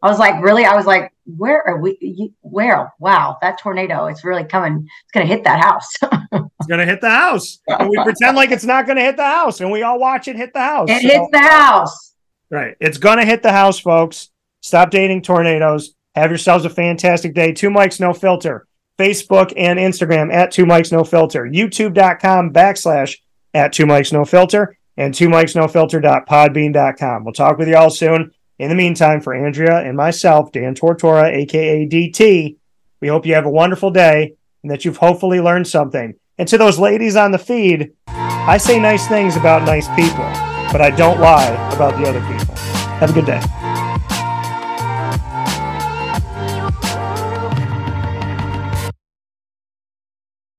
I 0.02 0.10
was 0.10 0.20
like, 0.20 0.42
really? 0.44 0.66
I 0.66 0.76
was 0.76 0.86
like, 0.86 1.12
where 1.26 1.66
are 1.68 1.80
we? 1.80 2.32
Where? 2.42 2.94
Wow, 3.00 3.38
that 3.42 3.60
tornado! 3.60 4.06
It's 4.06 4.24
really 4.24 4.44
coming. 4.44 4.88
It's 5.04 5.12
going 5.12 5.28
to 5.28 5.34
hit 5.34 5.44
that 5.44 5.64
house. 5.64 5.88
it's 6.32 6.68
going 6.68 6.80
to 6.80 6.86
hit 6.86 7.02
the 7.02 7.10
house, 7.10 7.60
and 7.68 7.90
we 7.90 7.98
pretend 8.04 8.36
like 8.36 8.52
it's 8.52 8.64
not 8.64 8.86
going 8.86 8.98
to 8.98 9.04
hit 9.04 9.18
the 9.18 9.24
house, 9.24 9.60
and 9.60 9.72
we 9.72 9.84
all 9.84 10.00
watch 10.00 10.28
it 10.28 10.36
hit 10.36 10.54
the 10.54 10.60
house. 10.60 10.90
It 10.90 11.02
so, 11.02 11.08
hits 11.08 11.28
the 11.32 11.40
house. 11.40 12.14
Right. 12.50 12.76
It's 12.80 12.98
going 12.98 13.18
to 13.18 13.26
hit 13.26 13.44
the 13.44 13.52
house, 13.52 13.80
folks. 13.80 14.30
Stop 14.62 14.90
dating 14.90 15.22
tornadoes. 15.24 15.96
Have 16.16 16.32
yourselves 16.32 16.66
a 16.66 16.70
fantastic 16.70 17.34
day. 17.34 17.52
Two 17.52 17.70
mics, 17.70 18.00
no 18.00 18.14
filter. 18.14 18.68
Facebook 18.98 19.54
and 19.56 19.78
Instagram 19.78 20.34
at 20.34 20.52
two 20.52 20.66
mics, 20.66 20.92
no 20.92 21.04
filter. 21.04 21.46
YouTube.com 21.46 22.52
backslash 22.52 23.18
at 23.54 23.74
two 23.74 23.86
mics, 23.86 24.12
no 24.12 24.26
filter. 24.26 24.78
And 24.96 25.14
two 25.14 25.28
mics, 25.28 25.56
no 25.56 25.68
filter.podbean.com. 25.68 27.24
We'll 27.24 27.34
talk 27.34 27.60
with 27.60 27.68
you 27.68 27.76
all 27.76 27.92
soon. 27.92 28.32
In 28.60 28.70
the 28.70 28.76
meantime, 28.76 29.22
for 29.22 29.36
Andrea 29.36 29.82
and 29.82 29.96
myself, 29.96 30.52
Dan 30.52 30.74
Tortora, 30.74 31.32
aka 31.32 31.88
DT, 31.88 32.58
we 33.02 33.08
hope 33.08 33.26
you 33.26 33.36
have 33.36 33.46
a 33.46 33.52
wonderful 33.52 33.92
day 33.92 34.34
and 34.64 34.72
that 34.72 34.84
you've 34.84 34.98
hopefully 34.98 35.40
learned 35.40 35.68
something. 35.68 36.16
And 36.40 36.48
to 36.48 36.58
those 36.58 36.80
ladies 36.80 37.16
on 37.16 37.32
the 37.32 37.38
feed, 37.38 37.92
I 38.08 38.58
say 38.58 38.80
nice 38.80 39.08
things 39.08 39.36
about 39.36 39.64
nice 39.64 39.88
people, 39.90 40.26
but 40.72 40.82
I 40.82 40.92
don't 40.96 41.20
lie 41.20 41.50
about 41.74 41.98
the 41.98 42.10
other 42.10 42.22
people. 42.22 42.56
Have 42.56 43.12
a 43.12 43.14
good 43.14 43.26
day. 43.28 43.67